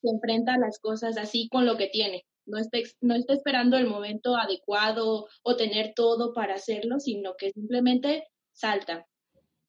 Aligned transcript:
Se 0.00 0.08
enfrenta 0.08 0.54
a 0.54 0.58
las 0.58 0.78
cosas 0.78 1.16
así 1.16 1.48
con 1.50 1.66
lo 1.66 1.76
que 1.76 1.88
tiene. 1.88 2.24
No 2.46 2.58
está, 2.58 2.78
no 3.00 3.14
está 3.14 3.34
esperando 3.34 3.76
el 3.76 3.86
momento 3.86 4.36
adecuado 4.36 5.26
o 5.42 5.56
tener 5.56 5.92
todo 5.94 6.32
para 6.32 6.54
hacerlo, 6.54 6.98
sino 6.98 7.34
que 7.38 7.52
simplemente 7.52 8.24
salta. 8.52 9.06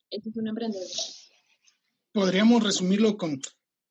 Eso 0.10 0.30
es 0.30 0.38
un 0.38 0.48
emprendedor. 0.48 0.88
Podríamos 2.14 2.64
resumirlo 2.64 3.18
con 3.18 3.40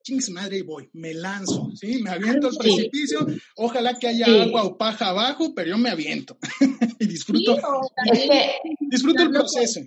chings 0.02 0.30
madre 0.30 0.58
y 0.58 0.62
voy, 0.62 0.88
me 0.92 1.14
lanzo, 1.14 1.70
¿sí? 1.74 2.02
Me 2.02 2.10
aviento 2.10 2.48
al 2.48 2.56
precipicio, 2.56 3.26
ojalá 3.56 3.98
que 3.98 4.08
haya 4.08 4.42
agua 4.42 4.64
o 4.64 4.76
paja 4.76 5.08
abajo, 5.08 5.54
pero 5.54 5.70
yo 5.70 5.78
me 5.78 5.90
aviento 5.90 6.36
y 7.00 7.06
disfruto, 7.06 7.56
disfruto 8.90 9.22
el 9.22 9.30
proceso. 9.30 9.80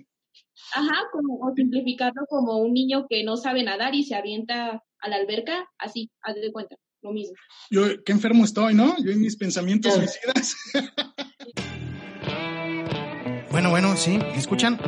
Ajá, 0.74 1.08
como, 1.12 1.38
o 1.38 1.54
simplificarlo 1.54 2.22
como 2.28 2.58
un 2.58 2.72
niño 2.72 3.06
que 3.08 3.22
no 3.22 3.36
sabe 3.36 3.62
nadar 3.62 3.94
y 3.94 4.04
se 4.04 4.14
avienta 4.14 4.82
a 5.04 5.08
la 5.08 5.16
alberca, 5.16 5.70
así, 5.78 6.10
haz 6.22 6.34
de 6.34 6.50
cuenta, 6.50 6.76
lo 7.02 7.12
mismo. 7.12 7.34
Yo, 7.70 8.02
qué 8.04 8.12
enfermo 8.12 8.44
estoy, 8.44 8.74
¿no? 8.74 8.96
Yo 9.04 9.12
en 9.12 9.20
mis 9.20 9.36
pensamientos 9.36 9.92
suicidas. 9.92 10.56
bueno, 13.50 13.68
bueno, 13.68 13.96
sí, 13.96 14.16
¿me 14.16 14.38
escuchan? 14.38 14.80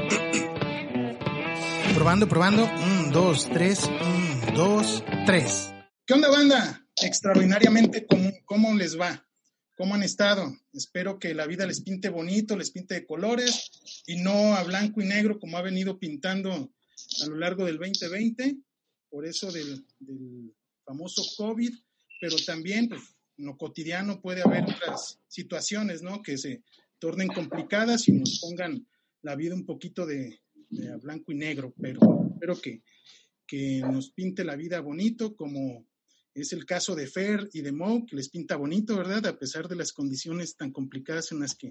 probando, 1.95 2.29
probando. 2.29 2.65
Un, 2.65 3.13
dos, 3.13 3.49
tres, 3.51 3.85
un, 3.85 4.55
dos, 4.55 5.05
tres. 5.27 5.73
¿Qué 6.07 6.15
onda, 6.15 6.31
banda? 6.31 6.87
Extraordinariamente 7.03 8.07
común. 8.07 8.33
¿Cómo 8.45 8.75
les 8.75 8.99
va? 8.99 9.27
¿Cómo 9.77 9.95
han 9.95 10.03
estado? 10.03 10.57
Espero 10.73 11.19
que 11.19 11.35
la 11.35 11.47
vida 11.47 11.67
les 11.67 11.83
pinte 11.83 12.09
bonito, 12.09 12.57
les 12.57 12.71
pinte 12.71 12.95
de 12.95 13.07
colores 13.07 13.71
y 14.07 14.17
no 14.17 14.55
a 14.55 14.63
blanco 14.63 15.03
y 15.03 15.07
negro 15.07 15.39
como 15.39 15.59
ha 15.59 15.63
venido 15.63 15.99
pintando 15.99 16.71
a 17.23 17.27
lo 17.27 17.37
largo 17.37 17.65
del 17.65 17.79
2020, 17.79 18.57
por 19.17 19.25
eso 19.25 19.51
del, 19.51 19.83
famoso 20.85 21.23
COVID, 21.39 21.75
pero 22.21 22.37
también 22.45 22.87
pues, 22.87 23.01
en 23.39 23.47
lo 23.47 23.57
cotidiano 23.57 24.21
puede 24.21 24.43
haber 24.43 24.65
otras 24.65 25.19
situaciones, 25.27 26.03
¿no? 26.03 26.21
Que 26.23 26.37
se 26.37 26.63
tornen 26.99 27.29
complicadas 27.29 28.09
y 28.09 28.13
nos 28.13 28.41
pongan 28.41 28.87
la 29.23 29.35
vida 29.35 29.55
un 29.55 29.65
poquito 29.65 30.05
de, 30.05 30.39
de 30.69 30.95
blanco 30.97 31.33
y 31.33 31.37
negro, 31.37 31.73
pero 31.81 31.99
espero 32.31 32.61
que, 32.61 32.83
que 33.47 33.81
nos 33.91 34.11
pinte 34.11 34.45
la 34.45 34.55
vida 34.55 34.81
bonito 34.81 35.35
como 35.35 35.87
es 36.35 36.53
el 36.53 36.67
caso 36.67 36.95
de 36.95 37.07
Fer 37.07 37.49
y 37.55 37.63
de 37.63 37.73
Mo, 37.73 38.05
que 38.05 38.17
les 38.17 38.29
pinta 38.29 38.57
bonito, 38.57 38.99
¿verdad? 38.99 39.25
A 39.29 39.39
pesar 39.39 39.67
de 39.67 39.77
las 39.77 39.95
condiciones 39.95 40.57
tan 40.59 40.73
complicadas 40.73 41.33
en 41.33 41.41
las 41.41 41.55
que 41.55 41.71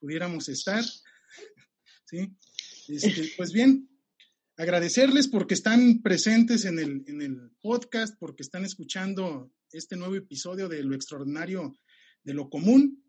pudiéramos 0.00 0.48
estar. 0.48 0.84
¿Sí? 2.04 2.34
Este, 2.88 3.30
pues 3.36 3.52
bien, 3.52 3.88
agradecerles 4.56 5.28
porque 5.28 5.54
están 5.54 6.00
presentes 6.02 6.64
en 6.64 6.78
el, 6.78 7.04
en 7.06 7.22
el 7.22 7.50
podcast, 7.60 8.16
porque 8.18 8.42
están 8.42 8.64
escuchando 8.64 9.50
este 9.72 9.96
nuevo 9.96 10.14
episodio 10.14 10.68
de 10.68 10.82
Lo 10.82 10.94
Extraordinario 10.94 11.76
de 12.22 12.34
lo 12.34 12.48
Común, 12.48 13.04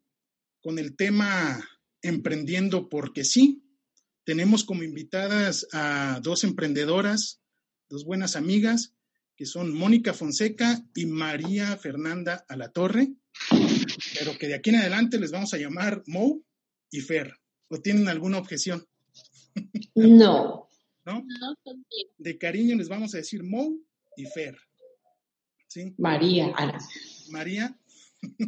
con 0.61 0.79
el 0.79 0.95
tema 0.95 1.63
Emprendiendo 2.02 2.87
porque 2.89 3.23
sí. 3.23 3.64
Tenemos 4.25 4.64
como 4.64 4.83
invitadas 4.83 5.67
a 5.71 6.20
dos 6.21 6.43
emprendedoras, 6.43 7.42
dos 7.89 8.05
buenas 8.05 8.36
amigas, 8.36 8.95
que 9.36 9.45
son 9.45 9.73
Mónica 9.73 10.14
Fonseca 10.14 10.83
y 10.95 11.05
María 11.05 11.77
Fernanda 11.77 12.45
Alatorre, 12.47 13.14
pero 14.17 14.37
que 14.37 14.47
de 14.47 14.55
aquí 14.55 14.70
en 14.70 14.77
adelante 14.77 15.20
les 15.20 15.31
vamos 15.31 15.53
a 15.53 15.58
llamar 15.58 16.03
Mo 16.08 16.41
y 16.89 17.02
Fer. 17.02 17.33
¿O 17.67 17.80
tienen 17.80 18.08
alguna 18.08 18.37
objeción? 18.37 18.86
No. 19.95 20.64
¿No? 21.05 21.26
De 22.17 22.38
cariño 22.38 22.76
les 22.76 22.89
vamos 22.89 23.14
a 23.14 23.17
decir 23.17 23.43
Mo 23.43 23.77
y 24.17 24.26
Fer. 24.26 24.58
¿Sí? 25.67 25.93
María, 25.98 26.52
Ana. 26.55 26.80
María. 27.30 27.77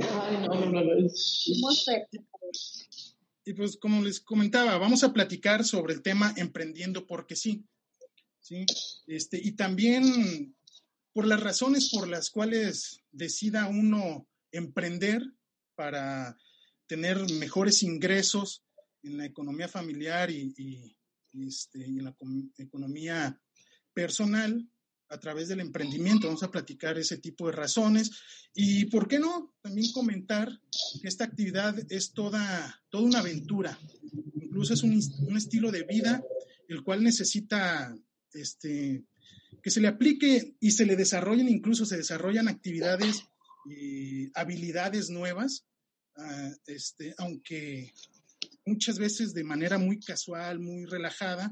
Ay, 0.00 0.36
no, 0.48 0.54
no, 0.54 0.66
no, 0.70 0.84
no. 0.84 1.08
Y 3.46 3.52
pues 3.52 3.76
como 3.76 4.02
les 4.02 4.20
comentaba, 4.20 4.78
vamos 4.78 5.04
a 5.04 5.12
platicar 5.12 5.64
sobre 5.64 5.92
el 5.92 6.02
tema 6.02 6.32
emprendiendo 6.36 7.06
porque 7.06 7.36
sí. 7.36 7.64
¿sí? 8.40 8.64
Este, 9.06 9.38
y 9.42 9.52
también 9.52 10.56
por 11.12 11.26
las 11.26 11.40
razones 11.40 11.90
por 11.90 12.08
las 12.08 12.30
cuales 12.30 13.02
decida 13.12 13.68
uno 13.68 14.26
emprender 14.50 15.22
para 15.74 16.38
tener 16.86 17.18
mejores 17.32 17.82
ingresos 17.82 18.62
en 19.04 19.16
la 19.18 19.26
economía 19.26 19.68
familiar 19.68 20.30
y, 20.30 20.96
este, 21.32 21.84
en 21.84 22.04
la 22.04 22.14
economía 22.58 23.40
personal 23.92 24.68
a 25.10 25.20
través 25.20 25.48
del 25.48 25.60
emprendimiento. 25.60 26.26
Vamos 26.26 26.42
a 26.42 26.50
platicar 26.50 26.98
ese 26.98 27.18
tipo 27.18 27.46
de 27.46 27.52
razones 27.52 28.10
y, 28.54 28.86
¿por 28.86 29.06
qué 29.06 29.18
no? 29.18 29.54
También 29.62 29.92
comentar 29.92 30.60
que 31.00 31.08
esta 31.08 31.24
actividad 31.24 31.76
es 31.90 32.12
toda, 32.12 32.82
toda 32.88 33.04
una 33.04 33.20
aventura. 33.20 33.78
Incluso 34.34 34.74
es 34.74 34.82
un, 34.82 35.00
un 35.28 35.36
estilo 35.36 35.70
de 35.70 35.84
vida 35.84 36.22
el 36.68 36.82
cual 36.82 37.02
necesita 37.02 37.94
este, 38.32 39.04
que 39.62 39.70
se 39.70 39.80
le 39.80 39.88
aplique 39.88 40.56
y 40.60 40.70
se 40.72 40.86
le 40.86 40.96
desarrollen, 40.96 41.48
incluso 41.48 41.86
se 41.86 41.96
desarrollan 41.96 42.48
actividades 42.48 43.24
y 43.66 44.30
habilidades 44.38 45.10
nuevas, 45.10 45.64
ah, 46.16 46.50
este, 46.66 47.14
aunque 47.18 47.92
muchas 48.66 48.98
veces 48.98 49.34
de 49.34 49.44
manera 49.44 49.78
muy 49.78 50.00
casual, 50.00 50.58
muy 50.58 50.86
relajada, 50.86 51.50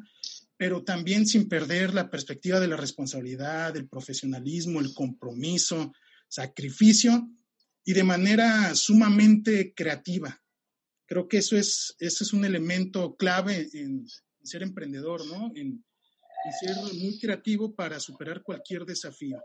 pero 0.56 0.84
también 0.84 1.26
sin 1.26 1.48
perder 1.48 1.94
la 1.94 2.10
perspectiva 2.10 2.60
de 2.60 2.68
la 2.68 2.76
responsabilidad, 2.76 3.76
el 3.76 3.88
profesionalismo, 3.88 4.80
el 4.80 4.94
compromiso, 4.94 5.92
sacrificio 6.28 7.28
y 7.84 7.92
de 7.92 8.04
manera 8.04 8.74
sumamente 8.74 9.74
creativa. 9.74 10.40
Creo 11.06 11.28
que 11.28 11.38
eso 11.38 11.56
es, 11.56 11.94
eso 11.98 12.24
es 12.24 12.32
un 12.32 12.44
elemento 12.44 13.16
clave 13.16 13.68
en, 13.72 14.06
ser 14.42 14.62
emprendedor, 14.62 15.26
¿no? 15.26 15.52
En, 15.54 15.84
y 16.44 16.66
ser 16.66 16.76
muy 16.76 17.18
creativo 17.20 17.74
para 17.74 18.00
superar 18.00 18.42
cualquier 18.42 18.84
desafío. 18.84 19.40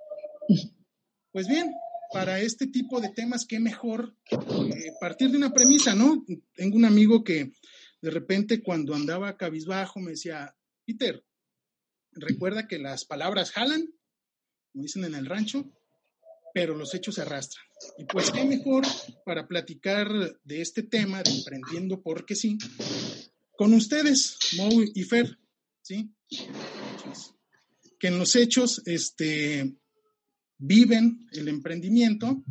Pues 1.31 1.47
bien, 1.47 1.71
para 2.11 2.39
este 2.39 2.67
tipo 2.67 3.01
de 3.01 3.09
temas, 3.09 3.45
qué 3.45 3.59
mejor 3.59 4.15
eh, 4.31 4.91
partir 4.99 5.29
de 5.29 5.37
una 5.37 5.53
premisa, 5.53 5.95
¿no? 5.95 6.25
Tengo 6.53 6.77
un 6.77 6.85
amigo 6.85 7.23
que 7.23 7.51
de 8.01 8.11
repente 8.11 8.61
cuando 8.61 8.95
andaba 8.95 9.37
cabizbajo 9.37 9.99
me 9.99 10.11
decía, 10.11 10.55
Peter, 10.85 11.23
recuerda 12.11 12.67
que 12.67 12.79
las 12.79 13.05
palabras 13.05 13.51
jalan, 13.51 13.87
como 14.71 14.83
dicen 14.83 15.05
en 15.05 15.15
el 15.15 15.25
rancho, 15.25 15.71
pero 16.53 16.75
los 16.75 16.93
hechos 16.95 17.15
se 17.15 17.21
arrastran. 17.21 17.65
Y 17.97 18.05
pues 18.05 18.31
qué 18.31 18.43
mejor 18.45 18.83
para 19.25 19.47
platicar 19.47 20.09
de 20.43 20.61
este 20.61 20.83
tema 20.83 21.21
de 21.21 21.31
emprendiendo 21.31 22.01
porque 22.01 22.35
sí, 22.35 22.57
con 23.55 23.73
ustedes, 23.73 24.37
Mo 24.57 24.69
y 24.71 25.03
Fer, 25.03 25.37
¿sí? 25.81 26.11
que 27.99 28.07
en 28.07 28.19
los 28.19 28.35
hechos 28.35 28.81
este, 28.85 29.75
viven 30.57 31.27
el 31.31 31.47
emprendimiento, 31.47 32.43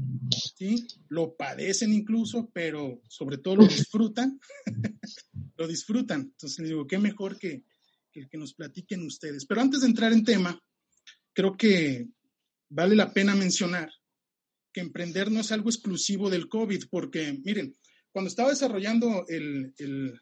¿sí? 0.57 0.87
lo 1.09 1.37
padecen 1.37 1.93
incluso, 1.93 2.51
pero 2.53 3.03
sobre 3.09 3.39
todo 3.39 3.57
lo 3.57 3.67
disfrutan, 3.67 4.41
lo 5.57 5.67
disfrutan. 5.67 6.21
Entonces 6.21 6.59
les 6.61 6.69
digo, 6.69 6.87
qué 6.87 6.99
mejor 6.99 7.39
que, 7.39 7.65
que, 8.13 8.29
que 8.29 8.39
nos 8.39 8.55
platiquen 8.55 9.05
ustedes. 9.05 9.47
Pero 9.47 9.61
antes 9.61 9.81
de 9.81 9.89
entrar 9.89 10.13
en 10.13 10.25
tema, 10.25 10.61
creo 11.33 11.57
que 11.57 12.09
vale 12.69 12.97
la 12.97 13.13
pena 13.13 13.35
mencionar 13.35 13.91
que 14.73 14.81
emprender 14.81 15.31
no 15.31 15.41
es 15.41 15.53
algo 15.53 15.71
exclusivo 15.71 16.29
del 16.29 16.49
COVID, 16.49 16.85
porque 16.91 17.41
miren, 17.43 17.75
cuando 18.13 18.29
estaba 18.29 18.51
desarrollando 18.51 19.25
el, 19.27 19.73
el, 19.79 20.21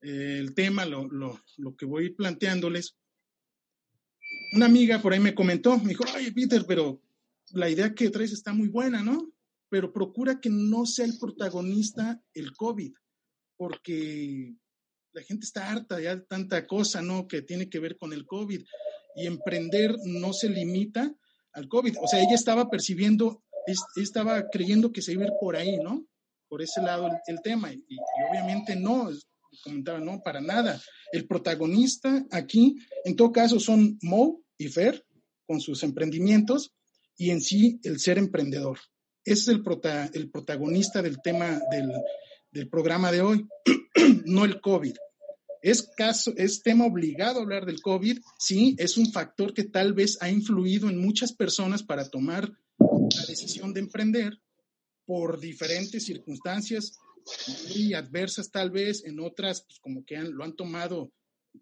el 0.00 0.54
tema, 0.54 0.86
lo, 0.86 1.06
lo, 1.08 1.42
lo, 1.58 1.76
que 1.76 1.84
voy 1.84 2.10
planteándoles, 2.10 2.96
una 4.52 4.66
amiga 4.66 5.00
por 5.00 5.12
ahí 5.12 5.20
me 5.20 5.34
comentó, 5.34 5.78
me 5.78 5.90
dijo, 5.90 6.04
oye 6.14 6.32
Peter, 6.32 6.64
pero 6.66 7.00
la 7.52 7.68
idea 7.70 7.94
que 7.94 8.10
traes 8.10 8.32
está 8.32 8.52
muy 8.52 8.68
buena, 8.68 9.02
¿no? 9.02 9.32
Pero 9.68 9.92
procura 9.92 10.40
que 10.40 10.50
no 10.50 10.86
sea 10.86 11.06
el 11.06 11.18
protagonista 11.18 12.22
el 12.34 12.52
COVID, 12.56 12.92
porque 13.56 14.54
la 15.12 15.22
gente 15.22 15.46
está 15.46 15.70
harta 15.70 15.96
de 15.96 16.16
tanta 16.28 16.66
cosa, 16.66 17.02
¿no? 17.02 17.26
Que 17.26 17.42
tiene 17.42 17.68
que 17.68 17.80
ver 17.80 17.96
con 17.96 18.12
el 18.12 18.26
COVID. 18.26 18.62
Y 19.16 19.26
emprender 19.26 19.96
no 20.04 20.32
se 20.32 20.50
limita 20.50 21.10
al 21.54 21.68
COVID. 21.68 21.96
O 22.02 22.06
sea, 22.06 22.20
ella 22.20 22.34
estaba 22.34 22.68
percibiendo, 22.68 23.42
estaba 23.96 24.48
creyendo 24.50 24.92
que 24.92 25.00
se 25.00 25.12
iba 25.12 25.24
a 25.24 25.28
ir 25.28 25.32
por 25.40 25.56
ahí, 25.56 25.78
¿no? 25.78 26.06
Por 26.48 26.60
ese 26.60 26.82
lado 26.82 27.08
el, 27.26 27.40
tema. 27.40 27.72
Y, 27.72 27.78
y, 27.88 27.96
obviamente 28.30 28.76
no, 28.76 29.10
comentaba, 29.62 30.00
no, 30.00 30.20
para 30.22 30.40
nada. 30.40 30.80
El 31.12 31.26
protagonista 31.26 32.24
aquí, 32.30 32.76
en 33.04 33.16
todo 33.16 33.32
caso, 33.32 33.60
son 33.60 33.98
Mo 34.02 34.40
y 34.58 34.68
Fer 34.68 35.04
con 35.46 35.60
sus 35.60 35.82
emprendimientos 35.82 36.72
y 37.16 37.30
en 37.30 37.40
sí 37.40 37.80
el 37.82 37.98
ser 38.00 38.18
emprendedor. 38.18 38.78
Ese 39.24 39.52
es 39.52 39.58
el, 39.58 39.62
el 40.14 40.30
protagonista 40.30 41.02
del 41.02 41.20
tema 41.22 41.60
del, 41.70 41.92
del 42.50 42.68
programa 42.68 43.10
de 43.10 43.22
hoy, 43.22 43.46
no 44.24 44.44
el 44.44 44.60
COVID. 44.60 44.94
Es, 45.62 45.82
caso, 45.96 46.32
es 46.36 46.62
tema 46.62 46.86
obligado 46.86 47.40
hablar 47.40 47.66
del 47.66 47.80
COVID, 47.80 48.20
sí, 48.38 48.76
es 48.78 48.96
un 48.96 49.10
factor 49.10 49.52
que 49.52 49.64
tal 49.64 49.94
vez 49.94 50.16
ha 50.20 50.30
influido 50.30 50.88
en 50.88 50.98
muchas 50.98 51.32
personas 51.32 51.82
para 51.82 52.08
tomar 52.08 52.52
la 52.78 53.26
decisión 53.26 53.72
de 53.72 53.80
emprender 53.80 54.40
por 55.06 55.40
diferentes 55.40 56.04
circunstancias 56.04 56.98
muy 57.68 57.94
adversas 57.94 58.50
tal 58.50 58.70
vez, 58.70 59.04
en 59.04 59.20
otras 59.20 59.62
pues 59.62 59.78
como 59.80 60.04
que 60.04 60.16
han, 60.16 60.32
lo 60.32 60.44
han 60.44 60.54
tomado 60.54 61.12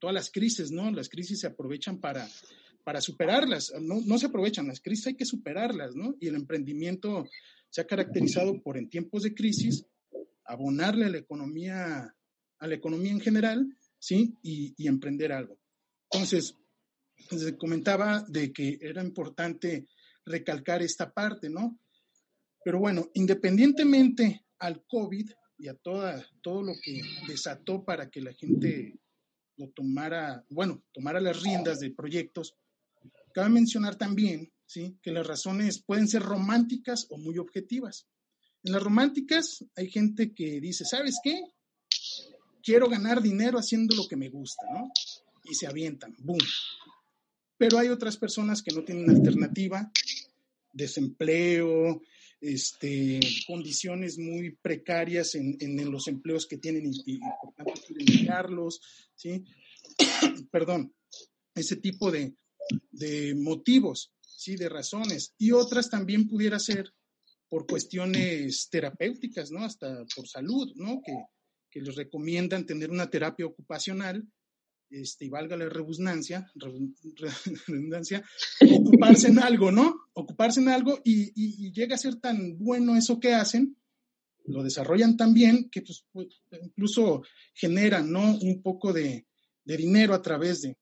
todas 0.01 0.15
las 0.15 0.31
crisis, 0.31 0.71
¿no? 0.71 0.91
Las 0.91 1.09
crisis 1.09 1.41
se 1.41 1.47
aprovechan 1.47 2.01
para, 2.01 2.29
para 2.85 3.01
superarlas, 3.01 3.73
no, 3.81 4.01
no 4.05 4.19
se 4.19 4.27
aprovechan, 4.27 4.67
las 4.67 4.81
crisis 4.81 5.09
hay 5.09 5.17
que 5.17 5.25
superarlas, 5.25 5.95
¿no? 5.95 6.17
Y 6.21 6.29
el 6.29 6.35
emprendimiento 6.35 7.27
se 7.71 7.81
ha 7.81 7.87
caracterizado 7.87 8.61
por 8.63 8.77
en 8.77 8.89
tiempos 8.89 9.23
de 9.23 9.35
crisis 9.35 9.87
abonarle 10.45 11.07
a 11.07 11.11
la 11.11 11.19
economía, 11.19 12.15
a 12.59 12.67
la 12.67 12.75
economía 12.75 13.13
en 13.13 13.21
general, 13.21 13.67
¿sí? 13.99 14.37
Y, 14.43 14.87
emprender 14.87 15.33
algo. 15.33 15.59
Entonces, 16.11 16.57
se 17.17 17.57
comentaba 17.57 18.25
de 18.29 18.53
que 18.53 18.79
era 18.81 19.03
importante 19.03 19.89
recalcar 20.25 20.83
esta 20.83 21.13
parte, 21.13 21.49
¿no? 21.49 21.79
Pero 22.65 22.79
bueno, 22.79 23.11
independientemente 23.15 24.45
al 24.59 24.85
COVID 24.87 25.31
y 25.65 25.69
a 25.69 25.75
toda, 25.75 26.23
todo 26.43 26.63
lo 26.63 26.75
que 26.75 27.01
desató 27.27 27.87
para 27.87 28.11
que 28.11 28.21
la 28.21 28.35
gente 28.35 28.99
lo 29.57 29.71
tomara, 29.71 30.45
bueno, 30.51 30.83
tomara 30.93 31.23
las 31.23 31.43
riendas 31.43 31.81
de 31.81 31.91
proyectos, 31.91 32.55
cabe 33.33 33.49
mencionar 33.49 33.97
también, 33.97 34.53
¿sí? 34.67 34.99
Que 35.01 35.11
las 35.11 35.27
razones 35.27 35.83
pueden 35.83 36.07
ser 36.07 36.21
románticas 36.21 37.07
o 37.09 37.17
muy 37.17 37.39
objetivas. 37.39 38.07
En 38.63 38.75
las 38.75 38.83
románticas 38.83 39.65
hay 39.75 39.91
gente 39.91 40.35
que 40.35 40.61
dice, 40.61 40.85
¿sabes 40.85 41.19
qué? 41.25 41.41
Quiero 42.63 42.91
ganar 42.91 43.23
dinero 43.23 43.59
haciendo 43.59 43.97
lo 43.97 44.07
que 44.07 44.17
me 44.17 44.29
gusta, 44.29 44.67
¿no? 44.71 44.91
Y 45.45 45.55
se 45.55 45.67
avientan, 45.67 46.15
¡boom! 46.19 46.45
Pero 47.57 47.79
hay 47.79 47.89
otras 47.89 48.19
personas 48.19 48.63
que 48.63 48.75
no 48.75 48.85
tienen 48.85 49.09
alternativa, 49.09 49.91
desempleo, 50.75 52.03
este, 52.45 53.21
condiciones 53.47 54.19
muy 54.19 54.55
precarias 54.57 55.35
en, 55.35 55.91
los 55.91 56.09
empleos 56.09 56.47
que 56.47 56.59
tienen 56.59 56.93
y, 56.93 57.19
por 57.19 57.55
tanto 57.55 57.73
quieren 57.87 58.69
¿sí? 59.15 59.45
Perdón, 60.51 60.95
ese 61.55 61.77
tipo 61.77 62.11
de, 62.11 62.35
de 62.91 63.35
motivos, 63.35 64.13
¿sí? 64.21 64.57
De 64.57 64.69
razones. 64.69 65.33
Y 65.39 65.53
otras 65.53 65.89
también 65.89 66.29
pudiera 66.29 66.59
ser 66.59 66.93
por 67.49 67.67
cuestiones 67.67 68.69
terapéuticas, 68.71 69.51
¿no? 69.51 69.65
Hasta 69.65 70.05
por 70.15 70.29
salud, 70.29 70.71
¿no? 70.77 71.01
Que, 71.05 71.15
que 71.71 71.81
les 71.81 71.97
recomiendan 71.97 72.67
tener 72.67 72.91
una 72.91 73.09
terapia 73.09 73.47
ocupacional, 73.47 74.23
este, 74.91 75.27
y 75.27 75.29
valga 75.29 75.57
la 75.57 75.69
redundancia, 75.69 76.51
redundancia, 77.67 78.25
ocuparse 78.61 79.29
en 79.29 79.39
algo, 79.39 79.73
¿no? 79.73 80.09
Ocuparse 80.13 80.61
en 80.61 80.69
algo 80.69 81.01
y, 81.05 81.33
y, 81.35 81.73
llega 81.73 81.95
a 81.95 81.99
ser 81.99 82.17
tan 82.17 82.59
bueno 82.59 82.97
eso 82.97 83.19
que 83.19 83.35
hacen, 83.35 83.77
lo 84.47 84.63
desarrollan 84.63 85.17
tan 85.17 85.33
bien 85.35 85.71
que 85.71 85.83
pues, 85.83 86.07
pues 86.13 86.29
incluso 86.63 87.23
generan, 87.55 88.11
¿no? 88.11 88.37
Un 88.39 88.63
poco 88.63 88.93
de, 88.93 89.27
de 89.65 89.77
dinero 89.77 90.15
a 90.15 90.23
través 90.23 90.63
de, 90.63 90.77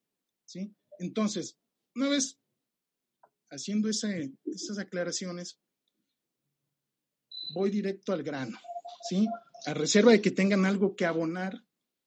¿sí? 0.45 0.75
Entonces, 0.99 1.57
una 1.95 2.09
vez 2.09 2.39
haciendo 3.51 3.89
ese, 3.89 4.33
esas 4.45 4.79
aclaraciones, 4.79 5.59
voy 7.55 7.71
directo 7.71 8.13
al 8.13 8.23
grano, 8.23 8.59
¿sí? 9.09 9.27
A 9.67 9.75
reserva 9.75 10.13
de 10.13 10.21
que 10.21 10.31
tengan 10.31 10.65
algo 10.65 10.97
que 10.97 11.07
abonar 11.07 11.63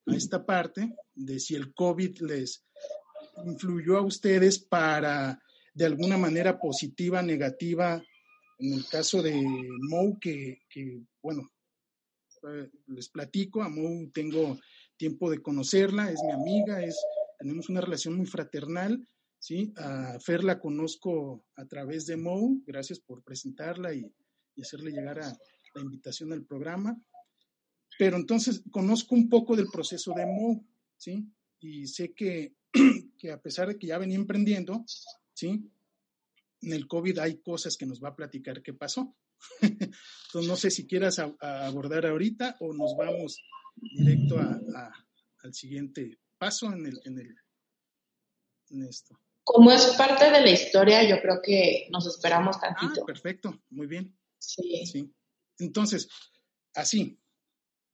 a 0.07 0.15
esta 0.15 0.45
parte 0.45 0.95
de 1.13 1.39
si 1.39 1.55
el 1.55 1.73
COVID 1.73 2.21
les 2.21 2.63
influyó 3.45 3.97
a 3.97 4.05
ustedes 4.05 4.59
para, 4.59 5.41
de 5.73 5.85
alguna 5.85 6.17
manera 6.17 6.59
positiva, 6.59 7.21
negativa, 7.21 8.03
en 8.59 8.73
el 8.73 8.85
caso 8.87 9.21
de 9.21 9.41
Mou, 9.89 10.17
que, 10.19 10.61
que 10.69 11.01
bueno, 11.21 11.51
eh, 12.49 12.69
les 12.87 13.09
platico, 13.09 13.61
a 13.61 13.69
Mou 13.69 14.09
tengo 14.11 14.57
tiempo 14.97 15.29
de 15.29 15.41
conocerla, 15.41 16.11
es 16.11 16.21
mi 16.23 16.31
amiga, 16.31 16.83
es, 16.83 16.97
tenemos 17.37 17.69
una 17.69 17.81
relación 17.81 18.15
muy 18.15 18.25
fraternal, 18.25 19.05
¿sí? 19.39 19.73
A 19.75 20.17
Fer 20.19 20.43
la 20.43 20.59
conozco 20.59 21.45
a 21.55 21.65
través 21.65 22.05
de 22.05 22.15
Mou, 22.15 22.61
gracias 22.65 22.99
por 22.99 23.23
presentarla 23.23 23.93
y, 23.93 24.09
y 24.55 24.61
hacerle 24.61 24.91
llegar 24.91 25.19
a 25.19 25.37
la 25.73 25.81
invitación 25.81 26.31
al 26.31 26.45
programa. 26.45 26.97
Pero 27.97 28.17
entonces 28.17 28.63
conozco 28.71 29.15
un 29.15 29.29
poco 29.29 29.55
del 29.55 29.67
proceso 29.67 30.13
de 30.13 30.25
Mo, 30.25 30.65
¿sí? 30.97 31.25
Y 31.59 31.87
sé 31.87 32.13
que, 32.13 32.55
que 33.17 33.31
a 33.31 33.41
pesar 33.41 33.67
de 33.67 33.77
que 33.77 33.87
ya 33.87 33.97
venía 33.97 34.17
emprendiendo, 34.17 34.83
¿sí? 35.33 35.71
En 36.61 36.73
el 36.73 36.87
COVID 36.87 37.19
hay 37.19 37.37
cosas 37.37 37.77
que 37.77 37.85
nos 37.85 38.03
va 38.03 38.09
a 38.09 38.15
platicar 38.15 38.61
qué 38.61 38.73
pasó. 38.73 39.15
Entonces, 39.61 40.49
no 40.49 40.55
sé 40.55 40.71
si 40.71 40.87
quieras 40.87 41.19
abordar 41.19 42.05
ahorita 42.05 42.57
o 42.59 42.73
nos 42.73 42.95
vamos 42.97 43.39
directo 43.75 44.39
a, 44.39 44.91
al 45.43 45.53
siguiente 45.53 46.19
paso 46.37 46.71
en, 46.71 46.85
el, 46.85 46.99
en, 47.05 47.19
el, 47.19 47.35
en 48.69 48.83
esto. 48.83 49.19
Como 49.43 49.71
es 49.71 49.85
parte 49.97 50.31
de 50.31 50.41
la 50.41 50.49
historia, 50.49 51.07
yo 51.07 51.21
creo 51.21 51.39
que 51.41 51.87
nos 51.91 52.07
esperamos 52.07 52.57
ah, 52.57 52.61
tantito. 52.61 53.03
Ah, 53.03 53.05
perfecto, 53.05 53.61
muy 53.69 53.85
bien. 53.85 54.17
Sí. 54.39 54.85
sí. 54.85 55.13
Entonces, 55.59 56.09
así, 56.73 57.19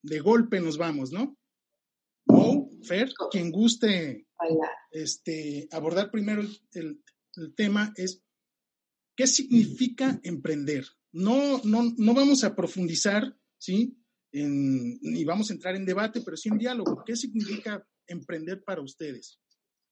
de 0.03 0.19
golpe 0.19 0.59
nos 0.59 0.77
vamos, 0.77 1.11
¿no? 1.11 1.37
O, 2.27 2.69
Fer, 2.83 3.11
quien 3.29 3.51
guste 3.51 4.27
este, 4.91 5.67
abordar 5.71 6.11
primero 6.11 6.43
el, 6.73 7.03
tema 7.55 7.93
es, 7.95 8.21
¿qué 9.15 9.25
significa 9.25 10.19
emprender? 10.23 10.85
No, 11.13 11.61
no, 11.63 11.93
no 11.97 12.13
vamos 12.13 12.43
a 12.43 12.55
profundizar, 12.55 13.37
¿sí? 13.57 13.97
En, 14.33 14.99
ni 15.01 15.23
vamos 15.23 15.49
a 15.49 15.53
entrar 15.53 15.75
en 15.75 15.85
debate, 15.85 16.21
pero 16.21 16.37
sí 16.37 16.49
en 16.49 16.57
diálogo. 16.57 17.03
¿Qué 17.05 17.15
significa 17.15 17.87
emprender 18.07 18.63
para 18.63 18.81
ustedes? 18.81 19.39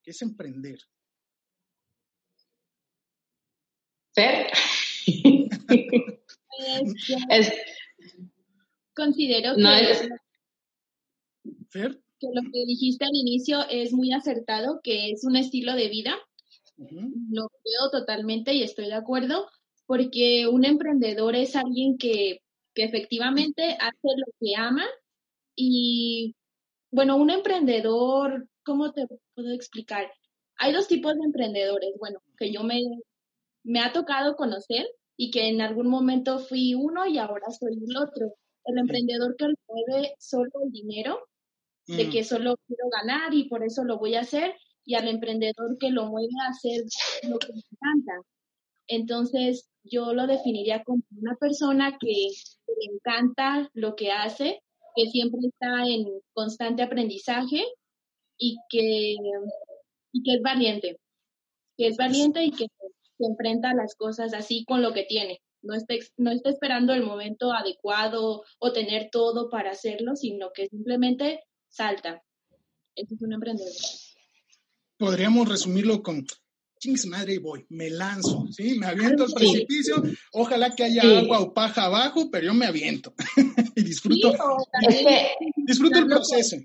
¿Qué 0.02 0.10
es 0.10 0.22
emprender? 0.22 0.80
Fer. 4.14 4.50
es, 7.30 7.52
considero 9.00 9.54
que, 9.54 9.62
lo 12.22 12.42
que 12.52 12.64
dijiste 12.66 13.04
al 13.04 13.14
inicio 13.14 13.60
es 13.70 13.92
muy 13.92 14.12
acertado, 14.12 14.80
que 14.82 15.10
es 15.10 15.24
un 15.24 15.36
estilo 15.36 15.74
de 15.74 15.88
vida. 15.88 16.14
Lo 16.76 17.48
creo 17.48 17.90
totalmente 17.90 18.54
y 18.54 18.62
estoy 18.62 18.86
de 18.86 18.94
acuerdo, 18.94 19.48
porque 19.86 20.46
un 20.46 20.64
emprendedor 20.64 21.34
es 21.34 21.56
alguien 21.56 21.98
que, 21.98 22.42
que 22.74 22.84
efectivamente 22.84 23.76
hace 23.80 24.08
lo 24.16 24.26
que 24.38 24.56
ama 24.56 24.86
y, 25.56 26.34
bueno, 26.90 27.16
un 27.16 27.30
emprendedor, 27.30 28.48
¿cómo 28.64 28.92
te 28.92 29.06
puedo 29.34 29.52
explicar? 29.52 30.10
Hay 30.56 30.72
dos 30.72 30.88
tipos 30.88 31.14
de 31.14 31.24
emprendedores, 31.24 31.94
bueno, 31.98 32.22
que 32.36 32.52
yo 32.52 32.62
me, 32.62 32.82
me 33.64 33.80
ha 33.80 33.92
tocado 33.92 34.36
conocer 34.36 34.86
y 35.16 35.30
que 35.30 35.48
en 35.48 35.60
algún 35.60 35.88
momento 35.88 36.38
fui 36.38 36.74
uno 36.74 37.06
y 37.06 37.18
ahora 37.18 37.50
soy 37.50 37.74
el 37.74 37.96
otro. 37.96 38.34
El 38.64 38.78
emprendedor 38.78 39.36
que 39.36 39.46
mueve 39.68 40.14
solo 40.18 40.50
el 40.64 40.70
dinero, 40.70 41.20
de 41.86 42.06
mm. 42.06 42.10
que 42.10 42.24
solo 42.24 42.56
quiero 42.66 42.88
ganar 42.90 43.34
y 43.34 43.48
por 43.48 43.64
eso 43.64 43.84
lo 43.84 43.98
voy 43.98 44.14
a 44.14 44.20
hacer, 44.20 44.54
y 44.84 44.94
al 44.94 45.08
emprendedor 45.08 45.78
que 45.78 45.90
lo 45.90 46.06
mueve 46.06 46.32
a 46.44 46.50
hacer 46.50 46.82
lo 47.28 47.38
que 47.38 47.52
me 47.52 47.62
encanta. 47.70 48.12
Entonces, 48.88 49.68
yo 49.84 50.12
lo 50.12 50.26
definiría 50.26 50.82
como 50.82 51.02
una 51.16 51.36
persona 51.36 51.96
que 51.98 52.08
le 52.08 52.92
encanta 52.92 53.70
lo 53.72 53.94
que 53.94 54.10
hace, 54.10 54.60
que 54.96 55.06
siempre 55.06 55.40
está 55.44 55.84
en 55.86 56.20
constante 56.32 56.82
aprendizaje 56.82 57.64
y 58.36 58.58
que, 58.68 59.16
y 60.12 60.22
que 60.22 60.34
es 60.34 60.42
valiente, 60.42 60.96
que 61.76 61.86
es 61.88 61.96
valiente 61.96 62.44
y 62.44 62.50
que 62.50 62.66
se 62.66 63.26
enfrenta 63.26 63.70
a 63.70 63.74
las 63.74 63.94
cosas 63.94 64.34
así 64.34 64.64
con 64.64 64.82
lo 64.82 64.92
que 64.92 65.04
tiene. 65.04 65.40
No 65.62 65.74
está, 65.74 65.94
no 66.16 66.30
está 66.30 66.50
esperando 66.50 66.92
el 66.94 67.02
momento 67.02 67.52
adecuado 67.52 68.44
o 68.58 68.72
tener 68.72 69.10
todo 69.10 69.50
para 69.50 69.72
hacerlo, 69.72 70.16
sino 70.16 70.52
que 70.54 70.68
simplemente 70.68 71.40
salta. 71.68 72.22
Eso 72.94 73.14
es 73.14 73.22
un 73.22 73.32
emprendedor. 73.32 73.72
Podríamos 74.96 75.48
resumirlo 75.48 76.02
con 76.02 76.26
chings 76.80 77.06
madre 77.06 77.34
y 77.34 77.38
voy, 77.38 77.66
me 77.68 77.90
lanzo, 77.90 78.46
¿sí? 78.50 78.78
Me 78.78 78.86
aviento 78.86 79.24
al 79.24 79.32
precipicio, 79.32 80.02
ojalá 80.32 80.74
que 80.74 80.84
haya 80.84 81.02
agua 81.18 81.40
o 81.40 81.52
paja 81.52 81.84
abajo, 81.84 82.30
pero 82.30 82.46
yo 82.46 82.54
me 82.54 82.66
aviento 82.66 83.14
y 83.76 83.82
disfruto, 83.82 84.32
disfruto 85.56 85.98
el 85.98 86.06
proceso. 86.06 86.56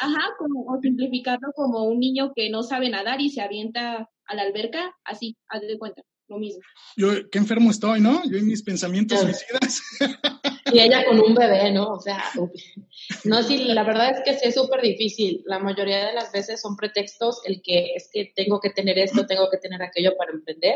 Ajá, 0.00 0.34
como, 0.38 0.64
o 0.64 0.80
simplificarlo 0.80 1.52
como 1.54 1.84
un 1.84 2.00
niño 2.00 2.32
que 2.34 2.50
no 2.50 2.62
sabe 2.62 2.88
nadar 2.88 3.20
y 3.20 3.30
se 3.30 3.42
avienta 3.42 4.10
a 4.26 4.34
la 4.34 4.42
alberca, 4.42 4.96
así, 5.04 5.36
haz 5.48 5.60
de 5.60 5.78
cuenta, 5.78 6.02
lo 6.28 6.38
mismo. 6.38 6.62
Yo, 6.96 7.28
qué 7.30 7.38
enfermo 7.38 7.70
estoy, 7.70 8.00
¿no? 8.00 8.22
Yo 8.30 8.38
en 8.38 8.46
mis 8.46 8.62
pensamientos 8.62 9.20
suicidas. 9.20 9.82
Y 10.72 10.80
ella 10.80 11.04
con 11.04 11.20
un 11.20 11.34
bebé, 11.34 11.70
¿no? 11.70 11.92
O 11.92 12.00
sea, 12.00 12.24
no, 13.24 13.42
sí, 13.42 13.64
la 13.64 13.84
verdad 13.84 14.10
es 14.10 14.24
que 14.24 14.36
sí 14.36 14.48
es 14.48 14.54
súper 14.54 14.80
difícil. 14.80 15.42
La 15.46 15.58
mayoría 15.58 16.06
de 16.06 16.14
las 16.14 16.32
veces 16.32 16.60
son 16.60 16.74
pretextos 16.74 17.42
el 17.44 17.62
que 17.62 17.94
es 17.94 18.08
que 18.12 18.32
tengo 18.34 18.60
que 18.60 18.70
tener 18.70 18.98
esto, 18.98 19.26
tengo 19.26 19.48
que 19.50 19.58
tener 19.58 19.82
aquello 19.82 20.16
para 20.16 20.32
emprender, 20.32 20.74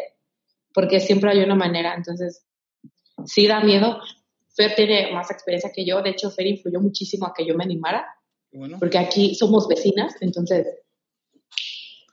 porque 0.72 1.00
siempre 1.00 1.30
hay 1.30 1.40
una 1.40 1.56
manera. 1.56 1.94
Entonces, 1.96 2.44
sí 3.24 3.48
da 3.48 3.60
miedo. 3.60 3.98
Fer 4.54 4.74
tiene 4.76 5.10
más 5.10 5.30
experiencia 5.30 5.72
que 5.74 5.84
yo. 5.84 6.00
De 6.02 6.10
hecho, 6.10 6.30
Fer 6.30 6.46
influyó 6.46 6.80
muchísimo 6.80 7.26
a 7.26 7.32
que 7.34 7.46
yo 7.46 7.56
me 7.56 7.64
animara, 7.64 8.06
porque 8.78 8.98
aquí 8.98 9.34
somos 9.34 9.66
vecinas, 9.66 10.14
entonces 10.20 10.66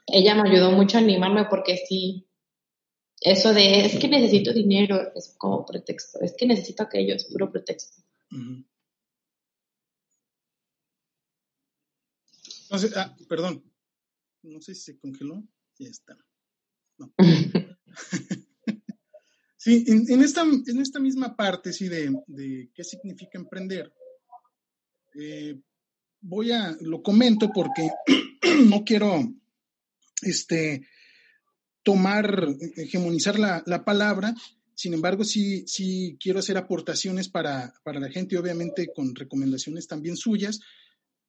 ella 0.08 0.36
me 0.36 0.50
ayudó 0.50 0.72
mucho 0.72 0.98
a 0.98 1.02
animarme 1.02 1.46
porque 1.46 1.78
sí, 1.78 2.25
eso 3.22 3.54
de 3.54 3.86
es 3.86 3.98
que 4.00 4.08
necesito 4.08 4.54
dinero 4.54 5.14
es 5.16 5.36
como 5.38 5.66
pretexto, 5.66 6.22
es 6.22 6.34
que 6.38 6.46
necesito 6.46 6.84
aquello, 6.84 7.16
es 7.16 7.26
puro 7.26 7.52
pretexto. 7.52 8.04
ah, 12.96 13.16
perdón, 13.28 13.64
no 14.44 14.62
sé 14.62 14.76
si 14.76 14.82
se 14.82 15.00
congeló, 15.00 15.44
ya 15.80 15.90
está. 15.90 16.18
sí, 19.58 19.86
en, 19.88 20.22
esta, 20.22 20.44
en 20.44 20.82
esta 20.82 21.00
misma 21.00 21.36
parte, 21.36 21.74
sí, 21.74 21.88
de, 21.88 22.14
de 22.28 22.70
qué 22.74 22.84
significa 22.84 23.38
emprender, 23.38 23.94
eh, 25.16 25.60
voy 26.22 26.52
a, 26.52 26.76
lo 26.82 27.02
comento 27.02 27.50
porque 27.54 27.90
no 28.66 28.84
quiero, 28.84 29.20
este, 30.22 30.88
tomar, 31.86 32.48
hegemonizar 32.78 33.38
la, 33.40 33.86
palabra, 33.86 34.34
sin 34.74 34.96
embargo, 34.96 35.24
sí, 35.24 35.66
sí 35.68 36.18
quiero 36.20 36.40
hacer 36.40 36.58
aportaciones 36.58 37.30
para, 37.30 37.74
la 37.86 38.10
gente, 38.10 38.40
obviamente 38.40 38.92
con 38.94 39.14
recomendaciones 39.14 39.88
también 39.88 40.18
suyas, 40.18 40.60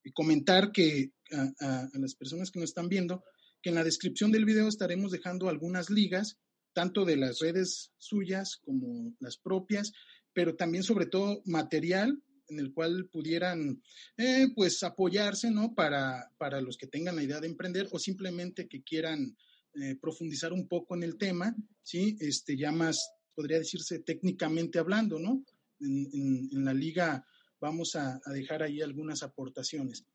y 0.03 0.13
comentar 0.13 0.73
que 0.73 1.13
a, 1.61 1.89
las 1.93 2.15
personas 2.15 2.51
que 2.51 2.59
nos 2.59 2.71
están 2.71 2.89
viendo, 2.89 3.23
que 3.61 3.69
en 3.69 3.75
la 3.75 3.85
descripción 3.85 4.33
del 4.33 4.47
video 4.47 4.67
estaremos 4.67 5.13
dejando 5.13 5.51
algunas 5.51 5.91
ligas, 5.91 6.39
tanto 6.73 7.05
de 7.05 7.17
las 7.19 7.39
redes 7.41 7.93
suyas 7.99 8.57
como 8.57 9.15
las 9.21 9.37
propias, 9.37 9.93
pero 10.33 10.57
también 10.57 10.85
sobre 10.85 11.05
todo 11.05 11.43
material 11.45 12.23
en 12.49 12.61
el 12.61 12.73
cual 12.73 13.09
pudieran 13.13 13.83
eh, 14.17 14.49
pues 14.55 14.83
apoyarse, 14.85 15.51
¿no? 15.51 15.75
Para, 15.75 16.33
para 16.39 16.61
los 16.63 16.79
que 16.79 16.87
tengan 16.87 17.17
la 17.17 17.25
idea 17.25 17.41
de 17.41 17.49
emprender 17.49 17.89
o 17.91 17.99
simplemente 17.99 18.69
que 18.69 18.83
quieran 18.83 19.37
eh, 19.83 19.97
profundizar 20.00 20.54
un 20.54 20.68
poco 20.68 20.97
en 20.97 21.02
el 21.02 21.18
tema, 21.18 21.54
¿sí? 21.83 22.16
Este, 22.21 22.56
ya 22.56 22.73
más, 22.73 23.11
podría 23.35 23.59
decirse 23.59 23.99
técnicamente 23.99 24.78
hablando, 24.78 25.18
¿no? 25.18 25.45
En, 25.80 26.64
la 26.64 26.73
liga 26.73 27.26
vamos 27.61 27.95
a, 27.95 28.18
dejar 28.33 28.62
ahí 28.62 28.80
algunas 28.80 29.23
aportaciones. 29.23 30.06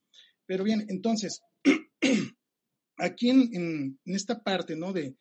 Pero 0.47 0.63
bien, 0.63 0.85
entonces, 0.89 1.41
aquí 2.97 3.29
en, 3.29 3.99
esta 4.05 4.41
parte, 4.41 4.75
¿no? 4.75 4.93
De, 4.93 5.15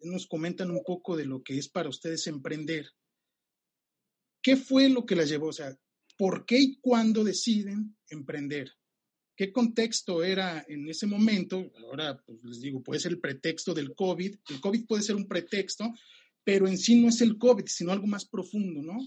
nos 0.00 0.26
comentan 0.26 0.70
un 0.70 0.82
poco 0.82 1.14
de 1.14 1.26
lo 1.26 1.42
que 1.42 1.58
es 1.58 1.68
para 1.68 1.90
ustedes 1.90 2.26
emprender. 2.28 2.86
¿Qué 4.42 4.56
fue 4.56 4.88
lo 4.88 5.04
que 5.04 5.16
las 5.16 5.28
llevó? 5.28 5.48
O 5.48 5.52
sea, 5.52 5.76
¿por 6.16 6.46
qué 6.46 6.58
y 6.58 6.80
cuándo 6.80 7.24
deciden 7.24 7.96
emprender? 8.08 8.72
Qué 9.36 9.52
contexto 9.52 10.24
era 10.24 10.64
en 10.68 10.88
ese 10.88 11.06
momento. 11.06 11.70
Ahora, 11.84 12.20
pues 12.24 12.42
les 12.42 12.60
digo, 12.60 12.82
puede 12.82 13.00
ser 13.00 13.12
el 13.12 13.20
pretexto 13.20 13.74
del 13.74 13.94
COVID. 13.94 14.34
El 14.48 14.60
COVID 14.60 14.86
puede 14.86 15.02
ser 15.02 15.16
un 15.16 15.28
pretexto, 15.28 15.92
pero 16.42 16.66
en 16.66 16.78
sí 16.78 17.00
no 17.00 17.08
es 17.08 17.20
el 17.20 17.36
COVID, 17.36 17.66
sino 17.66 17.92
algo 17.92 18.06
más 18.06 18.24
profundo, 18.24 18.82
¿no? 18.82 18.98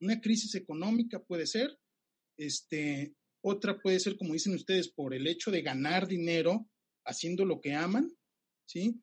Una 0.00 0.20
crisis 0.20 0.54
económica 0.54 1.22
puede 1.22 1.46
ser, 1.46 1.76
este, 2.36 3.14
otra 3.42 3.78
puede 3.80 3.98
ser, 4.00 4.16
como 4.16 4.34
dicen 4.34 4.54
ustedes, 4.54 4.88
por 4.88 5.14
el 5.14 5.26
hecho 5.26 5.50
de 5.50 5.62
ganar 5.62 6.06
dinero 6.06 6.68
haciendo 7.04 7.44
lo 7.44 7.60
que 7.60 7.74
aman, 7.74 8.10
¿sí? 8.66 9.00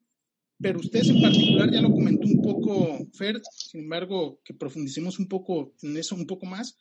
Pero 0.62 0.80
ustedes 0.80 1.10
en 1.10 1.22
particular 1.22 1.72
ya 1.72 1.82
lo 1.82 1.92
comentó 1.92 2.28
un 2.28 2.42
poco 2.42 3.08
Fer, 3.14 3.42
sin 3.52 3.82
embargo, 3.82 4.42
que 4.44 4.54
profundicemos 4.54 5.20
un 5.20 5.28
poco 5.28 5.74
en 5.82 5.96
eso 5.96 6.16
un 6.16 6.28
poco 6.28 6.46
más. 6.46 6.78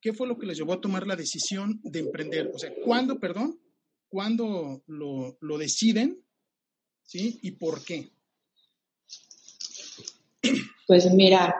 ¿Qué 0.00 0.12
fue 0.12 0.26
lo 0.26 0.38
que 0.38 0.46
les 0.46 0.56
llevó 0.56 0.72
a 0.72 0.80
tomar 0.80 1.06
la 1.06 1.16
decisión 1.16 1.80
de 1.82 2.00
emprender? 2.00 2.50
O 2.54 2.58
sea, 2.58 2.72
¿cuándo, 2.84 3.18
perdón? 3.18 3.58
¿Cuándo 4.08 4.82
lo, 4.86 5.58
deciden? 5.58 6.24
¿Sí? 7.02 7.38
¿Y 7.42 7.52
por 7.52 7.84
qué? 7.84 8.10
Pues 10.86 11.12
mira, 11.12 11.54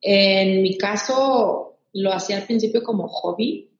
en 0.00 0.62
mi 0.62 0.76
caso 0.76 1.78
lo 1.92 2.12
hacía 2.12 2.38
al 2.38 2.46
principio 2.46 2.82
como 2.82 3.08
hobby, 3.08 3.70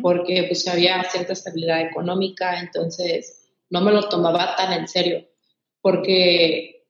porque 0.00 0.44
pues 0.48 0.66
había 0.68 1.02
cierta 1.04 1.32
estabilidad 1.32 1.82
económica, 1.82 2.60
entonces 2.60 3.50
no 3.68 3.80
me 3.80 3.92
lo 3.92 4.08
tomaba 4.08 4.54
tan 4.56 4.72
en 4.72 4.88
serio, 4.88 5.28
porque 5.80 6.86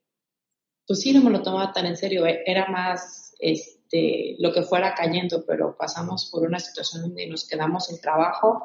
pues 0.87 1.01
sí, 1.01 1.13
no 1.13 1.23
me 1.23 1.31
lo 1.31 1.43
tomaba 1.43 1.73
tan 1.73 1.87
en 1.87 1.97
serio, 1.97 2.27
e, 2.27 2.43
era 2.47 2.69
más, 2.69 3.35
este, 3.39 3.82
este, 3.93 4.37
lo 4.39 4.53
que 4.53 4.63
fuera 4.63 4.95
cayendo, 4.95 5.45
pero 5.47 5.77
pasamos 5.77 6.29
por 6.31 6.43
una 6.43 6.59
situación 6.59 7.03
donde 7.03 7.27
nos 7.27 7.47
quedamos 7.47 7.87
sin 7.87 8.01
trabajo, 8.01 8.65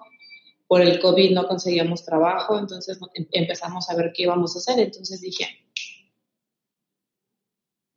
por 0.67 0.81
el 0.81 0.99
COVID 0.99 1.33
no 1.33 1.47
conseguíamos 1.47 2.05
trabajo, 2.05 2.57
entonces 2.57 2.97
em, 3.13 3.27
empezamos 3.31 3.89
a 3.89 3.95
ver 3.95 4.11
qué 4.13 4.23
íbamos 4.23 4.55
a 4.55 4.59
hacer, 4.59 4.79
entonces 4.79 5.21
dije, 5.21 5.45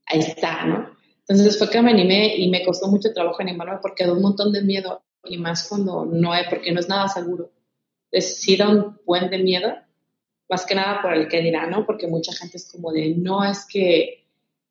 ahí 0.06 0.20
está, 0.20 0.66
¿no? 0.66 0.96
Entonces 1.20 1.58
fue 1.58 1.70
que 1.70 1.80
me 1.80 1.92
animé 1.92 2.36
y 2.36 2.50
me 2.50 2.64
costó 2.64 2.88
mucho 2.88 3.12
trabajo 3.12 3.40
animarme 3.40 3.78
porque 3.80 4.04
da 4.04 4.12
un 4.12 4.22
montón 4.22 4.52
de 4.52 4.62
miedo 4.62 5.02
y 5.24 5.38
más 5.38 5.68
cuando 5.68 6.04
no 6.04 6.34
es, 6.34 6.48
porque 6.48 6.72
no 6.72 6.80
es 6.80 6.88
nada 6.88 7.08
seguro. 7.08 7.52
Es 8.10 8.40
sí 8.40 8.56
da 8.56 8.68
un 8.68 8.98
buen 9.06 9.30
de 9.30 9.38
miedo, 9.38 9.72
más 10.48 10.66
que 10.66 10.74
nada 10.74 11.00
por 11.00 11.14
el 11.14 11.28
que 11.28 11.40
dirá, 11.40 11.66
¿no? 11.68 11.86
Porque 11.86 12.08
mucha 12.08 12.32
gente 12.32 12.56
es 12.56 12.68
como 12.72 12.90
de, 12.90 13.14
no, 13.14 13.44
es 13.44 13.64
que 13.66 14.19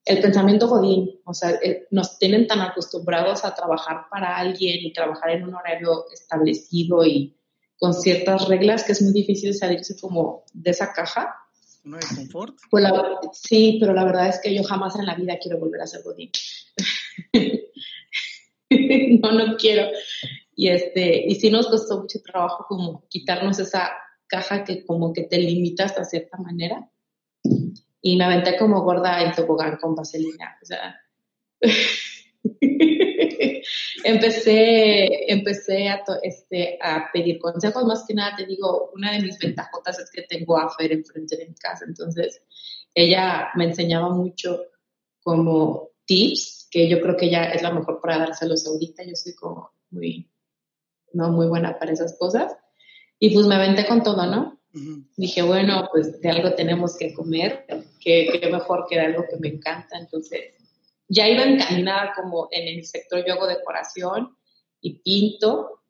el 0.09 0.21
pensamiento 0.21 0.67
godín, 0.67 1.19
o 1.23 1.35
sea, 1.35 1.51
eh, 1.61 1.85
nos 1.91 2.17
tienen 2.17 2.47
tan 2.47 2.61
acostumbrados 2.61 3.45
a 3.45 3.53
trabajar 3.53 4.07
para 4.09 4.37
alguien 4.37 4.79
y 4.81 4.91
trabajar 4.91 5.29
en 5.29 5.43
un 5.43 5.53
horario 5.53 6.05
establecido 6.11 7.05
y 7.05 7.37
con 7.77 7.93
ciertas 7.93 8.47
reglas 8.47 8.83
que 8.83 8.93
es 8.93 9.03
muy 9.03 9.13
difícil 9.13 9.53
salirse 9.53 9.95
como 9.99 10.45
de 10.51 10.71
esa 10.71 10.91
caja. 10.93 11.35
¿No 11.83 11.97
hay 11.97 12.15
confort? 12.15 12.57
Pues 12.71 12.85
sí, 13.33 13.77
pero 13.79 13.93
la 13.93 14.03
verdad 14.03 14.29
es 14.29 14.39
que 14.41 14.53
yo 14.53 14.63
jamás 14.63 14.95
en 14.95 15.05
la 15.05 15.13
vida 15.13 15.37
quiero 15.39 15.59
volver 15.59 15.81
a 15.81 15.87
ser 15.87 16.01
godín. 16.01 16.31
no, 19.21 19.31
no 19.31 19.57
quiero. 19.57 19.91
Y 20.55 20.69
este, 20.69 21.23
y 21.27 21.35
sí 21.35 21.51
nos 21.51 21.67
costó 21.67 22.01
mucho 22.01 22.19
trabajo 22.23 22.65
como 22.67 23.05
quitarnos 23.09 23.59
esa 23.59 23.91
caja 24.25 24.63
que 24.63 24.83
como 24.87 25.13
que 25.13 25.23
te 25.23 25.37
limita 25.37 25.85
hasta 25.85 26.03
cierta 26.03 26.37
manera 26.39 26.89
y 28.01 28.15
me 28.15 28.25
aventé 28.25 28.57
como 28.57 28.81
gorda 28.83 29.21
en 29.23 29.31
tobogán 29.33 29.77
con 29.77 29.95
vaselina. 29.95 30.57
O 30.61 30.65
sea, 30.65 30.99
empecé, 34.03 35.31
empecé 35.31 35.89
a, 35.89 36.03
este, 36.23 36.77
a 36.81 37.09
pedir 37.11 37.39
consejos. 37.39 37.83
Más 37.85 38.05
que 38.07 38.13
nada, 38.13 38.37
te 38.37 38.45
digo, 38.45 38.91
una 38.93 39.11
de 39.11 39.21
mis 39.21 39.37
ventajotas 39.37 39.99
es 39.99 40.09
que 40.11 40.23
tengo 40.23 40.57
a 40.57 40.69
Fer 40.69 40.91
enfrente 40.93 41.37
de 41.37 41.47
mi 41.47 41.55
casa. 41.55 41.85
Entonces, 41.87 42.41
ella 42.93 43.49
me 43.55 43.65
enseñaba 43.65 44.09
mucho 44.09 44.61
como 45.21 45.89
tips, 46.05 46.67
que 46.71 46.87
yo 46.87 47.01
creo 47.01 47.17
que 47.17 47.25
ella 47.25 47.51
es 47.51 47.61
la 47.61 47.71
mejor 47.71 47.99
para 48.01 48.17
dárselos 48.17 48.65
ahorita. 48.67 49.03
Yo 49.03 49.15
soy 49.15 49.33
como 49.35 49.71
muy, 49.89 50.29
no 51.13 51.31
muy 51.31 51.47
buena 51.47 51.77
para 51.77 51.91
esas 51.91 52.17
cosas. 52.17 52.55
Y 53.19 53.33
pues 53.33 53.45
me 53.47 53.55
aventé 53.55 53.85
con 53.85 54.01
todo, 54.01 54.25
¿no? 54.25 54.58
Dije, 54.71 55.41
bueno, 55.41 55.89
pues 55.91 56.21
de 56.21 56.29
algo 56.29 56.53
tenemos 56.53 56.95
que 56.97 57.13
comer, 57.13 57.65
que, 57.99 58.39
mejor 58.51 58.85
que 58.87 58.95
de 58.95 59.01
algo 59.01 59.25
que 59.29 59.37
me 59.37 59.47
encanta. 59.47 59.97
Entonces, 59.97 60.53
ya 61.07 61.27
iba 61.27 61.43
encaminada 61.43 62.13
como 62.15 62.47
en 62.51 62.67
el 62.67 62.85
sector 62.85 63.25
yo 63.25 63.33
hago 63.33 63.47
decoración 63.47 64.37
y 64.81 64.99
pinto. 64.99 65.81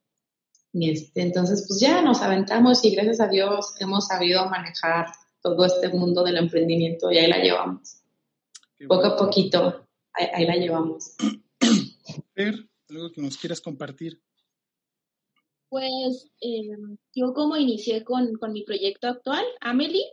Y 0.71 0.91
este, 0.91 1.21
entonces, 1.21 1.65
pues 1.67 1.79
ya 1.79 2.01
nos 2.01 2.21
aventamos 2.21 2.83
y 2.85 2.91
gracias 2.91 3.19
a 3.19 3.27
Dios 3.27 3.73
hemos 3.79 4.07
sabido 4.07 4.49
manejar 4.49 5.07
todo 5.41 5.65
este 5.65 5.89
mundo 5.89 6.23
del 6.23 6.37
emprendimiento 6.37 7.11
y 7.11 7.17
ahí 7.17 7.27
la 7.27 7.39
llevamos. 7.39 8.01
Poco 8.87 9.07
a 9.07 9.17
poquito, 9.17 9.87
ahí, 10.13 10.45
la 10.45 10.55
llevamos. 10.55 11.15
Algo 12.89 13.11
que 13.11 13.21
nos 13.21 13.37
quieras 13.37 13.59
compartir. 13.59 14.21
Pues 15.69 16.31
eh, 16.41 16.67
yo 17.13 17.33
como 17.33 17.55
inicié 17.55 18.03
con, 18.03 18.37
mi 18.51 18.63
proyecto 18.63 19.07
actual, 19.07 19.45
Amelie, 19.61 20.11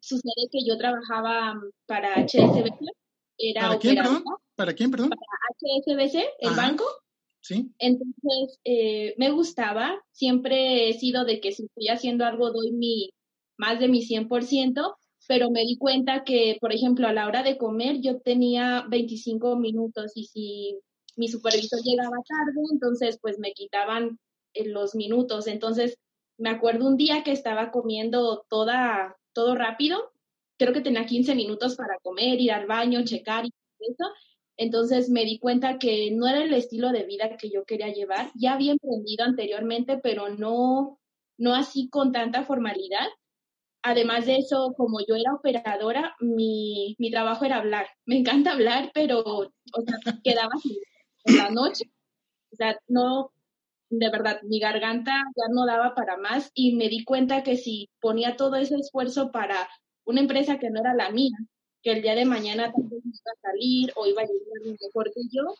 sucede 0.00 0.48
que 0.50 0.64
yo 0.66 0.76
trabajaba 0.76 1.54
para 1.86 2.14
HSBC, 2.14 2.80
era 3.38 3.62
¿Para 3.62 3.78
quién, 3.78 3.94
perdón? 3.96 4.24
¿Para 4.56 4.74
quién, 4.74 4.90
perdón? 4.90 5.10
Para 5.10 5.76
HSBC, 5.80 6.24
el 6.40 6.56
banco. 6.56 6.84
Sí. 7.40 7.70
Entonces, 7.78 8.58
eh, 8.64 9.14
me 9.16 9.30
gustaba, 9.30 10.02
siempre 10.10 10.88
he 10.88 10.94
sido 10.94 11.24
de 11.24 11.40
que 11.40 11.52
si 11.52 11.64
estoy 11.64 11.88
haciendo 11.88 12.24
algo 12.24 12.50
doy 12.50 12.72
mi, 12.72 13.10
más 13.56 13.78
de 13.78 13.88
mi 13.88 14.02
100%, 14.02 14.96
pero 15.28 15.50
me 15.50 15.60
di 15.60 15.76
cuenta 15.76 16.24
que, 16.24 16.58
por 16.60 16.72
ejemplo, 16.72 17.06
a 17.06 17.12
la 17.12 17.26
hora 17.26 17.44
de 17.44 17.58
comer 17.58 18.00
yo 18.00 18.20
tenía 18.20 18.84
25 18.88 19.56
minutos 19.56 20.12
y 20.16 20.24
si 20.24 20.78
mi 21.16 21.28
supervisor 21.28 21.80
llegaba 21.84 22.16
tarde, 22.26 22.60
entonces 22.72 23.18
pues 23.20 23.38
me 23.38 23.52
quitaban 23.52 24.18
los 24.54 24.94
minutos. 24.94 25.46
Entonces, 25.46 25.98
me 26.38 26.50
acuerdo 26.50 26.86
un 26.86 26.96
día 26.96 27.22
que 27.24 27.32
estaba 27.32 27.70
comiendo 27.70 28.46
toda, 28.48 29.16
todo 29.32 29.54
rápido, 29.54 30.12
creo 30.58 30.72
que 30.72 30.80
tenía 30.80 31.06
15 31.06 31.34
minutos 31.34 31.76
para 31.76 31.98
comer, 32.02 32.40
ir 32.40 32.52
al 32.52 32.66
baño, 32.66 33.04
checar 33.04 33.46
y 33.46 33.52
eso. 33.80 34.04
Entonces 34.56 35.08
me 35.08 35.24
di 35.24 35.38
cuenta 35.38 35.78
que 35.78 36.10
no 36.10 36.26
era 36.26 36.42
el 36.42 36.52
estilo 36.52 36.90
de 36.90 37.04
vida 37.04 37.36
que 37.36 37.48
yo 37.48 37.64
quería 37.64 37.92
llevar. 37.92 38.30
Ya 38.34 38.54
había 38.54 38.72
emprendido 38.72 39.24
anteriormente, 39.24 39.98
pero 39.98 40.30
no, 40.30 40.98
no 41.38 41.54
así 41.54 41.88
con 41.88 42.12
tanta 42.12 42.44
formalidad. 42.44 43.06
Además 43.82 44.26
de 44.26 44.38
eso, 44.38 44.74
como 44.76 44.98
yo 45.06 45.14
era 45.14 45.34
operadora, 45.34 46.16
mi, 46.20 46.96
mi 46.98 47.10
trabajo 47.10 47.44
era 47.44 47.58
hablar. 47.58 47.86
Me 48.04 48.18
encanta 48.18 48.52
hablar, 48.52 48.90
pero 48.92 49.20
o 49.20 49.82
sea, 49.86 50.14
quedaba 50.24 50.50
así 50.54 50.80
en 51.24 51.36
la 51.36 51.50
noche. 51.50 51.84
O 52.52 52.56
sea, 52.56 52.76
no, 52.88 53.30
de 53.90 54.10
verdad, 54.10 54.40
mi 54.42 54.60
garganta 54.60 55.12
ya 55.36 55.44
no 55.50 55.66
daba 55.66 55.94
para 55.94 56.16
más 56.16 56.50
y 56.54 56.76
me 56.76 56.88
di 56.88 57.04
cuenta 57.04 57.42
que 57.42 57.56
si 57.56 57.88
ponía 58.00 58.36
todo 58.36 58.56
ese 58.56 58.76
esfuerzo 58.76 59.30
para 59.30 59.68
una 60.04 60.20
empresa 60.20 60.58
que 60.58 60.70
no 60.70 60.80
era 60.80 60.94
la 60.94 61.10
mía, 61.10 61.36
que 61.82 61.92
el 61.92 62.02
día 62.02 62.14
de 62.14 62.24
mañana 62.24 62.72
tal 62.72 62.84
vez 62.84 63.02
iba 63.04 63.32
a 63.32 63.40
salir 63.40 63.92
o 63.96 64.06
iba 64.06 64.22
a 64.22 64.26
llegar 64.26 64.78
mejor 64.80 65.12
que 65.12 65.22
yo, 65.30 65.54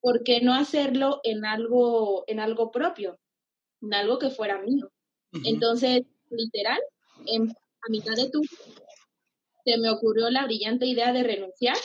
¿por 0.00 0.22
qué 0.24 0.40
no 0.42 0.54
hacerlo 0.54 1.20
en 1.24 1.44
algo, 1.46 2.24
en 2.26 2.40
algo 2.40 2.70
propio, 2.70 3.18
en 3.80 3.94
algo 3.94 4.18
que 4.18 4.30
fuera 4.30 4.60
mío? 4.60 4.90
Entonces, 5.44 6.02
literal, 6.30 6.80
en, 7.26 7.50
a 7.50 7.90
mitad 7.90 8.14
de 8.14 8.30
tu 8.30 8.42
se 9.64 9.78
me 9.78 9.90
ocurrió 9.90 10.28
la 10.28 10.44
brillante 10.44 10.86
idea 10.86 11.12
de 11.12 11.22
renunciar 11.22 11.76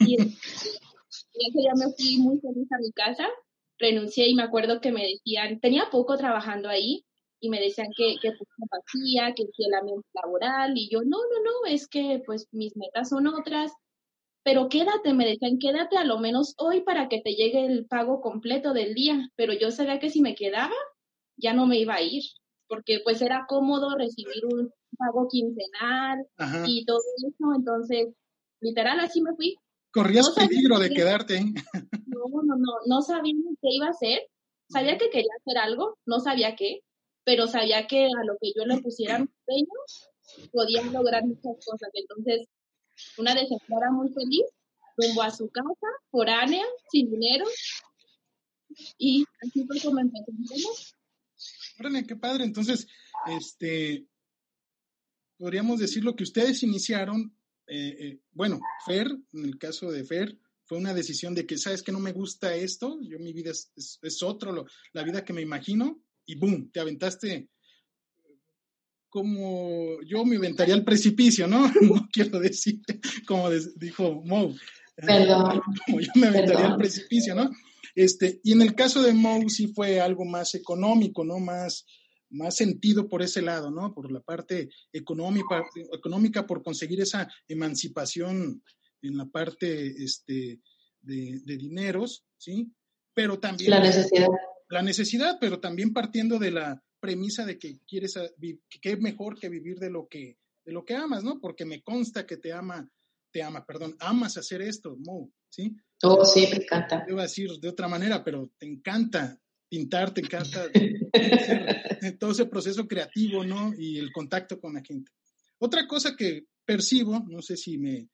y, 0.00 0.16
y 0.20 1.48
ese 1.48 1.58
día 1.58 1.72
me 1.76 1.92
fui 1.92 2.16
muy 2.18 2.40
feliz 2.40 2.70
a 2.72 2.78
mi 2.78 2.90
casa 2.90 3.28
renuncié 3.80 4.28
y 4.28 4.34
me 4.34 4.42
acuerdo 4.42 4.80
que 4.80 4.92
me 4.92 5.06
decían, 5.06 5.58
tenía 5.60 5.88
poco 5.90 6.16
trabajando 6.16 6.68
ahí 6.68 7.04
y 7.40 7.48
me 7.48 7.60
decían 7.60 7.88
que, 7.96 8.16
que 8.20 8.32
pues, 8.32 8.48
hacía, 8.70 9.34
que 9.34 9.42
el 9.42 9.74
ambiente 9.74 10.06
laboral 10.12 10.76
y 10.76 10.88
yo, 10.90 11.00
no, 11.00 11.18
no, 11.18 11.42
no, 11.42 11.66
es 11.66 11.88
que 11.88 12.22
pues 12.24 12.46
mis 12.52 12.76
metas 12.76 13.08
son 13.08 13.26
otras, 13.26 13.72
pero 14.42 14.68
quédate, 14.68 15.14
me 15.14 15.26
decían, 15.26 15.58
quédate 15.58 15.96
a 15.96 16.04
lo 16.04 16.18
menos 16.18 16.54
hoy 16.58 16.82
para 16.82 17.08
que 17.08 17.20
te 17.22 17.34
llegue 17.34 17.64
el 17.64 17.86
pago 17.86 18.20
completo 18.20 18.74
del 18.74 18.94
día, 18.94 19.30
pero 19.36 19.54
yo 19.54 19.70
sabía 19.70 19.98
que 19.98 20.10
si 20.10 20.20
me 20.20 20.34
quedaba, 20.34 20.74
ya 21.36 21.54
no 21.54 21.66
me 21.66 21.78
iba 21.78 21.94
a 21.94 22.02
ir, 22.02 22.22
porque 22.68 23.00
pues 23.02 23.22
era 23.22 23.46
cómodo 23.48 23.96
recibir 23.96 24.44
un 24.44 24.70
pago 24.98 25.26
quincenal 25.28 26.26
y 26.66 26.84
todo 26.84 27.00
eso, 27.16 27.54
entonces, 27.56 28.08
literal, 28.60 29.00
así 29.00 29.22
me 29.22 29.34
fui, 29.34 29.56
Corrías 29.92 30.30
peligro 30.30 30.78
de 30.78 30.90
quedarte. 30.90 31.40
No, 32.06 32.42
no, 32.42 32.56
no, 32.56 32.72
no 32.86 33.02
sabía 33.02 33.34
qué 33.60 33.68
iba 33.70 33.86
a 33.86 33.90
hacer. 33.90 34.20
Sabía 34.68 34.98
que 34.98 35.10
quería 35.10 35.32
hacer 35.40 35.58
algo, 35.58 35.98
no 36.06 36.20
sabía 36.20 36.54
qué, 36.54 36.80
pero 37.24 37.48
sabía 37.48 37.86
que 37.88 38.04
a 38.04 38.24
lo 38.24 38.36
que 38.40 38.52
yo 38.54 38.64
le 38.66 38.80
pusiera 38.80 39.16
empeño 39.16 39.68
podía 40.52 40.82
lograr 40.84 41.24
muchas 41.24 41.56
cosas. 41.64 41.90
Entonces, 41.92 42.46
una 43.18 43.34
desesperada 43.34 43.90
muy 43.90 44.10
feliz, 44.10 44.44
rumbo 44.96 45.22
a 45.22 45.30
su 45.30 45.48
casa, 45.50 45.86
foránea, 46.10 46.64
sin 46.90 47.10
dinero, 47.10 47.46
y 48.98 49.24
así 49.42 49.66
fue 49.66 49.80
como 49.80 50.00
empezamos. 50.00 50.94
Órale, 51.78 52.06
qué 52.06 52.16
padre. 52.16 52.44
Entonces, 52.44 52.86
este, 53.26 54.06
podríamos 55.36 55.80
decir 55.80 56.04
lo 56.04 56.14
que 56.14 56.24
ustedes 56.24 56.62
iniciaron 56.62 57.34
eh, 57.70 57.96
eh, 58.00 58.20
bueno, 58.32 58.60
Fer, 58.84 59.06
en 59.32 59.44
el 59.44 59.56
caso 59.58 59.90
de 59.90 60.04
Fer, 60.04 60.36
fue 60.64 60.78
una 60.78 60.92
decisión 60.92 61.34
de 61.34 61.46
que, 61.46 61.56
¿sabes 61.56 61.82
que 61.82 61.92
no 61.92 62.00
me 62.00 62.12
gusta 62.12 62.54
esto? 62.54 62.98
Yo 63.02 63.18
mi 63.18 63.32
vida 63.32 63.52
es, 63.52 63.72
es, 64.02 64.22
otro, 64.22 64.66
la 64.92 65.02
vida 65.04 65.24
que 65.24 65.32
me 65.32 65.40
imagino, 65.40 66.02
y 66.26 66.34
boom, 66.34 66.70
te 66.72 66.80
aventaste 66.80 67.48
como 69.08 70.00
yo 70.02 70.24
me 70.24 70.36
aventaría 70.36 70.74
al 70.74 70.84
precipicio, 70.84 71.46
¿no? 71.46 71.70
No 71.82 72.08
quiero 72.12 72.38
decir, 72.38 72.80
como 73.26 73.50
dijo 73.50 74.22
Mo, 74.24 74.54
Perdón. 74.94 75.60
como 75.86 76.00
yo 76.00 76.10
me 76.14 76.28
aventaría 76.28 76.66
al 76.66 76.76
precipicio, 76.76 77.34
¿no? 77.34 77.50
Este, 77.94 78.40
y 78.44 78.52
en 78.52 78.62
el 78.62 78.74
caso 78.74 79.02
de 79.02 79.12
Mo 79.12 79.48
sí 79.48 79.68
fue 79.68 80.00
algo 80.00 80.24
más 80.24 80.54
económico, 80.54 81.24
¿no? 81.24 81.38
Más, 81.38 81.84
más 82.30 82.56
sentido 82.56 83.08
por 83.08 83.22
ese 83.22 83.42
lado, 83.42 83.70
¿no? 83.70 83.92
Por 83.92 84.10
la 84.10 84.20
parte 84.20 84.70
económica, 84.92 85.64
económica 85.92 86.46
por 86.46 86.62
conseguir 86.62 87.00
esa 87.00 87.28
emancipación 87.48 88.62
en 89.02 89.16
la 89.16 89.26
parte 89.26 89.88
este, 90.02 90.60
de, 91.00 91.40
dineros, 91.44 92.24
¿sí? 92.36 92.72
Pero 93.14 93.38
también... 93.38 93.70
La 93.70 93.80
necesidad. 93.80 94.28
La 94.68 94.82
necesidad, 94.82 95.38
pero 95.40 95.58
también 95.58 95.92
partiendo 95.92 96.38
de 96.38 96.52
la 96.52 96.82
premisa 97.00 97.44
de 97.44 97.58
que 97.58 97.80
quieres, 97.88 98.14
que 98.80 98.92
es 98.92 99.00
mejor 99.00 99.38
que 99.38 99.48
vivir 99.48 99.78
de 99.78 99.90
lo 99.90 100.06
que, 100.06 100.38
de 100.64 100.72
lo 100.72 100.84
que 100.84 100.94
amas, 100.94 101.24
¿no? 101.24 101.40
Porque 101.40 101.64
me 101.64 101.82
consta 101.82 102.24
que 102.24 102.36
te 102.36 102.52
ama, 102.52 102.88
te 103.32 103.42
ama, 103.42 103.64
perdón, 103.66 103.96
amas 103.98 104.36
hacer 104.36 104.62
esto, 104.62 104.96
Mo, 104.96 105.32
¿sí? 105.48 105.74
Oh, 106.02 106.24
sí, 106.24 106.46
me 106.50 106.62
encanta. 106.62 107.04
Iba 107.08 107.20
a 107.20 107.24
decir 107.24 107.50
de 107.58 107.68
otra 107.68 107.88
manera, 107.88 108.22
pero 108.22 108.52
te 108.58 108.66
encanta 108.66 109.40
pintar, 109.70 110.12
te 110.12 110.20
encanta 110.20 110.66
todo 112.18 112.32
ese 112.32 112.46
proceso 112.46 112.86
creativo, 112.86 113.44
¿no? 113.44 113.72
Y 113.78 113.98
el 113.98 114.12
contacto 114.12 114.60
con 114.60 114.74
la 114.74 114.82
gente. 114.82 115.12
Otra 115.58 115.86
cosa 115.86 116.16
que 116.16 116.46
percibo, 116.64 117.24
no 117.28 117.40
sé 117.40 117.56
si 117.56 117.78
me 117.78 118.08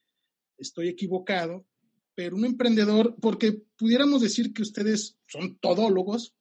estoy 0.59 0.89
equivocado, 0.89 1.67
pero 2.15 2.37
un 2.37 2.45
emprendedor, 2.45 3.17
porque 3.21 3.63
pudiéramos 3.77 4.23
decir 4.23 4.53
que 4.53 4.63
ustedes 4.63 5.19
son 5.27 5.59
todólogos, 5.59 6.35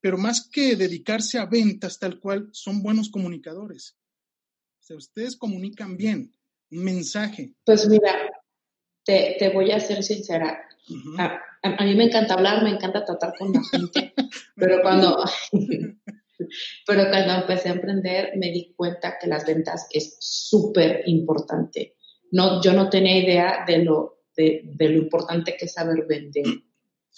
pero 0.00 0.18
más 0.18 0.48
que 0.48 0.74
dedicarse 0.76 1.38
a 1.38 1.46
ventas 1.46 1.98
tal 1.98 2.18
cual, 2.18 2.48
son 2.52 2.82
buenos 2.82 3.08
comunicadores. 3.08 3.96
O 4.80 4.84
sea, 4.84 4.96
ustedes 4.96 5.36
comunican 5.36 5.96
bien, 5.96 6.34
un 6.72 6.84
mensaje. 6.84 7.54
Pues 7.64 7.88
mira, 7.88 8.30
te, 9.04 9.36
te 9.38 9.48
voy 9.50 9.70
a 9.70 9.78
ser 9.78 10.02
sincera 10.02 10.60
a, 11.62 11.84
mí 11.84 11.94
me 11.94 12.04
encanta 12.04 12.34
hablar, 12.34 12.62
me 12.62 12.70
encanta 12.70 13.04
tratar 13.04 13.34
con 13.38 13.52
la 13.52 13.62
gente, 13.62 14.12
pero 14.56 14.82
cuando, 14.82 15.24
pero 16.86 17.08
cuando 17.08 17.34
empecé 17.34 17.68
a 17.68 17.72
emprender 17.72 18.32
me 18.36 18.50
di 18.50 18.74
cuenta 18.74 19.18
que 19.20 19.26
las 19.26 19.46
ventas 19.46 19.86
es 19.90 20.16
súper 20.20 21.02
importante. 21.06 21.96
No, 22.30 22.62
yo 22.62 22.72
no 22.72 22.88
tenía 22.88 23.18
idea 23.18 23.64
de 23.66 23.78
lo, 23.78 24.22
de, 24.36 24.62
lo 24.78 24.96
importante 24.96 25.56
que 25.56 25.66
es 25.66 25.72
saber 25.72 26.06
vender. 26.06 26.44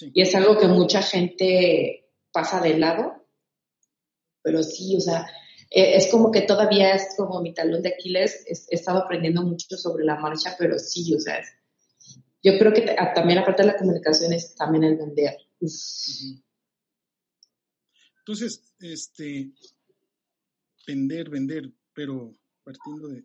Y 0.00 0.22
es 0.22 0.34
algo 0.34 0.58
que 0.58 0.66
mucha 0.66 1.02
gente 1.02 2.10
pasa 2.32 2.60
de 2.60 2.76
lado, 2.78 3.26
pero 4.42 4.62
sí, 4.64 4.96
o 4.96 5.00
sea, 5.00 5.30
e, 5.70 5.96
es 5.96 6.08
como 6.08 6.32
que 6.32 6.42
todavía 6.42 6.94
es 6.94 7.14
como 7.16 7.40
mi 7.40 7.54
talón 7.54 7.82
de 7.82 7.90
Aquiles, 7.90 8.44
he 8.48 8.74
estado 8.74 8.98
aprendiendo 8.98 9.42
mucho 9.42 9.76
sobre 9.76 10.04
la 10.04 10.16
marcha, 10.16 10.56
pero 10.58 10.80
sí, 10.80 11.14
o 11.14 11.20
sea, 11.20 11.38
es, 11.38 11.46
yo 12.44 12.58
creo 12.58 12.74
que 12.74 12.82
también 13.14 13.38
aparte 13.38 13.62
de 13.62 13.68
la 13.68 13.76
comunicación 13.76 14.32
es 14.34 14.54
también 14.54 14.84
el 14.84 14.96
vender. 14.96 15.34
Entonces, 18.18 18.62
este, 18.80 19.50
vender, 20.86 21.30
vender, 21.30 21.72
pero 21.94 22.34
partiendo 22.62 23.08
de... 23.08 23.24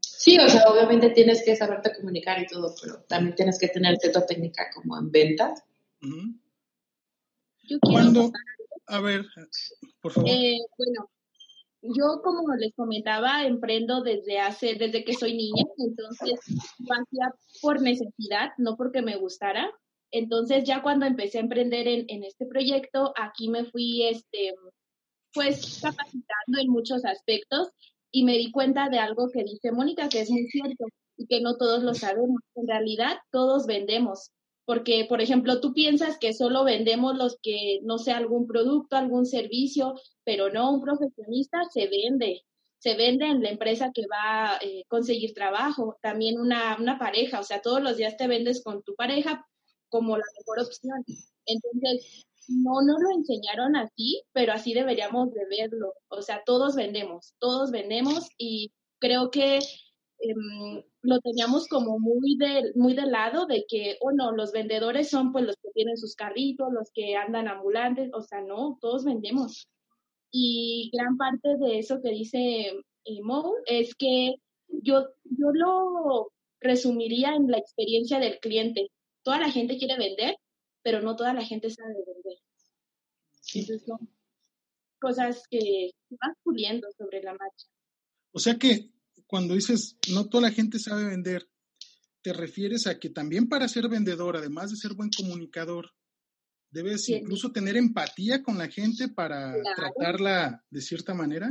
sí, 0.00 0.38
o 0.38 0.48
sea, 0.48 0.70
obviamente 0.70 1.10
tienes 1.10 1.44
que 1.44 1.56
saberte 1.56 1.94
comunicar 1.96 2.40
y 2.40 2.46
todo, 2.46 2.74
pero 2.80 3.02
también 3.02 3.34
tienes 3.34 3.58
que 3.58 3.68
tener 3.68 3.96
cierta 3.98 4.24
técnica 4.24 4.70
como 4.72 4.96
en 4.98 5.10
ventas. 5.10 5.64
Cuando, 7.80 8.32
a 8.86 9.00
ver, 9.00 9.26
por 10.00 10.12
favor. 10.12 10.30
Eh, 10.30 10.58
bueno, 10.78 11.10
yo 11.82 12.22
como 12.22 12.54
les 12.56 12.72
comentaba, 12.74 13.44
emprendo 13.44 14.02
desde 14.02 14.38
hace, 14.38 14.74
desde 14.74 15.04
que 15.04 15.14
soy 15.14 15.36
niña, 15.36 15.64
entonces 15.78 16.40
lo 16.78 16.94
hacía 16.94 17.34
por 17.60 17.82
necesidad, 17.82 18.50
no 18.58 18.76
porque 18.76 19.02
me 19.02 19.16
gustara. 19.16 19.70
Entonces 20.12 20.64
ya 20.64 20.82
cuando 20.82 21.06
empecé 21.06 21.38
a 21.38 21.42
emprender 21.42 21.88
en, 21.88 22.04
en 22.08 22.24
este 22.24 22.46
proyecto, 22.46 23.12
aquí 23.16 23.48
me 23.48 23.64
fui, 23.64 24.04
este, 24.04 24.54
pues 25.32 25.80
capacitando 25.82 26.60
en 26.60 26.68
muchos 26.68 27.04
aspectos 27.04 27.70
y 28.10 28.24
me 28.24 28.34
di 28.34 28.52
cuenta 28.52 28.88
de 28.88 28.98
algo 28.98 29.30
que 29.30 29.42
dice 29.42 29.72
Mónica, 29.72 30.08
que 30.08 30.20
es 30.20 30.30
muy 30.30 30.46
cierto 30.48 30.84
y 31.16 31.26
que 31.26 31.40
no 31.40 31.56
todos 31.56 31.82
lo 31.82 31.94
sabemos. 31.94 32.40
En 32.54 32.66
realidad 32.68 33.18
todos 33.30 33.66
vendemos 33.66 34.30
porque, 34.72 35.04
por 35.06 35.20
ejemplo, 35.20 35.60
tú 35.60 35.74
piensas 35.74 36.16
que 36.16 36.32
solo 36.32 36.64
vendemos 36.64 37.14
los 37.18 37.38
que, 37.42 37.80
no 37.82 37.98
sé, 37.98 38.12
algún 38.12 38.46
producto, 38.46 38.96
algún 38.96 39.26
servicio, 39.26 40.00
pero 40.24 40.50
no, 40.50 40.72
un 40.72 40.80
profesionista 40.80 41.58
se 41.70 41.88
vende, 41.88 42.46
se 42.78 42.96
vende 42.96 43.26
en 43.26 43.42
la 43.42 43.50
empresa 43.50 43.92
que 43.92 44.06
va 44.10 44.54
a 44.54 44.58
eh, 44.62 44.84
conseguir 44.88 45.34
trabajo, 45.34 45.98
también 46.00 46.40
una, 46.40 46.78
una 46.80 46.98
pareja, 46.98 47.40
o 47.40 47.42
sea, 47.42 47.60
todos 47.60 47.82
los 47.82 47.98
días 47.98 48.16
te 48.16 48.26
vendes 48.28 48.62
con 48.62 48.82
tu 48.82 48.94
pareja 48.94 49.46
como 49.90 50.16
la 50.16 50.24
mejor 50.38 50.60
opción. 50.60 51.04
Entonces, 51.44 52.24
no, 52.48 52.80
no 52.80 52.96
lo 52.98 53.10
enseñaron 53.14 53.76
así, 53.76 54.22
pero 54.32 54.54
así 54.54 54.72
deberíamos 54.72 55.34
de 55.34 55.44
verlo. 55.50 55.92
O 56.08 56.22
sea, 56.22 56.44
todos 56.46 56.76
vendemos, 56.76 57.34
todos 57.40 57.72
vendemos 57.72 58.26
y 58.38 58.72
creo 58.98 59.30
que 59.30 59.58
em, 60.22 60.82
lo 61.02 61.20
teníamos 61.20 61.68
como 61.68 61.98
muy 61.98 62.36
de, 62.36 62.72
muy 62.74 62.94
de 62.94 63.06
lado 63.06 63.46
de 63.46 63.64
que, 63.68 63.98
oh, 64.00 64.12
no, 64.12 64.32
los 64.32 64.52
vendedores 64.52 65.10
son 65.10 65.32
pues 65.32 65.44
los 65.44 65.56
que 65.56 65.70
tienen 65.74 65.96
sus 65.96 66.14
carritos, 66.14 66.72
los 66.72 66.90
que 66.92 67.16
andan 67.16 67.48
ambulantes, 67.48 68.10
o 68.14 68.22
sea, 68.22 68.40
no, 68.40 68.78
todos 68.80 69.04
vendemos. 69.04 69.68
Y 70.30 70.90
gran 70.92 71.16
parte 71.16 71.56
de 71.58 71.78
eso 71.78 72.00
que 72.02 72.10
dice 72.10 72.38
eh, 73.04 73.22
Mo 73.22 73.54
es 73.66 73.94
que 73.94 74.36
yo, 74.68 75.08
yo 75.24 75.50
lo 75.52 76.32
resumiría 76.60 77.34
en 77.34 77.48
la 77.50 77.58
experiencia 77.58 78.18
del 78.18 78.38
cliente. 78.38 78.88
Toda 79.22 79.38
la 79.38 79.50
gente 79.50 79.76
quiere 79.76 79.98
vender, 79.98 80.36
pero 80.82 81.02
no 81.02 81.16
toda 81.16 81.34
la 81.34 81.44
gente 81.44 81.70
sabe 81.70 81.94
vender. 81.94 82.38
Entonces 83.54 83.84
son 83.84 84.08
cosas 85.00 85.46
que 85.50 85.90
vas 86.10 86.36
puliendo 86.42 86.88
sobre 86.96 87.22
la 87.22 87.32
marcha. 87.32 87.66
O 88.32 88.38
sea 88.38 88.56
que 88.56 88.88
cuando 89.32 89.54
dices 89.54 89.96
no 90.12 90.28
toda 90.28 90.50
la 90.50 90.54
gente 90.54 90.78
sabe 90.78 91.06
vender, 91.06 91.48
te 92.20 92.34
refieres 92.34 92.86
a 92.86 93.00
que 93.00 93.08
también 93.08 93.48
para 93.48 93.66
ser 93.66 93.88
vendedor, 93.88 94.36
además 94.36 94.70
de 94.70 94.76
ser 94.76 94.92
buen 94.92 95.08
comunicador, 95.08 95.90
debes 96.70 97.08
incluso 97.08 97.50
tener 97.50 97.78
empatía 97.78 98.42
con 98.42 98.58
la 98.58 98.68
gente 98.68 99.08
para 99.08 99.54
tratarla 99.74 100.62
de 100.68 100.82
cierta 100.82 101.14
manera. 101.14 101.48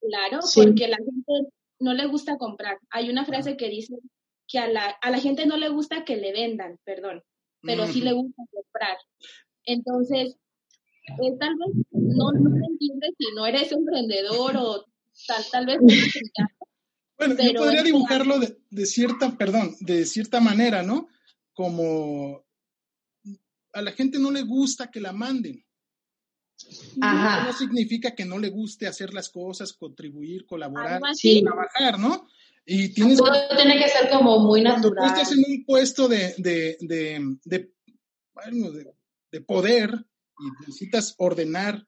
Claro, 0.00 0.38
porque 0.54 0.84
a 0.84 0.90
la 0.90 0.98
gente 0.98 1.50
no 1.80 1.92
le 1.92 2.06
gusta 2.06 2.38
comprar. 2.38 2.78
Hay 2.90 3.10
una 3.10 3.24
frase 3.24 3.56
que 3.56 3.68
dice 3.68 3.96
que 4.46 4.60
a 4.60 4.68
la, 4.68 4.86
a 5.02 5.10
la 5.10 5.18
gente 5.18 5.44
no 5.44 5.56
le 5.56 5.70
gusta 5.70 6.04
que 6.04 6.18
le 6.18 6.30
vendan, 6.30 6.78
perdón, 6.84 7.24
pero 7.62 7.88
sí 7.88 8.00
le 8.00 8.12
gusta 8.12 8.44
comprar. 8.52 8.96
Entonces, 9.64 10.36
eh, 11.20 11.36
tal 11.40 11.56
vez 11.56 11.84
no, 11.90 12.30
no 12.30 12.64
entiendes 12.64 13.10
si 13.18 13.34
no 13.34 13.44
eres 13.44 13.72
emprendedor 13.72 14.56
o 14.56 14.84
tal, 15.26 15.44
tal 15.50 15.66
vez 15.66 15.78
Bueno, 17.18 17.34
yo 17.36 17.52
podría 17.54 17.82
dibujarlo 17.82 18.38
de, 18.38 18.86
cierta, 18.86 19.36
perdón, 19.36 19.74
de 19.80 20.06
cierta 20.06 20.40
manera, 20.40 20.82
¿no? 20.82 21.08
Como 21.52 22.44
a 23.72 23.82
la 23.82 23.92
gente 23.92 24.18
no 24.18 24.30
le 24.30 24.42
gusta 24.42 24.90
que 24.90 25.00
la 25.00 25.12
manden. 25.12 25.64
Ajá. 27.00 27.46
no 27.46 27.52
significa 27.52 28.16
que 28.16 28.24
no 28.24 28.36
le 28.38 28.48
guste 28.48 28.88
hacer 28.88 29.14
las 29.14 29.28
cosas, 29.28 29.72
contribuir, 29.72 30.44
colaborar, 30.44 31.00
trabajar, 31.00 31.98
¿no? 31.98 32.26
Y 32.66 32.88
tienes 32.88 33.18
Todo 33.18 33.32
tiene 33.56 33.78
que 33.78 33.88
ser 33.88 34.10
como 34.10 34.40
muy 34.40 34.62
natural. 34.62 35.06
Estás 35.06 35.32
en 35.32 35.44
un 35.46 35.64
puesto 35.64 36.08
de, 36.08 36.34
de, 36.38 36.76
de, 36.80 37.36
de, 37.44 37.72
bueno, 38.34 38.70
de 39.30 39.40
poder 39.40 40.04
y 40.38 40.60
necesitas 40.60 41.14
ordenar 41.18 41.86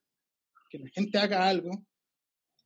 que 0.71 0.79
la 0.79 0.89
gente 0.89 1.19
haga 1.19 1.49
algo, 1.49 1.85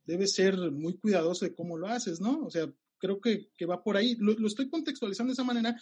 debes 0.05 0.33
ser 0.33 0.55
muy 0.71 0.97
cuidadoso 0.97 1.45
de 1.45 1.55
cómo 1.55 1.77
lo 1.77 1.87
haces, 1.87 2.21
¿no? 2.21 2.45
O 2.45 2.51
sea, 2.51 2.71
creo 2.97 3.19
que, 3.19 3.49
va 3.65 3.83
por 3.83 3.97
ahí. 3.97 4.15
Lo, 4.19 4.47
estoy 4.47 4.69
contextualizando 4.69 5.31
de 5.31 5.33
esa 5.33 5.43
manera, 5.43 5.79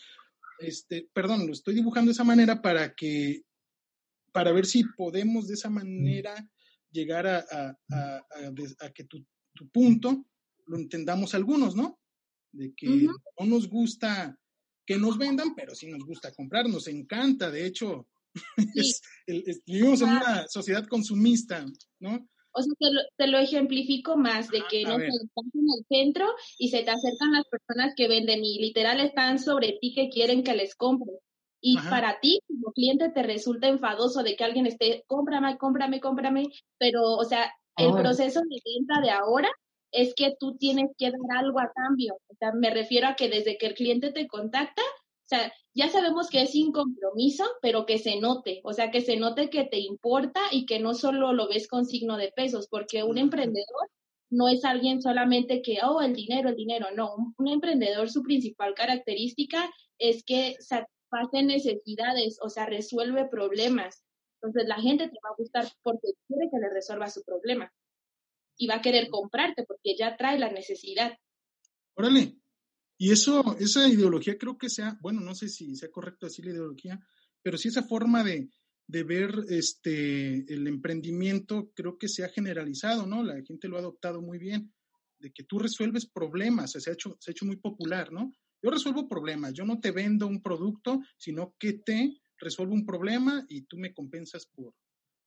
este, 0.59 1.09
perdón, 1.13 1.47
lo 1.47 1.53
estoy 1.53 1.75
dibujando 1.75 2.09
de 2.09 2.13
esa 2.13 2.23
manera 2.23 2.61
para 2.61 2.93
que, 2.93 3.43
para 4.31 4.51
ver 4.51 4.65
si 4.65 4.83
podemos 4.97 5.47
de 5.47 5.53
esa 5.55 5.69
manera 5.69 6.49
llegar 6.91 7.27
a, 7.27 7.77
que 8.93 9.03
tu, 9.05 9.25
punto 9.71 10.25
lo 10.65 10.77
entendamos 10.77 11.35
algunos, 11.35 11.75
¿no? 11.75 11.99
De 12.51 12.73
que 12.75 12.87
no 12.87 13.45
nos 13.45 13.67
gusta 13.67 14.37
que 14.85 14.97
nos 14.97 15.17
vendan, 15.17 15.55
pero 15.55 15.73
sí 15.75 15.87
nos 15.87 16.05
gusta 16.05 16.33
comprar, 16.33 16.67
nos 16.67 16.87
encanta, 16.87 17.49
de 17.49 17.65
hecho, 17.65 18.07
vivimos 19.65 20.01
en 20.01 20.09
una 20.09 20.47
sociedad 20.47 20.85
consumista, 20.87 21.65
¿no? 21.99 22.27
O 22.53 22.61
sea, 22.61 22.73
te 22.79 22.91
lo, 22.91 23.01
te 23.17 23.27
lo 23.27 23.37
ejemplifico 23.39 24.15
más, 24.15 24.49
de 24.49 24.61
que 24.69 24.83
no 24.83 24.93
estás 24.93 25.45
en 25.53 25.65
el 25.77 25.85
centro 25.89 26.27
y 26.57 26.69
se 26.69 26.83
te 26.83 26.91
acercan 26.91 27.31
las 27.31 27.45
personas 27.45 27.93
que 27.95 28.07
venden 28.07 28.43
y 28.43 28.59
literal 28.59 28.99
están 28.99 29.39
sobre 29.39 29.77
ti 29.81 29.93
que 29.93 30.09
quieren 30.09 30.43
que 30.43 30.53
les 30.53 30.75
compres. 30.75 31.17
Y 31.65 31.77
para 31.77 32.19
ti, 32.19 32.41
como 32.45 32.73
cliente, 32.73 33.09
te 33.09 33.23
resulta 33.23 33.69
enfadoso 33.69 34.21
de 34.21 34.35
que 34.35 34.43
alguien 34.43 34.65
esté, 34.65 35.05
cómprame, 35.07 35.57
cómprame, 35.57 36.01
cómprame, 36.01 36.49
pero, 36.77 37.03
o 37.03 37.23
sea, 37.23 37.53
el 37.77 37.93
proceso 37.93 38.41
de 38.41 38.61
venta 38.65 38.99
de 39.01 39.11
ahora 39.11 39.49
es 39.91 40.13
que 40.13 40.35
tú 40.37 40.57
tienes 40.57 40.91
que 40.97 41.09
dar 41.11 41.37
algo 41.37 41.61
a 41.61 41.71
cambio. 41.73 42.17
O 42.27 42.35
sea, 42.35 42.51
me 42.53 42.69
refiero 42.69 43.07
a 43.07 43.15
que 43.15 43.29
desde 43.29 43.57
que 43.57 43.67
el 43.67 43.75
cliente 43.75 44.11
te 44.11 44.27
contacta, 44.27 44.81
sea, 45.35 45.53
ya 45.73 45.89
sabemos 45.89 46.29
que 46.29 46.43
es 46.43 46.51
sin 46.51 46.71
compromiso, 46.71 47.43
pero 47.61 47.85
que 47.85 47.97
se 47.97 48.19
note, 48.19 48.61
o 48.63 48.73
sea, 48.73 48.91
que 48.91 49.01
se 49.01 49.17
note 49.17 49.49
que 49.49 49.63
te 49.65 49.79
importa 49.79 50.41
y 50.51 50.65
que 50.65 50.79
no 50.79 50.93
solo 50.93 51.33
lo 51.33 51.47
ves 51.47 51.67
con 51.67 51.85
signo 51.85 52.17
de 52.17 52.31
pesos, 52.31 52.67
porque 52.67 53.03
un 53.03 53.17
emprendedor 53.17 53.89
no 54.29 54.47
es 54.49 54.65
alguien 54.65 55.01
solamente 55.01 55.61
que, 55.61 55.79
oh, 55.83 56.01
el 56.01 56.13
dinero, 56.13 56.49
el 56.49 56.55
dinero, 56.55 56.87
no, 56.95 57.15
un, 57.37 57.47
emprendedor 57.47 58.09
su 58.09 58.23
principal 58.23 58.73
característica 58.73 59.71
es 59.99 60.23
que 60.23 60.55
satisface 60.59 61.43
necesidades, 61.43 62.39
o 62.41 62.49
sea, 62.49 62.65
resuelve 62.65 63.25
problemas. 63.25 64.03
Entonces 64.41 64.67
la 64.67 64.81
gente 64.81 65.07
te 65.07 65.19
va 65.23 65.29
a 65.29 65.35
gustar 65.37 65.67
porque 65.83 66.09
quiere 66.27 66.49
que 66.51 66.59
le 66.59 66.69
resuelva 66.69 67.09
su 67.09 67.23
problema 67.23 67.71
y 68.57 68.67
va 68.67 68.75
a 68.75 68.81
querer 68.81 69.09
comprarte 69.09 69.63
porque 69.63 69.95
ya 69.95 70.17
trae 70.17 70.37
la 70.37 70.51
necesidad. 70.51 71.17
Órale, 71.95 72.35
y 73.03 73.11
eso, 73.11 73.57
esa 73.59 73.85
ideología 73.89 74.37
creo 74.37 74.57
que 74.57 74.69
sea, 74.69 74.97
bueno, 75.01 75.19
no 75.19 75.35
sé 75.35 75.49
si 75.49 75.75
sea 75.75 75.91
correcto 75.91 76.25
decir 76.25 76.45
la 76.45 76.51
ideología, 76.51 77.05
pero 77.41 77.57
sí 77.57 77.67
esa 77.67 77.83
forma 77.83 78.23
de, 78.23 78.49
ver 78.87 79.43
este 79.49 80.45
el 80.53 80.65
emprendimiento 80.67 81.69
creo 81.75 81.97
que 81.97 82.07
se 82.07 82.23
ha 82.23 82.29
generalizado, 82.29 83.05
¿no? 83.05 83.21
La 83.21 83.43
gente 83.43 83.67
lo 83.67 83.75
ha 83.75 83.81
adoptado 83.81 84.21
muy 84.21 84.37
bien, 84.37 84.71
de 85.19 85.33
que 85.33 85.43
tú 85.43 85.59
resuelves 85.59 86.05
problemas, 86.05 86.71
se 86.71 86.89
ha 86.89 86.93
hecho, 86.93 87.17
se 87.19 87.31
ha 87.31 87.33
hecho 87.33 87.45
muy 87.45 87.57
popular, 87.57 88.09
¿no? 88.13 88.31
Yo 88.61 88.69
resuelvo 88.71 89.09
problemas, 89.09 89.53
yo 89.53 89.65
no 89.65 89.81
te 89.81 89.91
vendo 89.91 90.25
un 90.25 90.41
producto, 90.41 91.01
sino 91.17 91.55
que 91.59 91.73
te 91.73 92.21
resuelvo 92.37 92.73
un 92.73 92.85
problema 92.85 93.45
y 93.49 93.63
tú 93.63 93.75
me 93.77 93.93
compensas 93.93 94.45
por, 94.45 94.73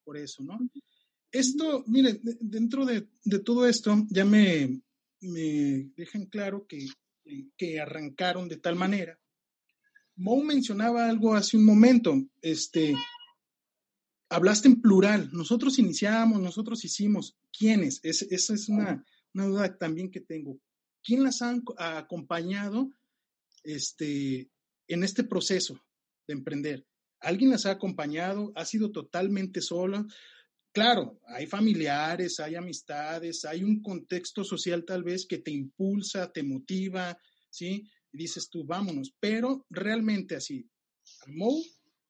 por 0.02 0.16
eso, 0.16 0.42
¿no? 0.42 0.58
Esto, 1.30 1.84
mire, 1.88 2.20
dentro 2.22 2.86
de, 2.86 3.06
todo 3.44 3.68
esto 3.68 4.06
ya 4.08 4.24
me, 4.24 4.80
me 5.20 5.90
dejan 5.94 6.24
claro 6.24 6.66
que 6.66 6.86
que 7.56 7.80
arrancaron 7.80 8.48
de 8.48 8.56
tal 8.56 8.76
manera. 8.76 9.18
Mo 10.16 10.42
mencionaba 10.42 11.08
algo 11.08 11.34
hace 11.34 11.56
un 11.56 11.64
momento, 11.64 12.14
este, 12.40 12.94
hablaste 14.28 14.68
en 14.68 14.80
plural, 14.80 15.30
nosotros 15.32 15.78
iniciamos, 15.78 16.40
nosotros 16.40 16.84
hicimos, 16.84 17.36
¿quiénes? 17.56 18.00
esa 18.02 18.54
es 18.54 18.68
una, 18.68 19.04
duda 19.32 19.76
también 19.76 20.10
que 20.10 20.20
tengo. 20.20 20.58
¿Quién 21.02 21.22
las 21.22 21.42
ha 21.42 21.54
acompañado 21.98 22.90
este, 23.62 24.50
en 24.88 25.04
este 25.04 25.22
proceso 25.22 25.78
de 26.26 26.34
emprender? 26.34 26.86
¿Alguien 27.20 27.50
las 27.50 27.66
ha 27.66 27.72
acompañado? 27.72 28.52
¿Ha 28.56 28.64
sido 28.64 28.92
totalmente 28.92 29.60
sola? 29.60 30.06
Claro, 30.76 31.18
hay 31.28 31.46
familiares, 31.46 32.38
hay 32.38 32.54
amistades, 32.54 33.46
hay 33.46 33.64
un 33.64 33.80
contexto 33.80 34.44
social 34.44 34.84
tal 34.84 35.04
vez 35.04 35.24
que 35.24 35.38
te 35.38 35.50
impulsa, 35.50 36.30
te 36.30 36.42
motiva, 36.42 37.18
¿sí? 37.48 37.88
Y 38.12 38.18
dices 38.18 38.50
tú, 38.50 38.62
vámonos, 38.62 39.10
pero 39.18 39.64
realmente 39.70 40.36
así, 40.36 40.68
Mo, 41.28 41.62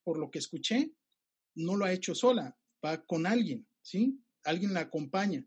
por 0.02 0.18
lo 0.18 0.32
que 0.32 0.40
escuché, 0.40 0.90
no 1.54 1.76
lo 1.76 1.84
ha 1.84 1.92
hecho 1.92 2.12
sola, 2.12 2.58
va 2.84 3.00
con 3.04 3.28
alguien, 3.28 3.64
¿sí? 3.82 4.18
Alguien 4.42 4.74
la 4.74 4.80
acompaña. 4.80 5.46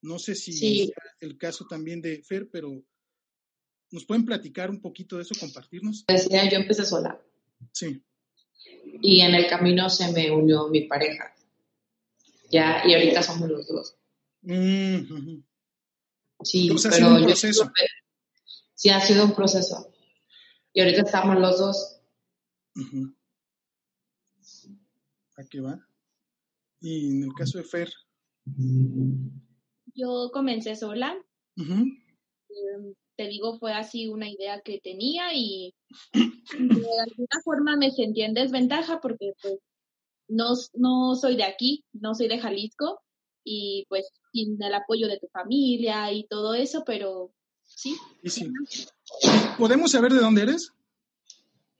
No 0.00 0.18
sé 0.18 0.34
si 0.34 0.82
es 0.82 0.92
el 1.20 1.38
caso 1.38 1.68
también 1.68 2.02
de 2.02 2.24
Fer, 2.24 2.50
pero 2.50 2.84
¿nos 3.92 4.04
pueden 4.04 4.24
platicar 4.24 4.68
un 4.68 4.80
poquito 4.80 5.14
de 5.14 5.22
eso, 5.22 5.36
compartirnos? 5.38 6.04
Decía, 6.08 6.50
yo 6.50 6.56
empecé 6.56 6.84
sola. 6.86 7.22
Sí. 7.70 8.02
Y 9.00 9.20
en 9.20 9.32
el 9.32 9.46
camino 9.46 9.88
se 9.88 10.10
me 10.10 10.28
unió 10.32 10.66
mi 10.66 10.88
pareja 10.88 11.32
ya, 12.52 12.82
y 12.86 12.92
ahorita 12.92 13.22
somos 13.22 13.48
los 13.48 13.66
dos. 13.66 13.96
Sí, 16.44 16.68
pero 16.90 17.18
yo 17.18 17.34
sí 18.74 18.90
ha 18.90 19.00
sido 19.00 19.24
un 19.24 19.34
proceso. 19.34 19.90
Y 20.74 20.80
ahorita 20.80 21.02
estamos 21.02 21.38
los 21.38 21.58
dos. 21.58 22.00
¿A 25.36 25.44
qué 25.48 25.60
va? 25.60 25.80
Y 26.80 27.16
en 27.16 27.22
el 27.24 27.32
caso 27.32 27.58
de 27.58 27.64
Fer. 27.64 27.90
Yo 29.94 30.30
comencé 30.32 30.76
sola. 30.76 31.16
Em, 31.56 31.94
te 33.16 33.28
digo, 33.28 33.58
fue 33.58 33.72
así 33.72 34.08
una 34.08 34.28
idea 34.28 34.60
que 34.60 34.78
tenía 34.80 35.32
y 35.34 35.74
de 36.12 37.00
alguna 37.00 37.40
forma 37.44 37.76
me 37.76 37.90
sentí 37.90 38.22
en 38.22 38.34
desventaja 38.34 39.00
porque 39.00 39.32
pues 39.40 39.58
no, 40.28 40.54
no 40.74 41.14
soy 41.14 41.36
de 41.36 41.44
aquí, 41.44 41.84
no 41.92 42.14
soy 42.14 42.28
de 42.28 42.38
Jalisco 42.38 43.00
y 43.44 43.86
pues 43.88 44.06
sin 44.32 44.62
el 44.62 44.74
apoyo 44.74 45.08
de 45.08 45.18
tu 45.18 45.28
familia 45.28 46.12
y 46.12 46.26
todo 46.26 46.54
eso, 46.54 46.84
pero 46.84 47.32
sí. 47.64 47.96
sí. 48.24 48.50
¿Podemos 49.58 49.92
saber 49.92 50.12
de 50.12 50.20
dónde 50.20 50.42
eres? 50.42 50.72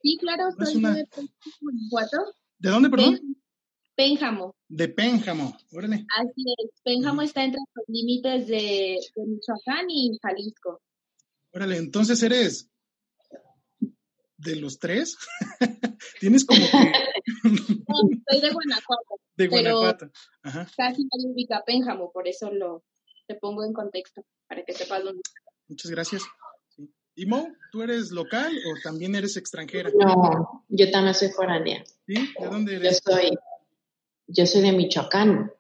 Sí, 0.03 0.19
claro, 0.21 0.51
soy 0.59 0.81
de 0.83 1.07
Pénjamo, 1.07 2.33
¿De 2.59 2.71
dónde, 2.71 2.91
perdón? 2.91 3.37
Pénjamo. 3.95 4.57
De 4.69 4.89
Pénjamo, 4.89 5.57
órale. 5.73 6.07
Así 6.19 6.45
es, 6.59 6.71
Pénjamo 6.83 7.23
está 7.23 7.45
entre 7.45 7.61
los 7.75 7.85
límites 7.89 8.47
de, 8.49 8.99
de 9.15 9.27
Michoacán 9.27 9.89
y 9.89 10.19
Jalisco. 10.21 10.81
Órale, 11.53 11.77
entonces 11.77 12.23
eres 12.23 12.72
de 14.43 14.57
los 14.57 14.79
tres. 14.79 15.17
Tienes 16.21 16.45
como 16.45 16.61
que... 16.61 16.93
no, 17.45 17.97
soy 18.29 18.41
de 18.41 18.51
Guanajuato. 18.51 19.21
De 19.37 19.49
Guanajuato. 19.49 20.11
Ajá. 20.43 20.69
Casi 20.77 21.05
nadie 21.05 21.33
ubica 21.33 21.63
Pénjamo, 21.65 22.13
por 22.13 22.29
eso 22.29 22.53
lo 22.53 22.85
te 23.27 23.35
pongo 23.37 23.65
en 23.65 23.73
contexto, 23.73 24.23
para 24.47 24.63
que 24.63 24.75
sepas 24.75 25.03
dónde. 25.03 25.23
Muchas 25.69 25.91
gracias. 25.91 26.23
¿Y 27.15 27.25
Mo, 27.27 27.49
tú 27.71 27.83
eres 27.83 28.11
local 28.11 28.53
o 28.53 28.81
también 28.83 29.15
eres 29.15 29.37
extranjera? 29.37 29.91
No, 29.99 30.65
yo 30.69 30.91
también 30.91 31.15
soy 31.15 31.29
foránea. 31.29 31.85
¿Sí? 32.07 32.15
¿De 32.39 32.47
dónde 32.47 32.77
eres? 32.77 33.01
Yo 33.05 33.13
soy, 33.13 33.39
yo 34.27 34.47
soy 34.47 34.63
de 34.63 34.73
Michoacán. 34.73 35.53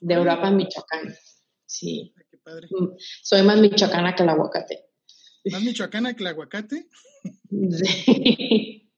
De 0.00 0.14
Europa, 0.14 0.50
Michoacán. 0.50 1.14
Sí. 1.66 2.12
Ay, 2.16 2.24
qué 2.30 2.38
padre. 2.38 2.68
Soy 3.22 3.42
más 3.42 3.58
michoacana 3.58 4.14
que 4.14 4.22
el 4.22 4.28
aguacate. 4.28 4.83
¿Más 5.52 5.62
michoacana 5.62 6.14
que 6.14 6.22
el 6.22 6.28
aguacate? 6.28 6.88
Sí. 7.50 8.90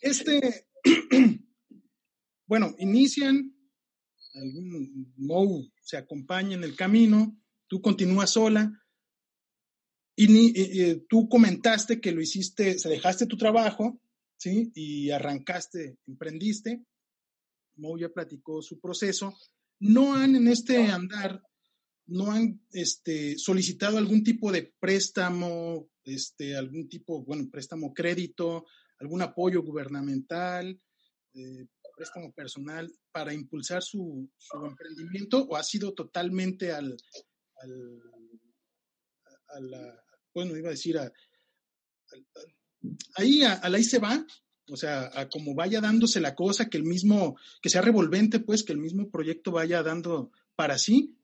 Este, 0.00 0.66
bueno, 2.46 2.74
inician, 2.78 3.54
algún 4.34 5.12
Mo 5.16 5.64
se 5.80 5.96
acompaña 5.96 6.56
en 6.56 6.64
el 6.64 6.74
camino, 6.74 7.40
tú 7.68 7.80
continúas 7.80 8.30
sola, 8.30 8.82
y 10.16 10.28
ni, 10.28 10.52
eh, 10.54 11.04
tú 11.08 11.28
comentaste 11.28 12.00
que 12.00 12.12
lo 12.12 12.20
hiciste, 12.20 12.78
se 12.78 12.88
dejaste 12.88 13.26
tu 13.26 13.36
trabajo, 13.36 14.00
¿sí? 14.36 14.70
Y 14.74 15.10
arrancaste, 15.10 15.96
emprendiste. 16.06 16.84
Mo 17.76 17.96
ya 17.96 18.10
platicó 18.10 18.60
su 18.60 18.78
proceso. 18.78 19.34
No 19.78 20.14
han 20.14 20.36
en 20.36 20.48
este 20.48 20.86
andar, 20.88 21.42
no 22.12 22.30
han 22.30 22.60
este, 22.72 23.38
solicitado 23.38 23.98
algún 23.98 24.22
tipo 24.22 24.52
de 24.52 24.74
préstamo, 24.78 25.88
este, 26.04 26.56
algún 26.56 26.88
tipo, 26.88 27.24
bueno, 27.24 27.48
préstamo 27.50 27.92
crédito, 27.94 28.66
algún 28.98 29.22
apoyo 29.22 29.62
gubernamental, 29.62 30.78
eh, 31.34 31.66
préstamo 31.96 32.32
personal 32.32 32.92
para 33.10 33.32
impulsar 33.32 33.82
su, 33.82 34.30
emprendimiento 34.64 35.44
o 35.44 35.56
ha 35.56 35.62
sido 35.62 35.92
totalmente 35.94 36.72
al, 36.72 36.96
al 39.48 40.02
bueno, 40.34 40.56
iba 40.56 40.68
a 40.68 40.72
decir, 40.72 40.98
a, 40.98 41.12
ahí, 43.16 43.42
a, 43.42 43.60
ahí 43.62 43.84
se 43.84 43.98
va, 43.98 44.24
o 44.68 44.76
sea, 44.76 45.10
a 45.14 45.28
como 45.28 45.54
vaya 45.54 45.80
dándose 45.80 46.20
la 46.20 46.34
cosa, 46.34 46.68
que 46.68 46.78
el 46.78 46.84
mismo, 46.84 47.36
que 47.60 47.70
sea 47.70 47.82
revolvente, 47.82 48.40
pues, 48.40 48.62
que 48.62 48.72
el 48.72 48.78
mismo 48.78 49.10
proyecto 49.10 49.52
vaya 49.52 49.82
dando 49.82 50.30
para 50.54 50.78
sí, 50.78 51.16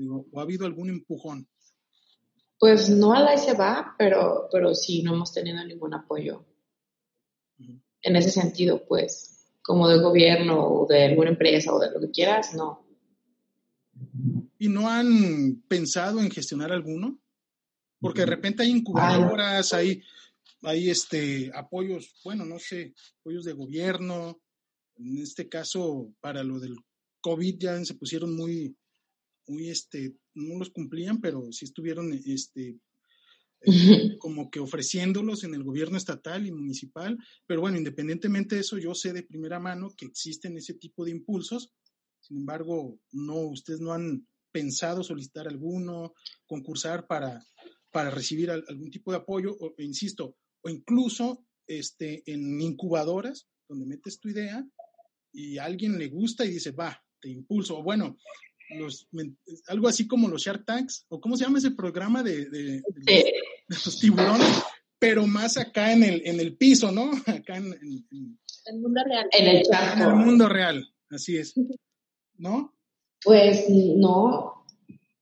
digo, 0.00 0.26
o 0.32 0.40
ha 0.40 0.42
habido 0.42 0.66
algún 0.66 0.90
empujón. 0.90 1.48
Pues 2.58 2.90
no 2.90 3.12
a 3.14 3.20
la 3.20 3.36
se 3.38 3.54
va, 3.54 3.94
pero, 3.98 4.48
pero 4.52 4.74
sí, 4.74 5.02
no 5.02 5.14
hemos 5.14 5.32
tenido 5.32 5.64
ningún 5.64 5.94
apoyo. 5.94 6.44
Uh 7.58 7.64
-huh. 7.64 7.82
En 8.02 8.16
ese 8.16 8.30
sentido, 8.30 8.84
pues, 8.86 9.46
como 9.62 9.88
de 9.88 10.00
gobierno 10.00 10.66
o 10.66 10.86
de 10.86 11.04
alguna 11.04 11.30
empresa 11.30 11.72
o 11.72 11.78
de 11.78 11.90
lo 11.90 12.00
que 12.00 12.10
quieras, 12.10 12.54
no. 12.54 12.86
¿Y 14.58 14.68
no 14.68 14.88
han 14.88 15.62
pensado 15.68 16.20
en 16.20 16.30
gestionar 16.30 16.72
alguno? 16.72 17.18
Porque 18.00 18.20
de 18.20 18.26
repente 18.26 18.62
hay 18.62 18.70
incubadoras, 18.70 19.72
hay, 19.74 20.02
hay 20.62 20.90
este, 20.90 21.50
apoyos, 21.54 22.14
bueno, 22.24 22.44
no 22.44 22.58
sé, 22.58 22.94
apoyos 23.20 23.44
de 23.44 23.52
gobierno. 23.52 24.40
En 24.96 25.18
este 25.18 25.48
caso, 25.48 26.12
para 26.20 26.42
lo 26.42 26.58
del 26.58 26.76
COVID 27.20 27.58
ya 27.58 27.84
se 27.84 27.94
pusieron 27.94 28.34
muy, 28.34 28.74
muy, 29.50 29.68
este, 29.68 30.16
no 30.34 30.58
los 30.58 30.70
cumplían, 30.70 31.20
pero 31.20 31.50
sí 31.52 31.64
estuvieron, 31.64 32.12
este, 32.12 32.78
eh, 33.62 34.16
como 34.18 34.50
que 34.50 34.60
ofreciéndolos 34.60 35.44
en 35.44 35.54
el 35.54 35.64
gobierno 35.64 35.96
estatal 35.96 36.46
y 36.46 36.52
municipal. 36.52 37.18
Pero 37.46 37.60
bueno, 37.60 37.76
independientemente 37.76 38.54
de 38.54 38.62
eso, 38.62 38.78
yo 38.78 38.94
sé 38.94 39.12
de 39.12 39.22
primera 39.22 39.58
mano 39.58 39.92
que 39.96 40.06
existen 40.06 40.56
ese 40.56 40.74
tipo 40.74 41.04
de 41.04 41.10
impulsos. 41.10 41.72
Sin 42.20 42.38
embargo, 42.38 42.98
no, 43.12 43.36
ustedes 43.36 43.80
no 43.80 43.92
han 43.92 44.26
pensado 44.52 45.02
solicitar 45.02 45.46
alguno, 45.46 46.14
concursar 46.46 47.06
para, 47.06 47.44
para 47.90 48.10
recibir 48.10 48.50
algún 48.50 48.90
tipo 48.90 49.10
de 49.10 49.18
apoyo, 49.18 49.56
o, 49.58 49.74
insisto, 49.78 50.36
o 50.62 50.68
incluso 50.68 51.44
este, 51.66 52.22
en 52.26 52.60
incubadoras, 52.60 53.48
donde 53.68 53.86
metes 53.86 54.18
tu 54.18 54.28
idea 54.28 54.66
y 55.32 55.58
a 55.58 55.64
alguien 55.64 55.98
le 55.98 56.08
gusta 56.08 56.44
y 56.44 56.50
dice, 56.50 56.72
va, 56.72 57.02
te 57.20 57.28
impulso. 57.28 57.78
O 57.78 57.82
bueno, 57.82 58.16
los, 58.78 59.08
algo 59.68 59.88
así 59.88 60.06
como 60.06 60.28
los 60.28 60.42
Shark 60.42 60.64
Tanks, 60.64 61.06
o 61.08 61.20
cómo 61.20 61.36
se 61.36 61.44
llama 61.44 61.58
ese 61.58 61.72
programa 61.72 62.22
de, 62.22 62.48
de, 62.50 62.60
de, 62.70 62.82
los, 62.86 63.04
de 63.04 63.76
los, 63.84 63.98
tiburones, 64.00 64.62
pero 64.98 65.26
más 65.26 65.56
acá 65.56 65.92
en 65.92 66.04
el, 66.04 66.22
en 66.24 66.40
el 66.40 66.56
piso, 66.56 66.90
¿no? 66.92 67.10
Acá 67.26 67.56
en, 67.56 67.72
en, 67.72 68.06
en 68.10 68.38
el 68.66 68.80
mundo 68.80 69.02
real. 69.04 69.28
En 69.32 69.46
el, 69.46 69.62
en 69.66 70.02
el 70.02 70.14
mundo 70.14 70.48
real, 70.48 70.94
así 71.10 71.36
es. 71.36 71.54
¿No? 72.36 72.74
Pues 73.22 73.68
no, 73.68 74.64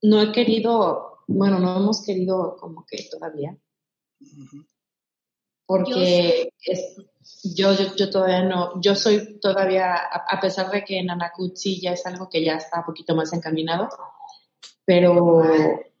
no 0.01 0.21
he 0.21 0.31
querido, 0.31 1.23
bueno, 1.27 1.59
no 1.59 1.77
hemos 1.77 2.03
querido 2.05 2.55
como 2.57 2.85
que 2.85 3.07
todavía. 3.11 3.57
Uh 4.21 4.25
-huh. 4.25 4.65
Porque 5.69 6.51
yo, 6.65 6.73
es, 6.73 6.95
yo, 7.43 7.73
yo, 7.73 7.95
yo, 7.95 8.09
todavía 8.09 8.41
no, 8.41 8.81
yo 8.81 8.95
soy 8.95 9.39
todavía, 9.39 9.93
a, 9.93 10.25
a 10.27 10.39
pesar 10.39 10.71
de 10.71 10.83
que 10.83 10.97
en 10.97 11.11
Anacut 11.11 11.55
sí 11.55 11.79
ya 11.79 11.91
es 11.91 12.03
algo 12.07 12.27
que 12.27 12.43
ya 12.43 12.55
está 12.55 12.79
un 12.79 12.85
poquito 12.85 13.15
más 13.15 13.31
encaminado, 13.33 13.87
pero 14.83 15.43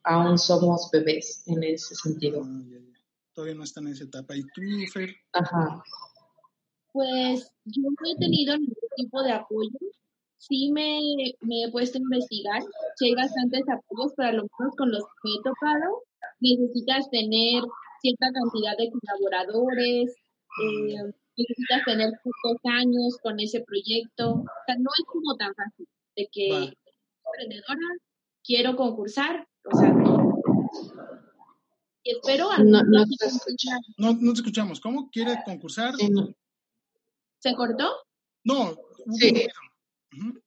aún 0.01 0.39
somos 0.39 0.89
bebés 0.91 1.43
en 1.45 1.63
ese 1.63 1.93
sentido. 1.93 2.41
Ah, 2.43 2.61
ya, 2.67 2.79
ya. 2.79 2.99
Todavía 3.31 3.53
no 3.53 3.63
están 3.63 3.85
en 3.85 3.93
esa 3.93 4.05
etapa. 4.05 4.35
¿Y 4.35 4.41
tú, 4.41 4.61
Fer? 4.91 5.15
Ajá. 5.33 5.83
Pues 6.91 7.51
yo 7.65 7.83
no 7.83 8.11
he 8.11 8.17
tenido 8.17 8.57
ningún 8.57 8.89
tipo 8.95 9.21
de 9.21 9.33
apoyo 9.33 9.77
sí 10.39 10.71
me, 10.71 10.99
me, 11.41 11.63
he 11.63 11.71
puesto 11.71 11.97
a 11.97 12.01
investigar, 12.01 12.63
si 12.95 13.05
hay 13.05 13.13
bastantes 13.13 13.61
apoyos, 13.69 14.13
pero 14.15 14.29
a 14.29 14.33
lo 14.33 14.43
mejor 14.43 14.75
con 14.75 14.91
los 14.91 15.03
que 15.03 15.29
he 15.29 15.43
tocado, 15.43 16.03
necesitas 16.39 17.09
tener 17.11 17.61
cierta 18.01 18.27
cantidad 18.31 18.77
de 18.77 18.91
colaboradores, 18.91 20.15
eh, 20.63 21.13
necesitas 21.37 21.85
tener 21.85 22.11
pocos 22.23 22.57
años 22.65 23.17
con 23.21 23.39
ese 23.39 23.61
proyecto, 23.61 24.31
o 24.31 24.45
sea, 24.65 24.75
no 24.77 24.89
es 24.97 25.05
como 25.05 25.35
tan 25.37 25.53
fácil, 25.55 25.87
de 26.15 26.27
que 26.31 26.49
Va. 26.51 26.73
emprendedora, 27.25 27.87
quiero 28.43 28.75
concursar, 28.75 29.47
o 29.71 29.77
sea, 29.77 29.89
no. 29.89 30.41
Y 32.03 32.11
espero 32.11 32.49
no, 32.63 32.81
no, 32.83 33.05
te 33.05 33.25
escucha. 33.27 33.77
no, 33.97 34.13
no 34.13 34.33
te 34.33 34.39
escuchamos. 34.39 34.79
¿Cómo 34.79 35.09
quiere 35.11 35.35
concursar? 35.43 35.93
Sí, 35.95 36.09
no. 36.09 36.33
¿Se 37.39 37.53
cortó? 37.55 37.89
No, 38.43 38.75
sí. 39.11 39.47
Uh 40.13 40.17
-huh. 40.17 40.41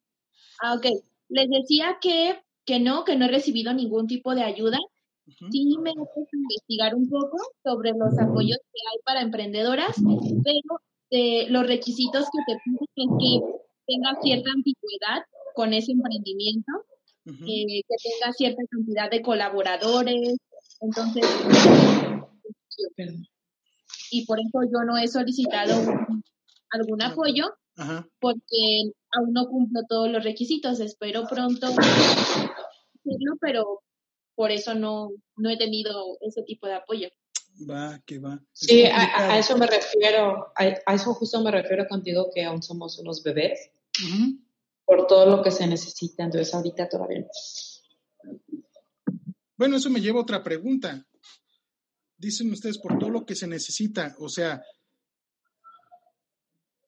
Ah, 0.63 0.75
ok. 0.75 0.87
Les 1.29 1.49
decía 1.49 1.99
que, 2.01 2.43
que 2.65 2.81
no, 2.81 3.05
que 3.05 3.17
no 3.17 3.27
he 3.27 3.29
recibido 3.29 3.73
ningún 3.73 4.07
tipo 4.07 4.35
de 4.35 4.43
ayuda. 4.43 4.79
Uh 5.25 5.31
-huh. 5.31 5.51
Sí 5.53 5.77
me 5.81 5.93
gusta 5.95 6.37
investigar 6.37 6.95
un 6.95 7.09
poco 7.09 7.39
sobre 7.63 7.93
los 7.93 8.19
apoyos 8.19 8.59
que 8.59 8.81
hay 8.91 8.99
para 9.05 9.21
emprendedoras, 9.23 9.97
pero 10.45 10.81
eh, 11.11 11.47
los 11.49 11.67
requisitos 11.67 12.25
que 12.25 12.41
te 12.47 12.59
piden 12.65 12.89
es 12.97 13.11
que 13.21 13.41
tenga 13.87 14.21
cierta 14.21 14.51
antigüedad 14.51 15.23
con 15.55 15.73
ese 15.73 15.93
emprendimiento, 15.93 16.73
uh 17.27 17.31
-huh. 17.31 17.47
eh, 17.47 17.83
que 17.89 17.97
tenga 18.03 18.33
cierta 18.33 18.63
cantidad 18.71 19.11
de 19.11 19.23
colaboradores. 19.23 20.39
Entonces, 20.81 21.25
y 24.11 24.27
por 24.27 24.41
eso 24.41 24.61
yo 24.73 24.85
no 24.85 24.99
he 24.99 25.07
solicitado 25.09 25.75
algún 26.71 27.03
apoyo, 27.03 27.55
Ajá. 27.77 28.07
porque 28.21 28.93
aún 29.13 29.33
no 29.33 29.47
cumplo 29.47 29.83
todos 29.89 30.11
los 30.11 30.25
requisitos. 30.25 30.81
Espero 30.81 31.27
pronto 31.29 31.67
hacerlo, 31.67 33.37
pero 33.41 33.83
por 34.35 34.51
eso 34.51 34.75
no, 34.75 35.11
no 35.37 35.51
he 35.51 35.57
tenido 35.57 36.19
ese 36.21 36.43
tipo 36.43 36.67
de 36.67 36.75
apoyo. 36.75 37.09
Va, 37.69 38.01
que 38.07 38.19
va. 38.19 38.41
Sí, 38.53 38.85
a, 38.85 39.33
a, 39.33 39.39
eso 39.39 39.57
me 39.59 39.67
refiero, 39.67 40.53
a, 40.57 40.75
a, 40.87 40.95
eso 40.95 41.13
justo 41.15 41.43
me 41.43 41.51
refiero 41.51 41.87
contigo 41.87 42.31
que 42.35 42.45
aún 42.45 42.63
somos 42.63 42.99
unos 42.99 43.23
bebés 43.23 43.71
uh 44.03 44.07
-huh. 44.07 44.41
por 44.85 45.07
todo 45.07 45.27
lo 45.27 45.43
que 45.43 45.51
se 45.51 45.67
necesita, 45.67 46.25
entonces 46.25 46.55
ahorita 46.55 46.89
todavía 46.89 47.21
no. 47.21 47.29
Bueno, 49.57 49.77
eso 49.77 49.91
me 49.91 50.01
lleva 50.01 50.19
a 50.19 50.23
otra 50.23 50.43
pregunta. 50.43 51.07
Dicen 52.17 52.51
ustedes 52.53 52.79
por 52.79 52.99
todo 52.99 53.11
lo 53.11 53.27
que 53.27 53.35
se 53.35 53.47
necesita, 53.47 54.17
o 54.19 54.29
sea, 54.29 54.63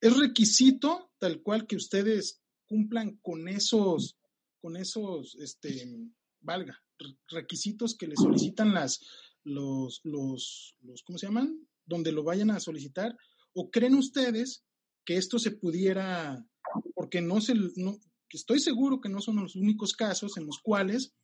¿es 0.01 0.17
requisito 0.17 1.11
tal 1.19 1.43
cual 1.43 1.67
que 1.67 1.77
ustedes 1.77 2.41
cumplan 2.67 3.19
con 3.23 3.49
esos 3.49 4.17
con 4.65 4.79
esos, 4.79 5.35
este, 5.35 5.87
valga, 6.41 6.83
requisitos 7.29 7.97
que 7.97 8.07
le 8.07 8.17
solicitan 8.17 8.75
las, 8.75 9.01
los, 9.45 10.01
los, 10.05 10.77
los, 10.81 11.03
¿cómo 11.03 11.19
se 11.19 11.27
llaman? 11.27 11.67
Donde 11.87 12.13
lo 12.13 12.25
vayan 12.25 12.51
a 12.51 12.61
solicitar. 12.61 13.17
¿O 13.53 13.71
creen 13.71 13.95
ustedes 13.95 14.65
que 15.05 15.17
esto 15.17 15.39
se 15.39 15.53
pudiera, 15.53 16.45
porque 16.95 17.21
no 17.21 17.41
se, 17.41 17.55
no, 17.77 17.99
estoy 18.31 18.61
seguro 18.61 19.01
que 19.01 19.09
no 19.09 19.21
son 19.21 19.37
los 19.37 19.57
únicos 19.57 19.93
casos 19.93 20.37
en 20.37 20.47
los 20.47 20.59
cuales 20.59 21.15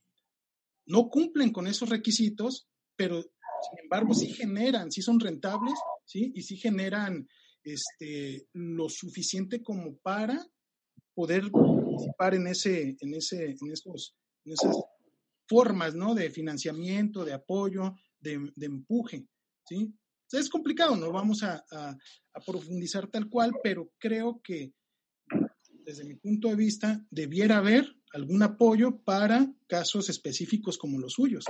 no 0.87 1.09
cumplen 1.09 1.53
con 1.53 1.67
esos 1.67 1.89
requisitos, 1.89 2.69
pero 2.97 3.23
sin 3.23 3.79
embargo 3.83 4.15
sí 4.15 4.33
generan, 4.33 4.91
sí 4.91 5.03
son 5.03 5.21
rentables, 5.21 5.75
¿sí? 6.05 6.33
Y 6.35 6.43
sí 6.43 6.57
generan 6.57 7.29
este, 7.63 8.47
lo 8.53 8.89
suficiente 8.89 9.63
como 9.63 9.97
para 9.99 10.47
poder 11.15 11.51
participar 11.51 12.35
en, 12.35 12.47
ese, 12.47 12.97
en, 13.01 13.15
ese, 13.15 13.57
en, 13.61 13.73
esos, 13.73 14.15
formas 15.51 15.97
¿no? 15.97 16.15
de 16.15 16.31
financiamiento, 16.31 17.25
de 17.25 17.33
apoyo, 17.33 17.97
de, 18.21 18.53
empuje. 18.61 19.27
¿sí? 19.67 19.93
es 20.31 20.49
complicado, 20.49 20.95
no 20.95 21.11
vamos 21.11 21.43
a, 21.43 21.65
profundizar 22.47 23.09
tal 23.09 23.29
cual, 23.29 23.53
pero 23.63 23.91
creo 23.99 24.41
que 24.43 24.73
desde 25.85 26.05
mi 26.05 26.15
punto 26.15 26.49
de 26.49 26.55
vista 26.55 27.05
debiera 27.11 27.59
haber 27.59 27.85
algún 28.13 28.43
apoyo 28.45 29.03
para 29.03 29.53
casos 29.67 30.09
específicos 30.09 30.79
como 30.79 31.01
los 31.01 31.15
suyos. 31.15 31.45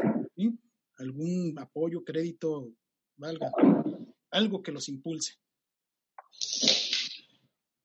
Algún 0.97 1.59
apoyo, 1.59 2.03
crédito, 2.03 2.73
valga, 3.17 3.53
algo 4.31 4.63
que 4.63 4.73
los 4.73 4.89
impulse. 4.89 5.35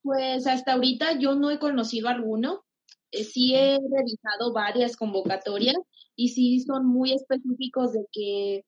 Pues 0.02 0.48
hasta 0.48 0.74
ahorita 0.74 1.20
yo 1.20 1.36
no 1.36 1.52
he 1.52 1.60
conocido 1.60 2.08
alguno. 2.08 2.66
Eh, 3.12 3.24
sí 3.24 3.54
he 3.56 3.78
revisado 3.78 4.54
varias 4.54 4.96
convocatorias 4.96 5.78
y 6.16 6.30
sí 6.30 6.60
son 6.62 6.86
muy 6.86 7.14
específicos 7.14 7.94
de 7.94 8.06
que 8.12 8.66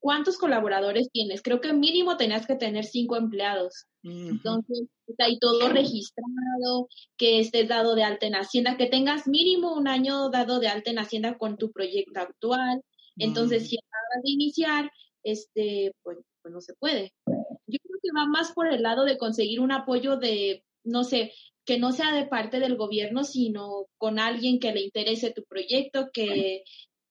cuántos 0.00 0.38
colaboradores 0.38 1.10
tienes. 1.12 1.42
Creo 1.42 1.60
que 1.60 1.72
mínimo 1.72 2.16
tenías 2.16 2.46
que 2.46 2.56
tener 2.56 2.84
cinco 2.84 3.16
empleados. 3.16 3.86
Entonces, 4.02 4.88
está 5.06 5.26
ahí 5.26 5.38
todo 5.38 5.68
registrado, 5.68 6.88
que 7.18 7.40
estés 7.40 7.68
dado 7.68 7.94
de 7.94 8.02
alta 8.02 8.26
en 8.26 8.34
Hacienda, 8.34 8.76
que 8.76 8.86
tengas 8.86 9.28
mínimo 9.28 9.74
un 9.74 9.88
año 9.88 10.30
dado 10.30 10.58
de 10.58 10.68
alta 10.68 10.90
en 10.90 10.98
Hacienda 10.98 11.36
con 11.36 11.58
tu 11.58 11.70
proyecto 11.70 12.20
actual. 12.20 12.82
Entonces, 13.16 13.68
si 13.68 13.76
acabas 13.76 14.22
de 14.24 14.30
iniciar, 14.30 14.90
este, 15.22 15.92
pues, 16.02 16.18
pues 16.42 16.54
no 16.54 16.60
se 16.62 16.74
puede. 16.74 17.12
Yo 17.26 17.78
creo 17.82 17.98
que 18.02 18.16
va 18.16 18.26
más 18.26 18.52
por 18.52 18.66
el 18.66 18.82
lado 18.82 19.04
de 19.04 19.18
conseguir 19.18 19.60
un 19.60 19.70
apoyo 19.70 20.16
de 20.16 20.64
no 20.84 21.04
sé, 21.04 21.32
que 21.70 21.78
no 21.78 21.92
sea 21.92 22.12
de 22.12 22.26
parte 22.26 22.58
del 22.58 22.76
gobierno, 22.76 23.22
sino 23.22 23.86
con 23.96 24.18
alguien 24.18 24.58
que 24.58 24.72
le 24.72 24.80
interese 24.80 25.30
tu 25.30 25.44
proyecto, 25.44 26.10
que, 26.12 26.64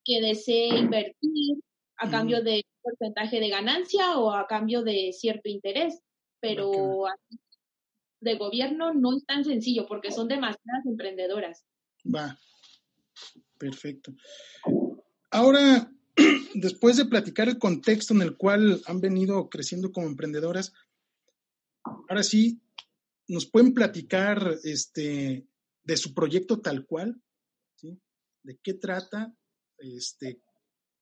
que 0.03 0.19
desee 0.19 0.77
invertir 0.77 1.59
a 1.95 2.09
cambio 2.09 2.43
de 2.43 2.65
porcentaje 2.81 3.39
de 3.39 3.47
ganancia 3.47 4.19
o 4.19 4.33
a 4.33 4.47
cambio 4.47 4.83
de 4.83 5.13
cierto 5.13 5.47
interés. 5.47 6.01
Pero 6.41 7.05
de 8.19 8.35
gobierno 8.35 8.93
no 8.93 9.15
es 9.15 9.25
tan 9.25 9.45
sencillo 9.45 9.85
porque 9.87 10.11
son 10.11 10.27
demasiadas 10.27 10.85
emprendedoras. 10.85 11.63
Va, 12.03 12.37
perfecto. 13.57 14.11
Ahora, 15.31 15.89
después 16.53 16.97
de 16.97 17.05
platicar 17.05 17.47
el 17.47 17.59
contexto 17.59 18.13
en 18.13 18.23
el 18.23 18.35
cual 18.35 18.81
han 18.87 18.99
venido 18.99 19.47
creciendo 19.47 19.93
como 19.93 20.07
emprendedoras, 20.07 20.73
ahora 22.09 22.23
sí, 22.23 22.59
¿Nos 23.29 23.45
pueden 23.45 23.75
platicar 23.75 24.57
este, 24.63 25.47
de 25.83 25.97
su 25.97 26.15
proyecto 26.15 26.59
tal 26.59 26.85
cual? 26.85 27.21
¿sí? 27.75 28.01
¿De 28.41 28.57
qué 28.61 28.73
trata? 28.73 29.33
Este, 29.77 30.41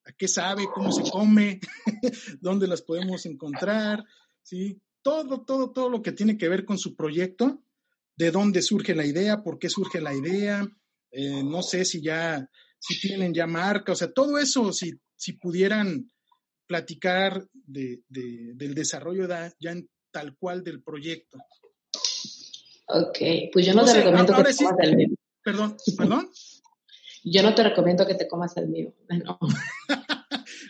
¿A 0.06 0.12
qué 0.12 0.28
sabe? 0.28 0.66
¿Cómo 0.74 0.92
se 0.92 1.10
come? 1.10 1.62
¿Dónde 2.42 2.68
las 2.68 2.82
podemos 2.82 3.26
encontrar? 3.26 4.04
¿Sí? 4.44 4.82
Todo, 5.02 5.46
todo, 5.46 5.72
todo 5.72 5.90
lo 5.90 6.02
que 6.02 6.12
tiene 6.12 6.38
que 6.38 6.50
ver 6.50 6.66
con 6.66 6.78
su 6.78 6.98
proyecto. 6.98 7.64
¿De 8.18 8.30
dónde 8.30 8.62
surge 8.62 8.94
la 8.94 9.06
idea? 9.06 9.42
¿Por 9.42 9.58
qué 9.58 9.70
surge 9.70 10.02
la 10.02 10.14
idea? 10.14 10.68
Eh, 11.12 11.44
no 11.44 11.64
sé 11.64 11.86
si 11.86 12.02
ya, 12.02 12.50
si 12.78 13.00
tienen 13.00 13.34
ya 13.34 13.48
marca, 13.48 13.94
o 13.94 13.96
sea, 13.96 14.12
todo 14.12 14.38
eso, 14.38 14.74
si, 14.74 15.00
si 15.16 15.34
pudieran 15.34 16.12
platicar 16.66 17.48
de, 17.54 18.04
del 18.10 18.76
desarrollo 18.76 19.28
ya 19.60 19.72
en 19.72 19.90
tal 20.12 20.36
cual 20.36 20.62
del 20.64 20.84
proyecto. 20.84 21.38
Ok, 22.88 23.18
pues 23.52 23.66
yo 23.66 23.74
no, 23.74 23.86
te 23.86 23.94
recomiendo 23.94 24.36
que 24.36 24.44
te 24.44 24.58
comas 24.58 24.80
el 24.82 24.96
mío. 24.96 25.10
Perdón, 25.44 25.78
perdón. 25.98 26.30
Yo 27.24 27.44
no 27.44 27.54
te 27.54 27.64
recomiendo 27.64 28.06
que 28.08 28.16
te 28.16 28.28
comas 28.28 28.56
el 28.58 28.68
mío. 28.70 28.94
No. 29.10 29.40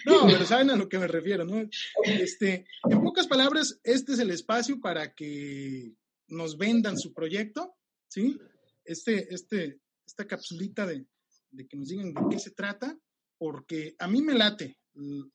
no, 0.05 0.27
pero 0.27 0.45
saben 0.45 0.71
a 0.71 0.75
lo 0.75 0.89
que 0.89 0.97
me 0.97 1.07
refiero, 1.07 1.45
¿no? 1.45 1.69
Este, 2.03 2.65
en 2.89 3.03
pocas 3.03 3.27
palabras, 3.27 3.79
este 3.83 4.13
es 4.13 4.19
el 4.19 4.31
espacio 4.31 4.79
para 4.79 5.13
que 5.13 5.93
nos 6.27 6.57
vendan 6.57 6.97
su 6.97 7.13
proyecto, 7.13 7.75
¿sí? 8.07 8.37
Este, 8.83 9.33
este, 9.33 9.79
esta 10.05 10.25
capsulita 10.25 10.85
de, 10.85 11.05
de 11.51 11.67
que 11.67 11.77
nos 11.77 11.89
digan 11.89 12.13
de 12.13 12.21
qué 12.29 12.39
se 12.39 12.51
trata, 12.51 12.97
porque 13.37 13.95
a 13.99 14.07
mí 14.07 14.21
me 14.21 14.33
late, 14.33 14.79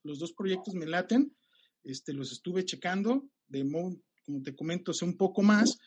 los 0.02 0.18
dos 0.18 0.32
proyectos 0.32 0.74
me 0.74 0.86
laten, 0.86 1.36
este, 1.84 2.12
los 2.12 2.32
estuve 2.32 2.64
checando, 2.64 3.28
de 3.46 3.62
como 4.24 4.42
te 4.42 4.54
comento, 4.54 4.92
sé 4.92 5.04
un 5.04 5.16
poco 5.16 5.42
más, 5.42 5.78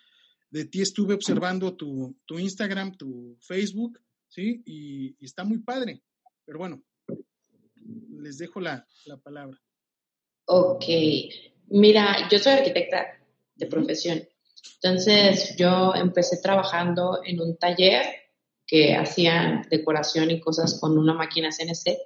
de 0.49 0.65
ti 0.65 0.81
estuve 0.81 1.13
observando 1.13 1.75
tu, 1.75 2.15
Instagram, 2.29 2.95
tu 2.95 3.38
Facebook, 3.41 3.99
¿sí? 4.27 4.62
Y, 4.65 5.25
está 5.25 5.43
muy 5.43 5.60
padre. 5.60 6.01
Pero 6.45 6.60
bueno, 6.60 6.84
les 8.21 8.38
dejo 8.38 8.60
la, 8.60 8.86
palabra. 9.23 9.60
Ok. 10.45 10.86
Mira, 11.67 12.29
yo 12.29 12.39
soy 12.39 12.53
arquitecta 12.53 13.05
de 13.55 13.65
profesión. 13.65 14.21
Entonces, 14.81 15.55
yo 15.58 15.93
empecé 15.95 16.38
trabajando 16.41 17.21
en 17.23 17.41
un 17.41 17.58
taller 17.58 18.05
que 18.67 18.95
hacían 18.95 19.67
decoración 19.69 20.31
y 20.31 20.39
cosas 20.39 20.79
con 20.79 20.97
una 20.97 21.13
máquina 21.13 21.49
CNC. 21.49 21.97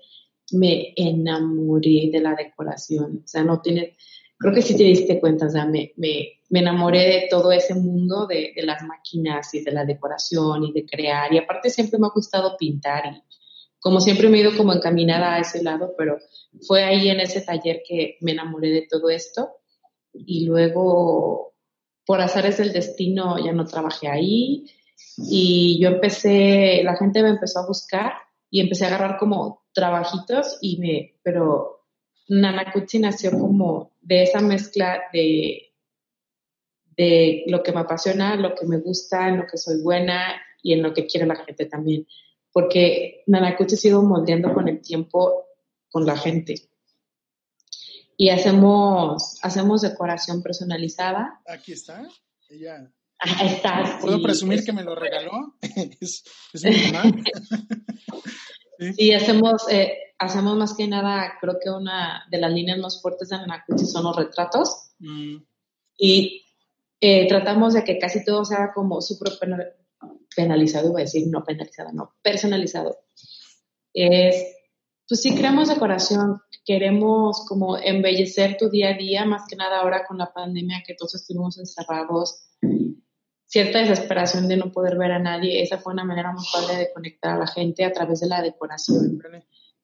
Me 0.52 0.94
enamoré 0.96 2.10
de 2.12 2.20
la 2.20 2.36
decoración. 2.36 3.22
O 3.24 3.28
sea, 3.28 3.44
no 3.44 3.62
tiene, 3.62 3.96
creo 4.40 4.54
que 4.54 4.62
sí 4.62 4.76
te 4.76 4.84
diste 4.84 5.20
cuenta, 5.20 5.48
o 5.48 5.50
sea, 5.50 5.66
me, 5.66 5.92
me, 5.98 6.40
me 6.50 6.60
enamoré 6.60 7.00
de 7.00 7.28
todo 7.30 7.52
ese 7.52 7.76
mundo 7.76 8.26
de, 8.26 8.54
las 8.64 8.82
máquinas 8.84 9.54
y 9.54 9.62
de 9.62 9.72
la 9.72 9.86
decoración 9.86 10.64
y 10.64 10.72
de 10.72 10.86
crear. 10.86 11.32
Y 11.34 11.38
aparte 11.38 11.70
siempre 11.70 12.00
me 12.00 12.08
ha 12.08 12.12
gustado 12.12 12.56
pintar 12.58 13.06
y 13.06 13.24
como 13.80 14.02
siempre 14.02 14.30
me 14.30 14.38
he 14.38 14.42
ido 14.42 14.58
como 14.58 14.74
encaminada 14.74 15.36
a 15.36 15.40
ese 15.40 15.64
lado, 15.64 15.94
pero 15.98 16.18
fue 16.68 16.84
ahí 16.84 17.10
en 17.10 17.20
ese 17.20 17.42
taller 17.42 17.82
que 17.88 18.18
me 18.22 18.32
enamoré 18.32 18.72
de 18.72 18.88
todo 18.90 19.10
esto. 19.10 19.52
Y 20.14 20.46
luego, 20.46 21.54
por 22.06 22.20
azares 22.20 22.58
del 22.58 22.74
destino, 22.74 23.38
ya 23.44 23.54
no 23.54 23.66
trabajé 23.66 24.10
ahí. 24.10 24.66
Y 25.18 25.80
yo 25.82 25.90
empecé, 25.90 26.82
la 26.84 26.98
gente 26.98 27.24
me 27.24 27.30
empezó 27.30 27.60
a 27.60 27.68
buscar 27.68 28.14
y 28.50 28.60
empecé 28.60 28.86
a 28.86 28.88
agarrar 28.88 29.18
como 29.18 29.64
trabajitos 29.74 30.58
y 30.62 30.78
me, 30.78 31.20
pero 31.24 31.79
Nanakuchi 32.30 33.00
nació 33.00 33.32
como 33.32 33.92
de 34.02 34.24
esa 34.24 34.40
mezcla 34.40 35.02
de, 35.12 35.74
de 36.96 37.44
lo 37.48 37.64
que 37.64 37.72
me 37.72 37.82
apasiona, 37.82 38.36
lo 38.36 38.56
que 38.56 38.66
me 38.66 38.78
gusta, 38.78 39.28
en 39.28 39.38
lo 39.38 39.48
que 39.48 39.58
soy 39.58 39.82
buena 39.82 40.42
y 40.62 40.74
en 40.74 40.84
lo 40.84 40.94
que 40.94 41.08
quiere 41.08 41.26
la 41.26 41.36
gente 41.36 41.66
también. 41.66 42.08
Porque 42.52 43.24
Nanakuchi 43.28 43.76
ha 43.76 43.78
sido 43.78 44.04
moldeando 44.04 44.54
con 44.54 44.68
el 44.68 44.82
tiempo 44.82 45.46
con 45.90 46.06
la 46.06 46.18
gente. 46.18 46.70
Y 48.16 48.30
hacemos, 48.30 49.40
hacemos 49.42 49.82
decoración 49.82 50.44
personalizada. 50.44 51.42
Aquí 51.48 51.72
está, 51.72 52.08
ella. 52.50 52.92
Está. 53.44 54.00
¿Puedo 54.02 54.22
presumir 54.22 54.64
que 54.64 54.72
me 54.72 54.84
lo 54.84 54.96
regaló? 54.96 55.56
es, 55.62 56.24
mi 56.64 56.92
mamá. 56.92 57.04
sí. 58.80 59.14
hacemos, 59.14 59.70
eh, 59.70 59.98
hacemos 60.18 60.58
más 60.58 60.74
que 60.74 60.88
nada, 60.88 61.34
creo 61.40 61.58
que 61.62 61.70
una 61.70 62.24
de 62.30 62.40
las 62.40 62.52
líneas 62.52 62.80
más 62.80 63.02
fuertes 63.02 63.30
de 63.30 63.38
Nanakuchi 63.38 63.86
son 63.86 64.06
los 64.06 64.16
retratos. 64.16 64.92
Mm. 65.00 65.38
Y 65.98 66.46
eh, 67.02 67.28
tratamos 67.28 67.74
de 67.74 67.84
que 67.84 67.98
casi 67.98 68.24
todo 68.24 68.46
sea 68.46 68.72
como 68.74 69.02
súper 69.02 69.34
penalizado, 70.36 70.92
voy 70.92 71.02
a 71.02 71.06
decir, 71.06 71.28
no 71.28 71.44
penalizado, 71.44 71.92
no, 71.94 72.14
personalizado. 72.22 72.98
Es, 73.94 74.56
pues 75.08 75.22
sí, 75.22 75.36
creamos 75.36 75.70
decoración, 75.70 76.42
queremos 76.66 77.46
como 77.48 77.78
embellecer 77.78 78.58
tu 78.58 78.70
día 78.70 78.90
a 78.90 78.98
día, 78.98 79.26
más 79.26 79.44
que 79.50 79.56
nada 79.56 79.80
ahora 79.80 80.06
con 80.06 80.18
la 80.18 80.32
pandemia 80.32 80.84
que 80.86 80.94
todos 80.94 81.16
estuvimos 81.16 81.58
encerrados, 81.58 82.44
cierta 83.50 83.80
desesperación 83.80 84.48
de 84.48 84.58
no 84.58 84.72
poder 84.72 84.98
ver 84.98 85.12
a 85.12 85.20
nadie, 85.20 85.62
esa 85.62 85.80
fue 85.80 85.92
una 85.92 86.06
manera 86.06 86.32
muy 86.32 86.46
padre 86.54 86.78
de 86.78 86.94
conectar 86.94 87.36
a 87.36 87.40
la 87.40 87.48
gente 87.48 87.84
a 87.84 87.92
través 87.92 88.22
de 88.22 88.28
la 88.28 88.42
decoración 88.42 89.20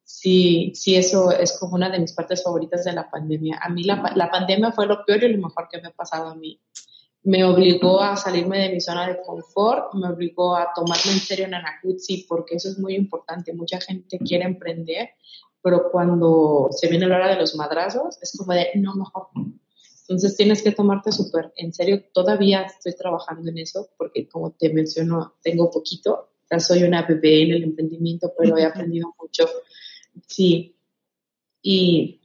sí, 0.06 0.72
sí, 0.74 0.94
eso 0.94 1.32
es 1.32 1.58
como 1.58 1.74
una 1.74 1.90
de 1.90 1.98
mis 1.98 2.12
partes 2.12 2.42
favoritas 2.42 2.84
de 2.84 2.92
la 2.92 3.10
pandemia. 3.10 3.58
A 3.60 3.68
mí 3.68 3.82
la, 3.82 4.12
la 4.14 4.30
pandemia 4.30 4.70
fue 4.70 4.86
lo 4.86 5.04
peor 5.04 5.24
y 5.24 5.32
lo 5.32 5.48
mejor 5.48 5.68
que 5.68 5.80
me 5.80 5.88
ha 5.88 5.92
pasado 5.92 6.28
a 6.28 6.34
mí. 6.34 6.58
me 7.24 7.44
obligó 7.44 8.00
a 8.00 8.16
salirme 8.16 8.60
de 8.60 8.68
mi 8.70 8.80
zona 8.80 9.08
de 9.08 9.20
confort, 9.20 9.92
me 9.94 10.08
obligó 10.08 10.56
a 10.56 10.68
tomarme 10.72 11.10
en 11.10 11.18
serio 11.18 11.48
Nanakutsi 11.48 12.24
porque 12.28 12.54
eso 12.54 12.68
es 12.68 12.78
muy 12.78 12.94
importante. 12.94 13.52
Mucha 13.52 13.80
gente 13.80 14.18
quiere 14.18 14.44
emprender, 14.44 15.10
pero 15.60 15.90
cuando 15.90 16.68
se 16.70 16.88
viene 16.88 17.08
la 17.08 17.16
hora 17.16 17.28
de 17.28 17.40
los 17.40 17.56
madrazos 17.56 18.16
es 18.22 18.36
como 18.38 18.52
de, 18.52 18.68
no, 18.76 18.94
mejor. 18.94 19.26
Entonces 20.08 20.36
tienes 20.36 20.62
que 20.62 20.72
tomarte 20.72 21.12
súper 21.12 21.52
en 21.56 21.72
serio. 21.72 22.04
Todavía 22.12 22.62
estoy 22.62 22.94
trabajando 22.94 23.50
en 23.50 23.58
eso 23.58 23.88
porque 23.98 24.28
como 24.28 24.52
te 24.52 24.72
menciono, 24.72 25.34
tengo 25.42 25.70
poquito. 25.70 26.30
Ya 26.50 26.60
soy 26.60 26.84
una 26.84 27.02
bebé 27.02 27.42
en 27.42 27.52
el 27.52 27.64
emprendimiento, 27.64 28.32
pero 28.38 28.56
he 28.56 28.64
aprendido 28.64 29.12
mucho. 29.20 29.48
Sí. 30.28 30.76
Y 31.60 32.20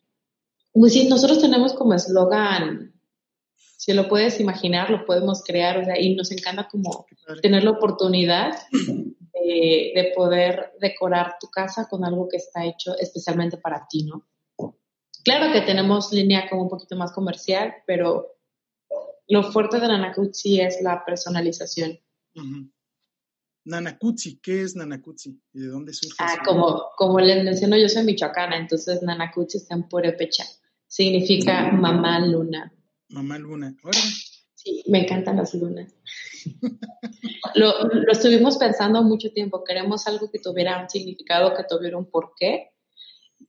pues 0.72 0.94
sí, 0.94 1.08
nosotros 1.10 1.42
tenemos 1.42 1.74
como 1.74 1.94
eslogan 1.94 2.92
si 3.82 3.94
lo 3.94 4.08
puedes 4.08 4.40
imaginar, 4.40 4.92
lo 4.92 5.06
podemos 5.08 5.42
crear, 5.44 5.80
o 5.80 5.84
sea, 5.84 6.00
y 6.00 6.14
nos 6.14 6.32
encanta 6.32 6.68
como 6.68 7.08
tener 7.42 7.64
la 7.64 7.72
oportunidad 7.72 8.52
de, 8.72 10.14
poder 10.16 10.74
decorar 10.80 11.38
tu 11.40 11.48
casa 11.48 11.88
con 11.90 12.06
algo 12.06 12.30
que 12.30 12.38
está 12.38 12.64
hecho 12.64 12.96
especialmente 13.00 13.58
para 13.58 13.88
ti, 13.90 14.04
¿no? 14.04 14.28
Claro 15.24 15.53
que 15.53 15.61
tenemos 15.61 16.11
línea 16.11 16.49
como 16.49 16.63
un 16.63 16.69
poquito 16.69 16.95
más 16.95 17.11
comercial, 17.11 17.76
pero 17.86 18.38
lo 19.28 19.51
fuerte 19.51 19.80
de 19.80 19.88
Nanakutsi 19.88 20.59
es 20.59 20.82
la 20.82 21.05
personalización. 21.05 21.99
Nanakutsi, 23.65 24.39
¿qué 24.41 24.63
es 24.63 24.76
Nanakutsi? 24.76 25.39
¿Y 25.53 25.59
de 25.59 25.67
dónde 25.67 25.93
surge? 25.93 26.15
Ah, 26.19 26.38
como, 26.45 26.89
como 26.97 27.19
les 27.19 27.43
menciono, 27.43 27.78
yo 27.78 27.88
soy 27.88 28.03
michoacana, 28.03 28.57
entonces 28.57 29.01
Nanakutsi 29.03 29.57
está 29.57 29.76
en 29.76 29.88
Purepecha. 29.88 30.43
Significa 30.88 31.72
mamá 31.72 32.19
luna. 32.19 32.74
Mamá 33.11 33.38
Luna. 33.38 33.76
Sí, 34.55 34.84
me 34.88 35.03
encantan 35.03 35.38
las 35.38 35.53
lunas. 35.53 35.93
lo, 37.55 38.11
estuvimos 38.11 38.57
pensando 38.57 39.03
mucho 39.03 39.32
tiempo. 39.32 39.63
Queremos 39.63 40.07
algo 40.07 40.32
que 40.32 40.39
tuviera 40.39 40.82
un 40.82 40.89
significado, 40.89 41.53
que 41.55 41.63
tuviera 41.63 41.97
un 41.97 42.09
porqué. 42.09 42.70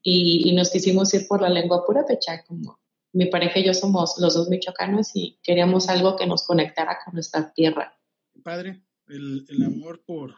Y, 0.03 0.49
y 0.49 0.55
nos 0.55 0.71
quisimos 0.71 1.13
ir 1.15 1.27
por 1.29 1.43
la 1.43 1.49
lengua 1.49 1.85
pura 1.85 2.05
pecha, 2.07 2.45
como 2.45 2.81
mi 3.13 3.27
pareja 3.27 3.59
y 3.59 3.67
yo 3.67 3.75
somos 3.75 4.15
los 4.19 4.35
dos 4.35 4.49
michoacanos 4.49 5.11
y 5.15 5.39
queríamos 5.43 5.89
algo 5.89 6.17
que 6.17 6.27
nos 6.27 6.47
conectara 6.47 6.99
con 7.05 7.15
nuestra 7.15 7.53
tierra. 7.53 7.99
Padre, 8.43 8.83
el, 9.09 9.45
el 9.49 9.63
amor 9.65 10.03
por, 10.05 10.35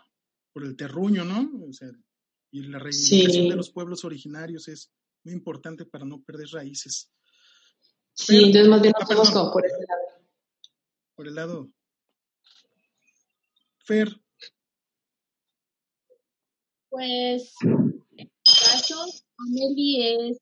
por, 0.53 0.65
el 0.65 0.77
terruño, 0.77 1.25
¿no? 1.25 1.49
O 1.69 1.73
sea, 1.73 1.89
y 2.51 2.63
la 2.63 2.79
reivindicación 2.79 3.49
de 3.49 3.57
los 3.57 3.71
pueblos 3.71 4.05
originarios 4.05 4.69
es 4.69 4.93
muy 5.23 5.35
importante 5.35 5.85
para 5.85 6.05
no 6.05 6.23
perder 6.23 6.49
raíces. 6.53 7.13
Sí, 8.13 8.37
entonces 8.37 8.69
más 8.69 8.83
bien 8.83 8.93
nos 8.99 9.07
fuimos 9.07 9.31
como 9.31 9.53
por 9.53 9.65
ese 9.65 9.77
lado. 9.77 10.25
Por 11.15 11.29
el 11.29 11.35
lado. 11.35 11.69
Fer. 13.79 14.09
Pues, 16.91 17.55
en 17.63 18.31
caso, 18.45 19.05
Amelie 19.39 20.30
es 20.30 20.39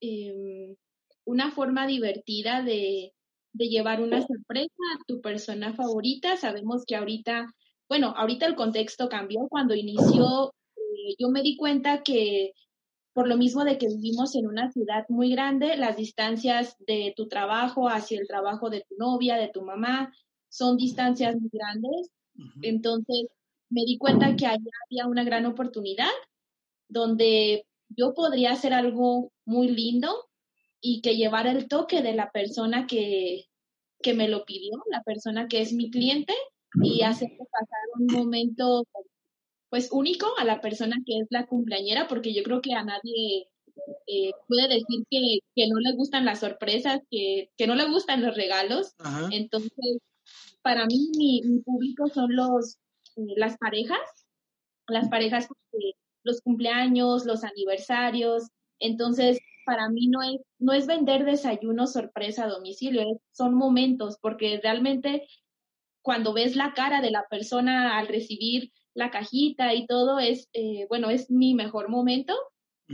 em, 0.00 0.76
una 1.24 1.50
forma 1.50 1.86
divertida 1.86 2.62
de, 2.62 3.12
de 3.52 3.68
llevar 3.68 4.00
una 4.00 4.20
sorpresa 4.26 4.82
a 4.94 5.04
tu 5.06 5.20
persona 5.20 5.74
favorita. 5.74 6.36
Sabemos 6.36 6.84
que 6.86 6.96
ahorita, 6.96 7.52
bueno, 7.88 8.14
ahorita 8.16 8.46
el 8.46 8.54
contexto 8.54 9.08
cambió. 9.08 9.46
Cuando 9.48 9.74
inició, 9.74 10.52
eh, 10.76 11.14
yo 11.18 11.28
me 11.28 11.42
di 11.42 11.56
cuenta 11.56 12.02
que 12.02 12.52
por 13.12 13.28
lo 13.28 13.36
mismo 13.36 13.64
de 13.64 13.76
que 13.76 13.88
vivimos 13.88 14.34
en 14.34 14.46
una 14.46 14.70
ciudad 14.72 15.04
muy 15.08 15.30
grande, 15.30 15.76
las 15.76 15.96
distancias 15.96 16.76
de 16.86 17.12
tu 17.14 17.28
trabajo 17.28 17.88
hacia 17.88 18.18
el 18.18 18.26
trabajo 18.26 18.70
de 18.70 18.84
tu 18.88 18.94
novia, 18.96 19.36
de 19.36 19.48
tu 19.48 19.62
mamá, 19.62 20.12
son 20.48 20.76
distancias 20.76 21.36
muy 21.38 21.50
grandes. 21.52 22.10
Entonces, 22.62 23.26
me 23.68 23.82
di 23.84 23.98
cuenta 23.98 24.34
que 24.34 24.46
allá 24.46 24.70
había 24.86 25.06
una 25.06 25.24
gran 25.24 25.44
oportunidad 25.44 26.10
donde 26.88 27.66
yo 27.96 28.14
podría 28.14 28.52
hacer 28.52 28.72
algo 28.72 29.32
muy 29.44 29.68
lindo 29.68 30.28
y 30.80 31.00
que 31.00 31.16
llevara 31.16 31.52
el 31.52 31.68
toque 31.68 32.02
de 32.02 32.14
la 32.14 32.30
persona 32.30 32.86
que, 32.86 33.46
que 34.02 34.14
me 34.14 34.28
lo 34.28 34.44
pidió, 34.44 34.82
la 34.90 35.02
persona 35.02 35.48
que 35.48 35.60
es 35.62 35.72
mi 35.72 35.90
cliente, 35.90 36.34
y 36.82 37.02
hacerle 37.02 37.38
pasar 37.50 37.78
un 37.98 38.06
momento 38.06 38.84
pues 39.68 39.90
único 39.90 40.26
a 40.38 40.44
la 40.44 40.60
persona 40.60 40.96
que 41.06 41.18
es 41.18 41.26
la 41.30 41.46
cumpleañera, 41.46 42.08
porque 42.08 42.34
yo 42.34 42.42
creo 42.42 42.60
que 42.60 42.74
a 42.74 42.84
nadie 42.84 43.48
eh, 44.06 44.30
puede 44.46 44.68
decir 44.68 45.04
que, 45.08 45.38
que, 45.54 45.68
no 45.68 45.78
le 45.80 45.92
gustan 45.92 46.26
las 46.26 46.40
sorpresas, 46.40 47.00
que, 47.10 47.50
que 47.56 47.66
no 47.66 47.74
le 47.74 47.88
gustan 47.88 48.22
los 48.22 48.36
regalos. 48.36 48.94
Entonces, 49.30 49.98
para 50.60 50.84
mí, 50.86 51.10
mi, 51.16 51.40
mi 51.42 51.60
público 51.60 52.08
son 52.08 52.36
los, 52.36 52.76
eh, 53.16 53.34
las 53.36 53.56
parejas, 53.56 53.98
las 54.88 55.08
parejas, 55.08 55.48
los 56.24 56.40
cumpleaños, 56.40 57.24
los 57.26 57.44
aniversarios. 57.44 58.48
Entonces, 58.78 59.38
para 59.64 59.88
mí 59.88 60.08
no 60.08 60.22
es, 60.22 60.40
no 60.58 60.72
es 60.72 60.86
vender 60.86 61.24
desayuno 61.24 61.86
sorpresa 61.86 62.44
a 62.44 62.48
domicilio, 62.48 63.20
son 63.32 63.54
momentos, 63.54 64.18
porque 64.20 64.60
realmente 64.62 65.26
cuando 66.02 66.32
ves 66.32 66.56
la 66.56 66.74
cara 66.74 67.00
de 67.00 67.12
la 67.12 67.24
persona 67.30 67.96
al 67.98 68.08
recibir 68.08 68.72
la 68.94 69.10
cajita 69.10 69.74
y 69.74 69.86
todo 69.86 70.18
es, 70.18 70.48
eh, 70.52 70.86
bueno, 70.88 71.10
es 71.10 71.30
mi 71.30 71.54
mejor 71.54 71.88
momento 71.88 72.34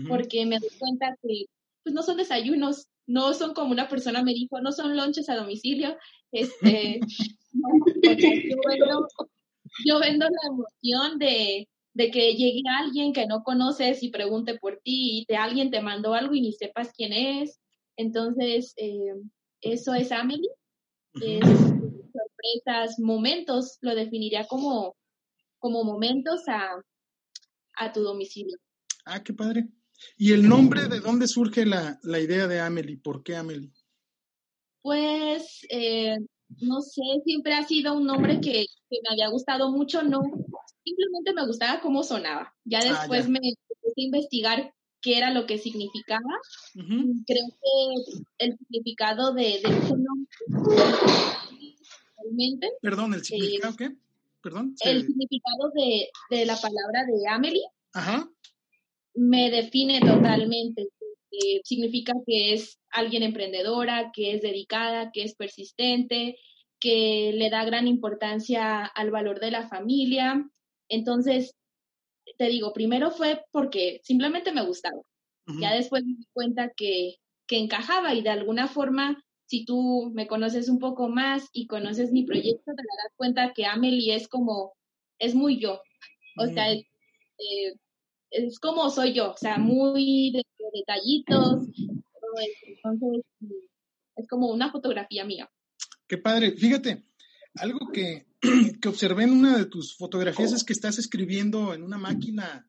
porque 0.07 0.47
me 0.47 0.59
doy 0.61 0.69
cuenta 0.79 1.17
que 1.23 1.47
pues 1.83 1.95
no 1.95 2.03
son 2.03 2.19
desayunos, 2.19 2.87
no 3.07 3.35
son 3.35 3.55
como 3.55 3.73
una 3.73 3.89
persona 3.89 4.23
me 4.23 4.35
dijo, 4.35 4.61
no 4.61 4.71
son 4.71 4.97
lonches 4.97 5.29
a 5.29 5.37
domicilio, 5.37 5.97
este, 6.31 7.01
yo, 9.85 9.99
vendo, 10.01 10.27
la 10.27 10.49
emoción 10.49 11.19
de, 11.19 11.69
de 11.99 12.13
que 12.13 12.35
llegue 12.35 12.63
alguien 12.79 13.13
que 13.13 13.27
no 13.27 13.43
conoces 13.43 14.05
y 14.05 14.11
pregunte 14.11 14.57
por 14.57 14.77
ti 14.85 15.19
y 15.19 15.27
te, 15.27 15.37
alguien 15.37 15.73
te 15.73 15.81
mandó 15.81 16.15
algo 16.15 16.33
y 16.33 16.41
ni 16.41 16.53
sepas 16.53 16.93
quién 16.97 17.13
es. 17.13 17.59
Entonces, 17.97 18.73
eh, 18.77 19.15
eso 19.61 19.95
es 19.95 20.13
Amelie. 20.13 20.49
Es 21.21 21.45
sorpresas, 21.45 23.01
momentos, 23.01 23.79
lo 23.81 23.97
definiría 23.97 24.47
como 24.47 24.95
como 25.59 25.83
momentos 25.83 26.43
a, 26.47 26.81
a 27.75 27.93
tu 27.93 28.03
domicilio. 28.03 28.57
Ah, 29.05 29.25
qué 29.25 29.33
padre. 29.33 29.67
¿Y 30.17 30.33
el 30.35 30.49
nombre 30.49 30.87
de 30.87 31.01
dónde 31.01 31.27
surge 31.27 31.67
la, 31.67 31.99
la 32.05 32.21
idea 32.21 32.47
de 32.47 32.61
Amelie? 32.61 32.99
¿Por 32.99 33.25
qué 33.25 33.35
Amelie? 33.35 33.73
Pues, 34.83 35.67
eh, 35.69 36.17
no 36.61 36.81
sé, 36.81 37.03
siempre 37.25 37.55
ha 37.55 37.67
sido 37.67 37.95
un 37.95 38.07
nombre 38.07 38.41
que, 38.41 38.67
que, 38.89 38.99
me 39.03 39.09
había 39.11 39.31
gustado 39.31 39.73
mucho, 39.73 40.05
no, 40.05 40.23
simplemente 40.89 41.33
me 41.35 41.47
gustaba 41.47 41.81
cómo 41.81 42.03
sonaba. 42.03 42.55
Ya 42.65 42.81
ah, 42.81 42.85
después 42.85 43.29
me 43.29 43.39
empecé 43.39 43.93
a 43.97 44.03
investigar 44.03 44.75
qué 45.01 45.19
era 45.19 45.31
lo 45.31 45.47
que 45.47 45.59
significaba. 45.59 46.41
Creo 46.75 47.47
que 47.61 48.15
el 48.39 48.57
significado 48.59 49.33
de, 49.35 49.61
de 49.63 49.79
ese 49.79 49.95
nombre. 49.95 50.29
Perdón, 52.83 53.15
¿el 53.15 53.25
significado 53.25 53.77
qué? 53.77 53.97
El 54.85 55.07
significado 55.07 55.73
de, 55.75 56.47
la 56.47 56.57
palabra 56.57 57.05
de 57.07 57.29
Amelie 57.29 57.67
me 59.15 59.51
define 59.51 60.01
totalmente. 60.01 60.89
significa 61.65 62.13
que 62.27 62.55
es 62.55 62.79
alguien 62.91 63.23
emprendedora, 63.23 64.11
que 64.13 64.35
es 64.35 64.43
dedicada, 64.43 65.11
que 65.13 65.25
es 65.25 65.35
persistente, 65.35 66.39
que 66.81 67.33
le 67.35 67.51
da 67.51 67.65
gran 67.65 67.89
importancia 67.89 68.85
al 68.85 69.11
valor 69.11 69.41
de 69.41 69.51
la 69.51 69.69
familia. 69.69 70.49
Entonces, 70.89 71.55
te 72.37 72.47
digo, 72.47 72.73
primero 72.73 73.11
fue 73.11 73.45
porque 73.51 74.01
simplemente 74.05 74.53
me 74.53 74.65
gustaba. 74.65 75.01
Ya 75.61 75.73
después 75.73 76.05
me 76.05 76.15
di 76.15 76.27
cuenta 76.35 76.71
que, 76.77 77.15
que 77.47 77.57
encajaba 77.57 78.15
y 78.15 78.21
de 78.21 78.29
alguna 78.29 78.69
forma 78.69 79.25
si 79.49 79.65
tú 79.65 80.13
me 80.15 80.27
conoces 80.27 80.69
un 80.69 80.79
poco 80.79 81.09
más 81.09 81.49
y 81.55 81.67
conoces 81.67 82.13
mi 82.13 82.25
proyecto, 82.25 82.65
te 82.67 82.83
darás 82.83 83.13
cuenta 83.17 83.55
que 83.55 83.65
Amelie 83.65 84.15
es 84.15 84.29
como, 84.29 84.75
es 85.19 85.35
muy 85.35 85.59
yo. 85.59 85.81
O 86.37 86.47
sea, 86.47 86.67
mm. 86.67 86.77
eh, 87.39 87.75
es, 88.31 88.61
como 88.61 88.91
soy 88.91 89.15
yo, 89.15 89.33
o 89.33 89.37
sea, 89.39 89.57
muy 89.57 90.33
de, 90.33 90.43
detallitos. 90.75 91.67
Entonces, 92.63 93.25
es 94.17 94.29
como 94.29 94.51
una 94.51 94.71
fotografía 94.71 95.25
mía. 95.25 95.51
Qué 96.07 96.19
padre. 96.19 96.53
Fíjate, 96.53 97.05
algo 97.55 97.91
que, 97.91 98.27
que 98.41 98.89
observé 98.89 99.25
en 99.25 99.33
una 99.33 99.57
de 99.57 99.67
tus 99.67 99.97
fotografías 99.97 100.53
es 100.53 100.65
que 100.65 100.73
estás 100.73 100.99
escribiendo 100.99 101.75
en 101.75 101.83
una 101.83 101.99
máquina 101.99 102.69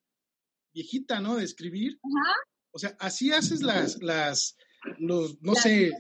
viejita, 0.74 1.20
¿no? 1.20 1.36
De 1.36 1.46
escribir. 1.46 2.00
Ajá. 2.04 2.34
O 2.72 2.80
sea, 2.80 2.96
así 3.00 3.32
haces 3.32 3.62
las, 3.62 4.02
las, 4.02 4.56
los, 5.00 5.42
no 5.42 5.56
sé, 5.56 5.92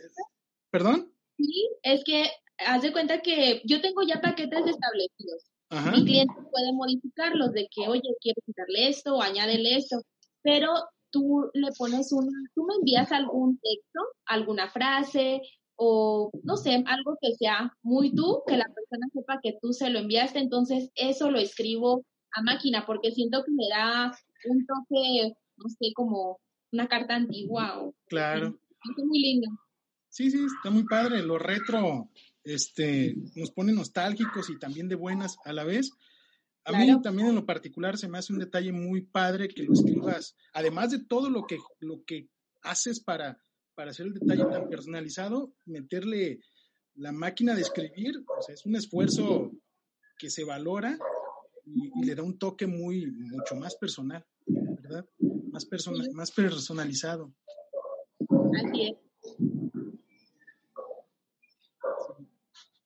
¿Perdón? 0.72 1.12
Sí, 1.38 1.70
es 1.84 2.04
que 2.04 2.30
haz 2.58 2.82
de 2.82 2.92
cuenta 2.92 3.22
que 3.22 3.62
yo 3.66 3.82
tengo 3.82 4.02
ya 4.04 4.22
paquetes 4.22 4.68
establecidos. 4.68 5.46
Mi 5.92 6.04
cliente 6.04 6.34
puede 6.52 6.74
modificarlos 6.74 7.52
de 7.54 7.68
que, 7.70 7.88
oye, 7.88 8.10
quiero 8.22 8.42
quitarle 8.46 8.90
esto 8.90 9.16
o 9.16 9.22
añadirle 9.22 9.76
esto, 9.76 10.02
pero 10.42 10.74
tú 11.12 11.50
le 11.54 11.72
pones 11.78 12.12
una, 12.12 12.32
tú 12.56 12.66
me 12.66 12.76
envías 12.76 13.12
algún 13.12 13.60
texto, 13.60 14.00
alguna 14.26 14.70
frase 14.70 15.42
o 15.82 16.30
no 16.44 16.58
sé, 16.58 16.84
algo 16.86 17.18
que 17.22 17.34
sea 17.36 17.74
muy 17.84 18.14
tú, 18.14 18.44
que 18.46 18.58
la 18.58 18.66
persona 18.66 19.08
sepa 19.14 19.40
que 19.42 19.58
tú 19.62 19.72
se 19.72 19.90
lo 19.90 20.00
enviaste, 20.00 20.40
entonces 20.40 20.90
eso 20.94 21.32
lo 21.32 21.40
escribo 21.40 22.04
a 22.34 22.42
máquina 22.42 22.86
porque 22.86 23.12
siento 23.12 23.44
que 23.46 23.52
me 23.54 23.70
da 23.70 24.12
un 24.50 24.66
toque, 24.66 25.34
no 25.56 25.70
sé, 25.70 25.94
como 25.96 26.40
una 26.74 26.88
carta 26.90 27.16
antigua 27.16 27.82
o 27.82 27.96
Claro. 28.08 28.60
es 28.98 29.06
muy 29.06 29.20
lindo. 29.20 29.48
Sí, 30.10 30.30
sí, 30.30 30.46
está 30.46 30.70
muy 30.70 30.84
padre. 30.84 31.24
Lo 31.24 31.40
retro 31.40 32.10
este, 32.44 33.16
nos 33.36 33.52
pone 33.52 33.72
nostálgicos 33.72 34.50
y 34.50 34.60
también 34.60 34.90
de 34.90 34.96
buenas 34.96 35.38
a 35.46 35.54
la 35.54 35.64
vez. 35.64 35.92
A 36.66 36.74
mí 36.74 37.02
también 37.02 37.30
en 37.30 37.36
lo 37.36 37.46
particular 37.46 37.98
se 37.98 38.10
me 38.10 38.18
hace 38.18 38.34
un 38.34 38.40
detalle 38.40 38.74
muy 38.74 39.02
padre 39.02 39.48
que 39.48 39.64
lo 39.64 39.74
escribas, 39.74 40.36
además 40.54 40.92
de 40.92 41.00
todo 41.00 41.30
lo 41.30 41.48
que, 41.48 41.58
lo 41.80 42.04
que 42.04 42.28
haces 42.62 43.00
para, 43.00 43.40
para 43.80 43.92
hacer 43.92 44.08
el 44.08 44.14
detalle 44.14 44.44
tan 44.52 44.68
personalizado, 44.68 45.54
meterle 45.66 46.42
la 46.96 47.14
máquina 47.14 47.56
de 47.56 47.62
escribir, 47.62 48.26
o 48.38 48.42
sea, 48.42 48.54
es 48.54 48.66
un 48.66 48.76
esfuerzo 48.76 49.54
que 50.18 50.30
se 50.30 50.44
valora 50.44 51.00
y, 51.66 51.90
y 51.98 52.04
le 52.06 52.14
da 52.14 52.22
un 52.24 52.38
toque 52.38 52.68
muy, 52.68 53.06
mucho 53.10 53.56
más 53.56 53.76
personal, 53.78 54.26
¿verdad? 54.46 55.06
Más, 55.54 55.66
persona- 55.66 56.04
Sí. 56.04 56.12
más 56.12 56.30
personalizado. 56.32 57.34
Así 58.54 58.90
es. 58.90 58.98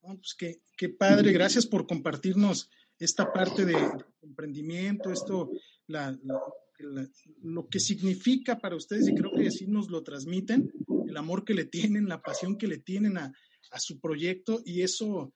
No, 0.03 0.15
pues 0.17 0.35
qué, 0.37 0.61
qué 0.77 0.89
padre, 0.89 1.31
gracias 1.31 1.65
por 1.65 1.87
compartirnos 1.87 2.69
esta 2.99 3.33
parte 3.33 3.65
de 3.65 3.75
emprendimiento, 4.21 5.11
esto, 5.11 5.49
la, 5.87 6.11
la- 6.23 6.39
la- 6.79 7.07
lo 7.43 7.67
que 7.69 7.79
significa 7.79 8.57
para 8.59 8.75
ustedes 8.75 9.07
y 9.07 9.15
creo 9.15 9.31
que 9.31 9.49
sí 9.51 9.67
nos 9.67 9.89
lo 9.89 10.03
transmiten, 10.03 10.69
el 11.14 11.18
amor 11.18 11.45
que 11.45 11.53
le 11.53 11.66
tienen, 11.66 12.09
la 12.09 12.22
pasión 12.22 12.57
que 12.57 12.68
le 12.68 12.80
tienen 12.80 13.18
a, 13.18 13.32
a 13.72 13.80
su 13.80 13.99
proyecto 13.99 14.61
y 14.66 14.82
eso, 14.82 15.34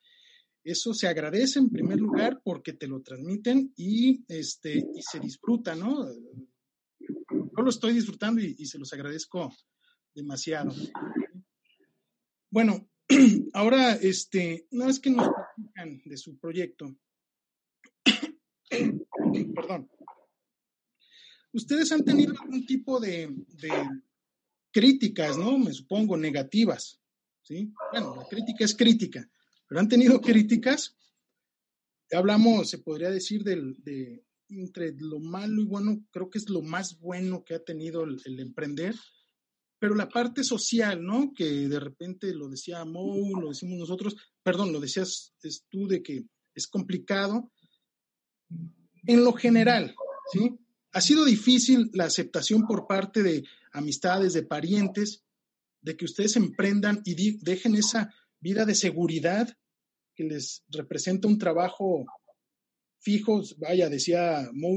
eso 0.63 0.93
se 0.93 1.07
agradece 1.07 1.59
en 1.59 1.69
primer 1.69 1.99
lugar 1.99 2.41
porque 2.43 2.73
te 2.73 2.87
lo 2.87 3.01
transmiten 3.01 3.73
y, 3.75 4.23
este, 4.27 4.77
y 4.77 5.01
se 5.01 5.19
disfruta, 5.19 5.75
¿no? 5.75 6.07
Yo 6.99 7.63
lo 7.63 7.69
estoy 7.69 7.93
disfrutando 7.93 8.41
y, 8.41 8.65
se 8.65 8.77
los 8.77 8.93
agradezco 8.93 9.51
demasiado. 10.13 10.73
Bueno, 12.49 12.89
ahora, 13.53 13.93
este, 13.93 14.67
una 14.71 14.87
vez 14.87 14.99
que 14.99 15.09
nos 15.09 15.27
platican 15.27 16.01
de 16.05 16.17
su 16.17 16.37
proyecto, 16.37 16.95
perdón, 19.55 19.89
ustedes 21.53 21.91
han 21.91 22.03
tenido 22.03 22.33
algún 22.39 22.65
tipo 22.65 22.99
de 22.99 23.33
críticas, 24.77 25.39
¿no? 25.39 25.57
Me 25.57 25.73
supongo, 25.73 26.15
negativas, 26.15 27.01
¿sí? 27.41 27.73
Bueno, 27.91 28.15
la 28.15 28.27
crítica 28.27 28.63
es 28.63 28.75
crítica, 28.75 29.27
pero 29.67 29.81
han 29.81 29.89
tenido 29.89 30.21
críticas. 30.21 30.95
Hablamos, 32.11 32.69
se 32.69 32.77
podría 32.77 33.09
decir, 33.09 33.43
de 33.43 34.23
entre 34.49 34.93
lo 34.99 35.19
malo 35.19 35.63
y 35.63 35.65
bueno, 35.65 36.05
creo 36.11 36.29
que 36.29 36.37
es 36.37 36.47
lo 36.47 36.61
más 36.61 36.99
bueno 36.99 37.43
que 37.43 37.55
ha 37.55 37.63
tenido 37.63 38.03
el, 38.03 38.21
el 38.25 38.39
emprender, 38.39 38.93
pero 39.79 39.95
la 39.95 40.09
parte 40.09 40.43
social, 40.43 41.03
¿no? 41.03 41.33
Que 41.33 41.67
de 41.67 41.79
repente 41.79 42.31
lo 42.35 42.47
decía 42.47 42.85
Mo, 42.85 43.41
lo 43.41 43.49
decimos 43.49 43.79
nosotros, 43.79 44.15
perdón, 44.43 44.71
lo 44.71 44.79
decías 44.79 45.33
tú 45.69 45.87
de 45.87 46.03
que 46.03 46.23
es 46.53 46.67
complicado. 46.67 47.51
En 49.07 49.23
lo 49.23 49.33
general, 49.33 49.95
¿sí? 50.31 50.55
Ha 50.91 51.01
sido 51.01 51.25
difícil 51.25 51.89
la 51.93 52.05
aceptación 52.05 52.67
por 52.67 52.85
parte 52.85 53.23
de 53.23 53.43
amistades, 53.77 54.33
de 54.33 54.43
parientes, 54.43 55.23
de 55.81 55.95
que 55.95 56.05
ustedes 56.05 56.35
emprendan 56.35 57.01
y 57.05 57.37
dejen 57.39 57.75
esa 57.75 58.13
vida 58.39 58.65
de 58.65 58.75
seguridad 58.75 59.47
que 60.15 60.23
les 60.23 60.63
representa 60.69 61.27
un 61.27 61.37
trabajo 61.37 62.05
fijo, 62.99 63.41
vaya, 63.57 63.89
decía 63.89 64.49
Mo, 64.53 64.69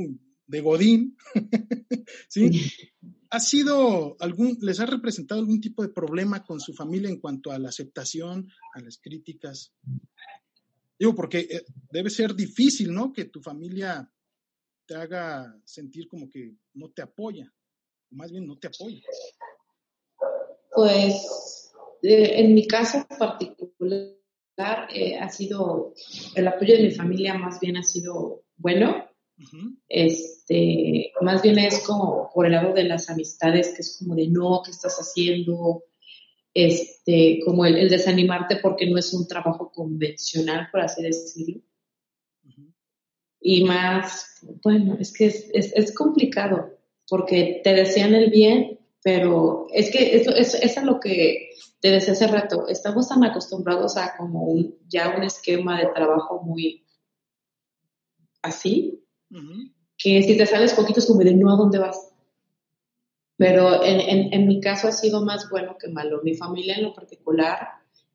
de 0.46 0.60
Godín, 0.60 1.16
¿sí? 2.28 2.72
¿Ha 3.30 3.40
sido 3.40 4.16
algún, 4.20 4.58
les 4.60 4.80
ha 4.80 4.86
representado 4.86 5.40
algún 5.40 5.60
tipo 5.60 5.82
de 5.82 5.88
problema 5.88 6.44
con 6.44 6.60
su 6.60 6.74
familia 6.74 7.08
en 7.08 7.20
cuanto 7.20 7.52
a 7.52 7.58
la 7.58 7.68
aceptación, 7.68 8.48
a 8.74 8.80
las 8.80 8.98
críticas? 8.98 9.72
Digo, 10.98 11.14
porque 11.14 11.38
eh, 11.38 11.64
debe 11.90 12.10
ser 12.10 12.34
difícil, 12.34 12.92
¿no? 12.92 13.12
Que 13.12 13.26
tu 13.26 13.40
familia 13.40 14.12
te 14.84 14.96
haga 14.96 15.56
sentir 15.64 16.08
como 16.08 16.28
que 16.28 16.56
no 16.74 16.90
te 16.90 17.02
apoya, 17.02 17.52
o 18.10 18.16
más 18.16 18.30
bien 18.30 18.46
no 18.46 18.58
te 18.58 18.68
apoya. 18.68 19.02
Pues 20.74 21.72
eh, 22.02 22.40
en 22.40 22.54
mi 22.54 22.66
caso 22.66 23.06
particular 23.18 24.16
eh, 24.92 25.18
ha 25.18 25.28
sido, 25.28 25.94
el 26.34 26.48
apoyo 26.48 26.76
de 26.76 26.84
mi 26.84 26.90
familia 26.90 27.34
más 27.34 27.60
bien 27.60 27.76
ha 27.76 27.82
sido 27.82 28.44
bueno. 28.56 29.06
Este, 29.88 31.12
más 31.22 31.40
bien 31.40 31.58
es 31.58 31.80
como 31.86 32.30
por 32.34 32.44
el 32.44 32.52
lado 32.52 32.74
de 32.74 32.84
las 32.84 33.08
amistades, 33.08 33.70
que 33.74 33.80
es 33.80 33.96
como 33.98 34.14
de 34.14 34.28
no, 34.28 34.60
¿qué 34.62 34.70
estás 34.70 34.98
haciendo? 34.98 35.84
Este, 36.52 37.40
como 37.44 37.64
el, 37.64 37.76
el 37.76 37.88
desanimarte 37.88 38.56
porque 38.56 38.90
no 38.90 38.98
es 38.98 39.14
un 39.14 39.26
trabajo 39.26 39.72
convencional, 39.72 40.68
por 40.70 40.82
así 40.82 41.02
decirlo. 41.02 41.62
Y 43.40 43.64
más, 43.64 44.46
bueno, 44.62 44.98
es 45.00 45.10
que 45.12 45.26
es, 45.26 45.48
es, 45.54 45.72
es 45.74 45.94
complicado 45.94 46.79
porque 47.10 47.60
te 47.64 47.74
desean 47.74 48.14
el 48.14 48.30
bien, 48.30 48.78
pero 49.02 49.66
es 49.72 49.90
que 49.90 50.14
eso 50.16 50.30
es, 50.30 50.54
es 50.54 50.78
a 50.78 50.84
lo 50.84 51.00
que 51.00 51.50
te 51.80 51.90
decía 51.90 52.12
hace 52.12 52.28
rato. 52.28 52.68
Estamos 52.68 53.08
tan 53.08 53.24
acostumbrados 53.24 53.96
a 53.96 54.16
como 54.16 54.44
un, 54.44 54.78
ya 54.88 55.16
un 55.16 55.24
esquema 55.24 55.80
de 55.80 55.88
trabajo 55.88 56.40
muy 56.44 56.86
así, 58.42 59.04
que 59.98 60.22
si 60.22 60.36
te 60.36 60.46
sales 60.46 60.72
poquito 60.72 61.00
es 61.00 61.06
como 61.06 61.18
de 61.20 61.34
no 61.34 61.52
a 61.52 61.56
dónde 61.56 61.80
vas. 61.80 62.12
Pero 63.36 63.82
en, 63.82 64.00
en, 64.00 64.32
en 64.32 64.46
mi 64.46 64.60
caso 64.60 64.86
ha 64.86 64.92
sido 64.92 65.24
más 65.24 65.48
bueno 65.50 65.76
que 65.78 65.88
malo. 65.88 66.20
Mi 66.22 66.36
familia 66.36 66.76
en 66.76 66.84
lo 66.84 66.94
particular, 66.94 67.66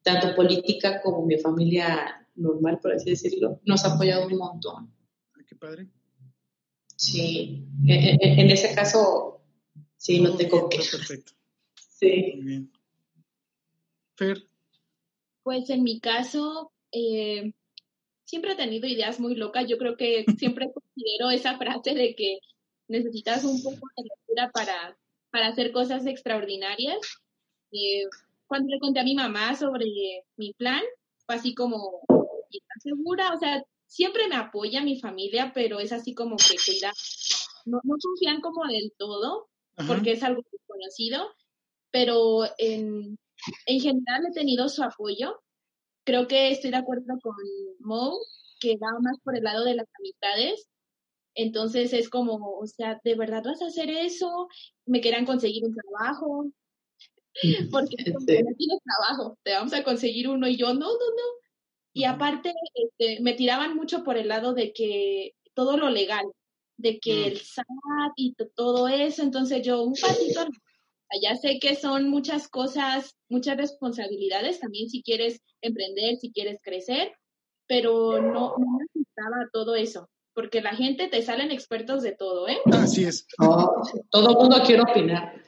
tanto 0.03 0.33
política 0.35 1.01
como 1.01 1.25
mi 1.25 1.37
familia 1.37 2.25
normal, 2.35 2.79
por 2.81 2.93
así 2.93 3.09
decirlo, 3.09 3.59
nos 3.65 3.83
ha 3.83 3.95
apoyado 3.95 4.27
un 4.27 4.37
montón. 4.37 4.93
qué 5.45 5.55
padre. 5.57 5.89
Sí, 6.95 7.65
en, 7.85 8.49
ese 8.49 8.73
caso, 8.73 9.41
sí, 9.97 10.21
no 10.21 10.35
tengo 10.35 10.69
que. 10.69 10.77
perfecto. 10.77 11.33
Sí. 11.75 12.33
Muy 12.35 12.45
bien. 12.45 12.71
Fer, 14.15 14.47
Pues 15.43 15.69
en 15.69 15.83
mi 15.83 15.99
caso, 15.99 16.71
eh, 16.91 17.53
siempre 18.23 18.53
he 18.53 18.55
tenido 18.55 18.87
ideas 18.87 19.19
muy 19.19 19.35
locas. 19.35 19.67
Yo 19.67 19.77
creo 19.77 19.97
que 19.97 20.25
siempre 20.39 20.71
considero 20.71 21.29
esa 21.31 21.57
frase 21.57 21.93
de 21.93 22.15
que 22.15 22.39
necesitas 22.87 23.43
un 23.43 23.61
poco 23.61 23.87
de 23.97 24.03
locura 24.03 24.51
para, 24.53 24.97
para 25.31 25.47
hacer 25.47 25.71
cosas 25.71 26.05
extraordinarias. 26.05 26.99
Eh, 27.71 28.05
cuando 28.47 28.69
le 28.73 28.79
conté 28.79 29.01
a 29.01 29.03
mi 29.03 29.15
mamá 29.15 29.55
sobre 29.55 29.85
mi 30.37 30.53
plan, 30.53 30.81
fue 31.25 31.35
así 31.35 31.53
como, 31.53 32.01
"¿Y 32.49 32.59
¿estás 32.59 32.83
segura? 32.83 33.33
O 33.33 33.37
sea, 33.37 33.63
siempre 33.87 34.27
me 34.27 34.35
apoya 34.35 34.81
mi 34.81 34.99
familia, 34.99 35.51
pero 35.53 35.79
es 35.79 35.91
así 35.91 36.13
como 36.13 36.35
que 36.37 36.55
cuida, 36.65 36.91
no, 37.65 37.79
no 37.83 37.95
confían 38.01 38.41
como 38.41 38.65
del 38.65 38.93
todo, 38.97 39.49
ajá, 39.77 39.87
porque 39.87 40.11
es 40.13 40.23
algo 40.23 40.41
desconocido, 40.51 41.27
pero 41.91 42.43
en, 42.57 43.17
en 43.65 43.79
general 43.79 44.25
he 44.29 44.33
tenido 44.33 44.69
su 44.69 44.83
apoyo. 44.83 45.41
Creo 46.03 46.27
que 46.27 46.51
estoy 46.51 46.71
de 46.71 46.77
acuerdo 46.77 47.17
con 47.21 47.35
Mo, 47.79 48.19
que 48.59 48.77
va 48.77 48.99
más 49.01 49.17
por 49.23 49.35
el 49.35 49.43
lado 49.43 49.63
de 49.63 49.75
las 49.75 49.87
amistades. 49.97 50.67
Entonces 51.33 51.93
es 51.93 52.09
como, 52.09 52.57
o 52.59 52.67
sea, 52.67 52.99
¿de 53.03 53.15
verdad 53.15 53.43
vas 53.43 53.61
a 53.61 53.67
hacer 53.67 53.89
eso? 53.89 54.47
Me 54.85 55.01
querían 55.01 55.25
conseguir 55.25 55.65
un 55.65 55.75
trabajo, 55.75 56.45
porque 57.71 57.97
Sí. 57.97 58.11
no 58.11 58.19
tienes 58.25 58.79
trabajo, 58.83 59.37
te 59.43 59.51
vamos 59.53 59.73
a 59.73 59.83
conseguir 59.83 60.29
uno 60.29 60.47
y 60.47 60.57
yo, 60.57 60.67
no, 60.67 60.79
no, 60.79 60.91
no. 60.91 61.44
Y 61.97 62.03
aparte, 62.03 62.53
este, 62.73 63.21
me 63.21 63.33
tiraban 63.35 63.73
mucho 63.73 64.03
por 64.03 64.17
el 64.17 64.27
lado 64.27 64.53
de 64.53 64.73
que 64.73 65.31
todo 65.53 65.77
lo 65.77 65.89
legal, 65.89 66.25
de 66.77 66.99
que 66.99 67.13
Mm. 67.13 67.23
el 67.27 67.37
SAT 67.39 68.13
y 68.17 68.33
to- 68.33 68.49
todo 68.53 68.89
eso, 68.89 69.23
entonces 69.23 69.61
yo 69.65 69.81
un 69.81 69.93
pasito, 69.93 70.45
ya 71.23 71.35
sé 71.37 71.57
que 71.61 71.75
son 71.75 72.09
muchas 72.09 72.49
cosas, 72.49 73.15
muchas 73.29 73.55
responsabilidades 73.55 74.59
también 74.59 74.89
si 74.89 75.01
quieres 75.03 75.39
emprender, 75.61 76.17
si 76.17 76.33
quieres 76.33 76.57
crecer, 76.61 77.13
pero 77.65 78.21
no, 78.21 78.55
no 78.57 78.77
necesitaba 78.79 79.47
todo 79.53 79.75
eso, 79.75 80.09
porque 80.33 80.59
la 80.61 80.75
gente 80.75 81.07
te 81.07 81.21
salen 81.21 81.49
expertos 81.49 82.03
de 82.03 82.11
todo, 82.11 82.49
¿eh? 82.49 82.57
así 82.73 83.05
es. 83.05 83.25
Oh, 83.39 83.71
todo 84.11 84.31
el 84.31 84.35
mundo 84.35 84.61
quiere 84.65 84.81
opinar. 84.81 85.41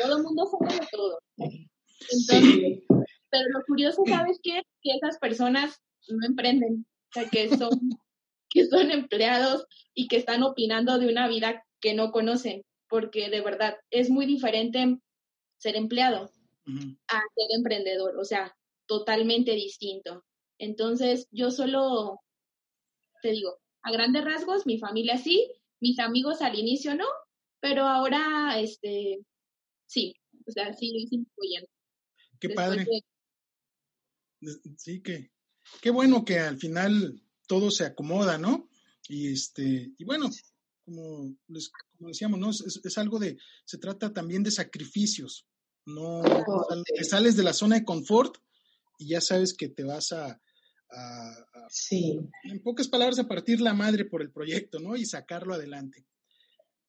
Todo 0.00 0.18
el 0.18 0.22
mundo 0.22 0.46
sabe 0.46 0.74
de 0.80 0.86
todo. 0.92 1.18
Entonces, 1.38 2.44
Sí. 2.44 2.84
pero 3.30 3.44
lo 3.52 3.64
curioso, 3.66 4.04
¿sabes 4.06 4.38
qué? 4.44 4.62
Que 4.80 4.90
esas 4.92 5.18
personas 5.18 5.76
no 6.16 6.26
emprenden, 6.26 6.86
o 7.10 7.12
sea, 7.12 7.28
que 7.28 7.48
son, 7.48 7.70
que 8.50 8.66
son 8.66 8.90
empleados 8.90 9.66
y 9.94 10.08
que 10.08 10.16
están 10.16 10.42
opinando 10.42 10.98
de 10.98 11.08
una 11.08 11.28
vida 11.28 11.64
que 11.80 11.94
no 11.94 12.10
conocen, 12.10 12.62
porque 12.88 13.30
de 13.30 13.40
verdad 13.40 13.76
es 13.90 14.10
muy 14.10 14.26
diferente 14.26 14.98
ser 15.58 15.76
empleado 15.76 16.30
a 17.08 17.22
ser 17.34 17.46
emprendedor. 17.56 18.18
O 18.18 18.24
sea, 18.24 18.54
totalmente 18.86 19.52
distinto. 19.52 20.24
Entonces, 20.58 21.28
yo 21.30 21.50
solo, 21.50 22.20
te 23.22 23.30
digo, 23.30 23.58
a 23.82 23.92
grandes 23.92 24.24
rasgos, 24.24 24.66
mi 24.66 24.78
familia 24.78 25.18
sí, 25.18 25.50
mis 25.80 25.98
amigos 25.98 26.42
al 26.42 26.58
inicio 26.58 26.94
no, 26.94 27.06
pero 27.60 27.84
ahora, 27.84 28.58
este, 28.58 29.20
sí, 29.86 30.14
o 30.46 30.50
sea, 30.50 30.72
sí, 30.72 31.06
sí 31.08 31.26
Qué 32.40 32.50
padre. 32.50 32.86
Sí, 34.76 35.02
que, 35.02 35.30
qué 35.80 35.90
bueno 35.90 36.24
que 36.24 36.38
al 36.38 36.58
final 36.58 37.20
todo 37.46 37.70
se 37.70 37.84
acomoda, 37.84 38.38
¿no? 38.38 38.68
Y 39.08 39.32
este, 39.32 39.92
y 39.96 40.04
bueno, 40.04 40.30
como, 40.84 41.34
les, 41.48 41.70
como 41.96 42.08
decíamos, 42.08 42.38
¿no? 42.38 42.50
Es, 42.50 42.80
es, 42.84 42.98
algo 42.98 43.18
de, 43.18 43.38
se 43.64 43.78
trata 43.78 44.12
también 44.12 44.42
de 44.42 44.50
sacrificios, 44.50 45.46
no 45.86 46.22
te 46.84 47.04
sales 47.04 47.36
de 47.36 47.42
la 47.42 47.54
zona 47.54 47.76
de 47.76 47.84
confort 47.84 48.36
y 48.98 49.08
ya 49.08 49.20
sabes 49.20 49.54
que 49.54 49.68
te 49.68 49.84
vas 49.84 50.12
a, 50.12 50.40
sí. 51.70 52.18
en 52.44 52.62
pocas 52.62 52.88
palabras, 52.88 53.18
a 53.18 53.28
partir 53.28 53.60
la 53.60 53.74
madre 53.74 54.04
por 54.04 54.22
el 54.22 54.30
proyecto, 54.30 54.80
¿no? 54.80 54.96
Y 54.96 55.06
sacarlo 55.06 55.54
adelante. 55.54 56.04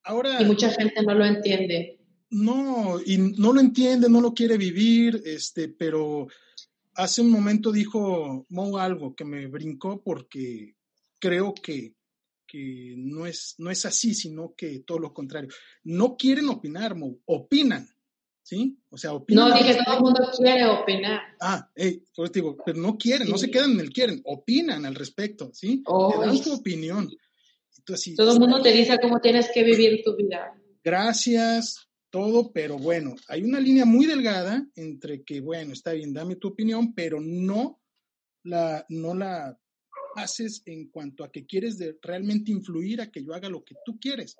Ahora. 0.02 0.40
Y 0.40 0.44
mucha 0.44 0.70
gente 0.70 1.02
no 1.02 1.14
lo 1.14 1.24
entiende. 1.24 1.98
No, 2.30 3.00
y 3.04 3.18
no 3.18 3.52
lo 3.52 3.60
entiende, 3.60 4.08
no 4.08 4.20
lo 4.20 4.34
quiere 4.34 4.56
vivir, 4.56 5.20
este, 5.24 5.68
pero 5.68 6.28
hace 7.00 7.22
un 7.22 7.30
momento 7.30 7.72
dijo 7.72 8.46
Mo 8.50 8.78
algo 8.78 9.14
que 9.14 9.24
me 9.24 9.46
brincó 9.46 10.02
porque 10.02 10.76
creo 11.18 11.54
que, 11.54 11.94
que 12.46 12.94
no, 12.96 13.26
es, 13.26 13.54
no 13.58 13.70
es 13.70 13.86
así, 13.86 14.14
sino 14.14 14.54
que 14.54 14.80
todo 14.80 14.98
lo 14.98 15.14
contrario. 15.14 15.48
No 15.84 16.16
quieren 16.16 16.48
opinar, 16.48 16.94
Mo, 16.94 17.18
opinan. 17.26 17.88
¿Sí? 18.42 18.78
O 18.88 18.98
sea, 18.98 19.12
opinan. 19.12 19.48
No, 19.48 19.54
dije, 19.54 19.78
todo 19.84 19.96
el 19.96 20.02
mundo 20.02 20.28
quiere 20.36 20.66
opinar. 20.66 21.20
Ah, 21.40 21.70
hey, 21.76 22.04
pues 22.14 22.32
digo, 22.32 22.56
pero 22.64 22.78
no 22.78 22.98
quieren, 22.98 23.28
no 23.28 23.38
se 23.38 23.50
quedan 23.50 23.72
en 23.72 23.80
el 23.80 23.92
quieren, 23.92 24.20
opinan 24.24 24.84
al 24.86 24.96
respecto, 24.96 25.50
¿sí? 25.52 25.82
Oh, 25.86 26.10
te 26.10 26.26
dan 26.26 26.42
tu 26.42 26.54
opinión. 26.54 27.08
Entonces, 27.78 28.16
todo 28.16 28.32
el 28.32 28.40
mundo 28.40 28.60
te 28.60 28.72
dice 28.72 28.98
cómo 29.00 29.20
tienes 29.20 29.50
que 29.54 29.62
vivir 29.62 30.02
tu 30.04 30.16
vida. 30.16 30.52
Gracias, 30.82 31.89
todo, 32.10 32.52
pero 32.52 32.76
bueno, 32.76 33.14
hay 33.28 33.42
una 33.42 33.60
línea 33.60 33.84
muy 33.84 34.06
delgada 34.06 34.66
entre 34.74 35.22
que, 35.22 35.40
bueno, 35.40 35.72
está 35.72 35.92
bien, 35.92 36.12
dame 36.12 36.36
tu 36.36 36.48
opinión, 36.48 36.92
pero 36.94 37.20
no 37.20 37.80
la, 38.42 38.84
no 38.88 39.14
la 39.14 39.58
haces 40.16 40.62
en 40.66 40.88
cuanto 40.90 41.24
a 41.24 41.30
que 41.30 41.46
quieres 41.46 41.78
de 41.78 41.98
realmente 42.02 42.50
influir 42.50 43.00
a 43.00 43.10
que 43.10 43.24
yo 43.24 43.34
haga 43.34 43.48
lo 43.48 43.64
que 43.64 43.76
tú 43.84 43.98
quieres. 43.98 44.36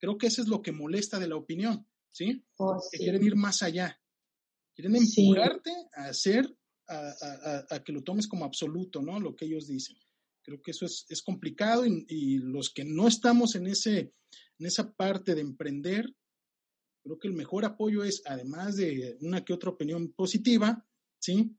Creo 0.00 0.18
que 0.18 0.26
eso 0.26 0.42
es 0.42 0.48
lo 0.48 0.60
que 0.60 0.72
molesta 0.72 1.18
de 1.18 1.28
la 1.28 1.36
opinión, 1.36 1.86
¿sí? 2.10 2.44
Oh, 2.56 2.80
que 2.90 2.98
quieren 2.98 3.24
ir 3.24 3.36
más 3.36 3.62
allá. 3.62 3.98
Quieren 4.74 4.96
empujarte 4.96 5.70
a 5.94 6.06
hacer, 6.06 6.52
a, 6.88 7.64
a, 7.70 7.84
que 7.84 7.92
lo 7.92 8.02
tomes 8.02 8.26
como 8.26 8.44
absoluto, 8.44 9.00
¿no? 9.00 9.20
Lo 9.20 9.36
que 9.36 9.44
ellos 9.44 9.68
dicen. 9.68 9.96
Creo 10.42 10.60
que 10.60 10.72
eso 10.72 10.84
es, 10.84 11.06
es 11.08 11.22
complicado 11.22 11.86
y, 11.86 12.04
y, 12.08 12.38
los 12.38 12.70
que 12.70 12.84
no 12.84 13.08
estamos 13.08 13.54
en, 13.54 13.68
ese, 13.68 14.12
en 14.58 14.66
esa 14.66 14.92
parte 14.92 15.34
de 15.34 15.40
emprender, 15.40 16.14
Creo 17.04 17.18
que 17.18 17.28
el 17.28 17.34
mejor 17.34 17.66
apoyo 17.66 18.02
es, 18.02 18.22
además 18.24 18.76
de 18.76 19.18
una 19.20 19.44
que 19.44 19.52
otra 19.52 19.68
opinión 19.68 20.12
positiva, 20.12 20.82
¿sí? 21.18 21.54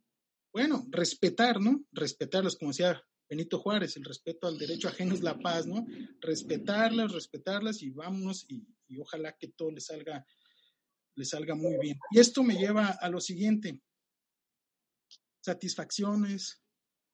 Bueno, 0.52 0.88
respetar, 0.90 1.62
¿no? 1.62 1.86
Respetarlos, 1.92 2.56
como 2.56 2.72
decía 2.72 3.00
Benito 3.30 3.60
Juárez, 3.60 3.96
el 3.98 4.06
respeto 4.06 4.48
al 4.48 4.58
derecho 4.58 4.88
ajeno 4.88 5.14
es 5.14 5.22
la 5.22 5.38
paz, 5.38 5.68
¿no? 5.68 5.86
Respetarlas, 6.20 7.12
respetarlas 7.12 7.84
y 7.84 7.92
vámonos 7.92 8.48
y, 8.50 8.66
ojalá 9.00 9.38
que 9.38 9.50
todo 9.50 9.70
les 9.70 9.86
salga, 9.86 10.26
les 11.14 11.30
salga 11.30 11.54
muy 11.54 11.78
bien. 11.80 12.00
Y 12.10 12.20
esto 12.20 12.42
me 12.42 12.56
lleva 12.56 12.88
a 12.88 13.08
lo 13.10 13.22
siguiente. 13.22 13.84
Satisfacciones, 15.42 16.60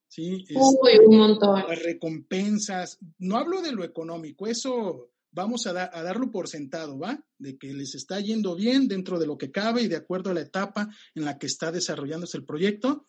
¿sí? 0.07 0.45
Uy, 0.55 0.99
un 1.05 1.17
montón. 1.17 1.63
Las 1.67 1.83
recompensas. 1.83 2.97
No 3.17 3.35
hablo 3.37 3.61
de 3.61 3.73
lo 3.73 3.83
económico, 3.83 4.47
eso 4.47 5.10
vamos 5.31 5.65
a, 5.67 5.73
darlo 5.73 6.31
por 6.31 6.47
sentado, 6.47 6.99
¿va? 6.99 7.23
De 7.37 7.57
que 7.57 7.73
les 7.73 7.95
está 7.95 8.19
yendo 8.19 8.55
bien 8.55 8.87
dentro 8.87 9.19
de 9.19 9.25
lo 9.25 9.37
que 9.37 9.51
cabe 9.51 9.83
y 9.83 9.87
de 9.87 9.95
acuerdo 9.95 10.31
a 10.31 10.33
la 10.33 10.41
etapa 10.41 10.89
en 11.15 11.25
la 11.25 11.37
que 11.37 11.47
está 11.47 11.71
desarrollándose 11.71 12.37
el 12.37 12.45
proyecto. 12.45 13.07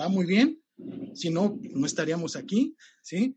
Va 0.00 0.08
muy 0.08 0.26
bien. 0.26 0.62
Si 1.14 1.30
no, 1.30 1.58
no 1.62 1.86
estaríamos 1.86 2.36
aquí, 2.36 2.76
¿sí? 3.02 3.36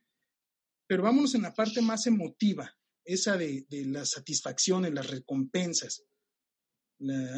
Pero 0.88 1.04
vámonos 1.04 1.36
en 1.36 1.44
la 1.44 1.54
parte 1.54 1.82
más 1.82 2.08
emotiva, 2.08 2.74
esa 3.06 3.38
de, 3.38 3.66
las 3.70 4.12
satisfacciones, 4.12 4.94
las 4.94 5.10
recompensas. 5.10 6.04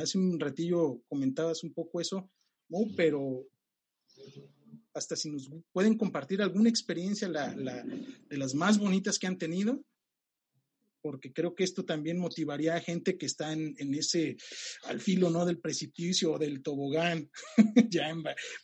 hace 0.01 0.17
un 0.17 0.39
ratillo 0.39 1.01
comentabas 1.07 1.63
un 1.63 1.73
poco 1.73 2.01
eso, 2.01 2.29
¿no? 2.69 2.79
pero 2.95 3.47
hasta 4.93 5.15
si 5.15 5.29
nos 5.29 5.49
pueden 5.71 5.97
compartir 5.97 6.41
alguna 6.41 6.69
experiencia 6.69 7.27
de 7.27 8.37
las 8.37 8.53
más 8.53 8.77
bonitas 8.77 9.19
que 9.19 9.27
han 9.27 9.37
tenido, 9.37 9.83
porque 11.05 11.31
creo 11.31 11.53
que 11.53 11.63
esto 11.63 11.85
también 11.85 12.17
motivaría 12.17 12.73
a 12.75 12.81
gente 12.81 13.15
que 13.15 13.27
está 13.27 13.53
en, 13.53 13.93
ese, 13.93 14.37
al 14.85 14.99
filo, 14.99 15.29
¿no? 15.29 15.45
Del 15.45 15.59
precipicio 15.59 16.31
o 16.33 16.39
del 16.39 16.63
tobogán, 16.63 17.29
ya 17.91 18.11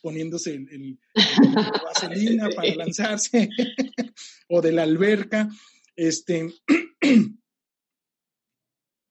poniéndose 0.00 0.54
el, 0.54 0.98
vaselina 1.14 2.50
para 2.50 2.74
lanzarse, 2.74 3.48
o 4.48 4.60
de 4.60 4.72
la 4.72 4.82
alberca. 4.82 5.48
Este, 5.94 6.52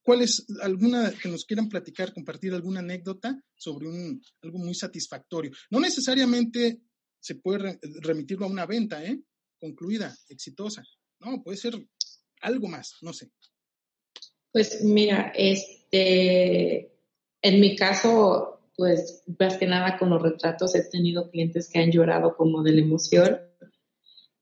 ¿Cuál 0.04 0.24
es 0.24 0.46
alguna 0.62 1.14
que 1.14 1.30
nos 1.30 1.46
quieran 1.46 1.70
platicar, 1.70 2.14
compartir 2.14 2.54
alguna 2.54 2.82
anécdota 2.82 3.42
sobre 3.56 3.88
un, 3.88 4.22
algo 4.42 4.58
muy 4.58 4.76
satisfactorio? 4.76 5.54
No 5.70 5.80
necesariamente 5.80 6.82
se 7.18 7.36
puede 7.36 7.80
remitirlo 8.02 8.46
a 8.46 8.50
una 8.50 8.66
venta, 8.66 9.02
¿eh? 9.06 9.22
Concluida, 9.58 10.14
exitosa. 10.28 10.84
No, 11.22 11.42
puede 11.42 11.56
ser 11.56 11.82
algo 12.42 12.68
más, 12.68 12.96
no 13.02 13.14
sé. 13.14 13.32
Pues 14.52 14.84
mira, 14.84 15.32
este, 15.36 16.92
en 17.42 17.60
mi 17.62 17.76
caso, 17.76 18.60
pues 18.76 19.24
más 19.40 19.58
que 19.58 19.68
nada 19.68 19.98
con 19.98 20.10
los 20.10 20.22
retratos 20.22 20.76
he 20.76 20.84
tenido 20.84 21.30
clientes 21.30 21.70
que 21.70 21.80
han 21.80 21.92
llorado 21.92 22.36
como 22.36 22.64
de 22.64 22.74
la 22.74 22.82
emoción 22.82 23.40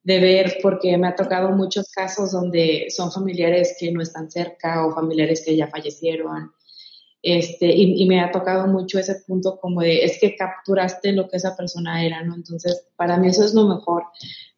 de 0.03 0.19
ver, 0.19 0.57
porque 0.61 0.97
me 0.97 1.07
ha 1.07 1.15
tocado 1.15 1.49
muchos 1.51 1.91
casos 1.91 2.31
donde 2.31 2.87
son 2.89 3.11
familiares 3.11 3.75
que 3.79 3.91
no 3.91 4.01
están 4.01 4.31
cerca 4.31 4.85
o 4.85 4.93
familiares 4.93 5.43
que 5.45 5.55
ya 5.55 5.67
fallecieron. 5.67 6.51
Este, 7.21 7.67
y, 7.75 8.05
me 8.07 8.21
ha 8.21 8.31
tocado 8.31 8.67
mucho 8.67 8.97
ese 8.97 9.15
punto 9.27 9.59
como 9.59 9.81
de, 9.81 10.05
es 10.05 10.19
que 10.21 10.37
capturaste 10.37 11.11
lo 11.11 11.27
que 11.27 11.37
esa 11.37 11.55
persona 11.55 12.05
era, 12.05 12.23
¿no? 12.23 12.35
Entonces, 12.35 12.87
para 12.95 13.17
mí 13.17 13.27
eso 13.27 13.43
es 13.43 13.53
lo 13.53 13.67
mejor 13.67 14.03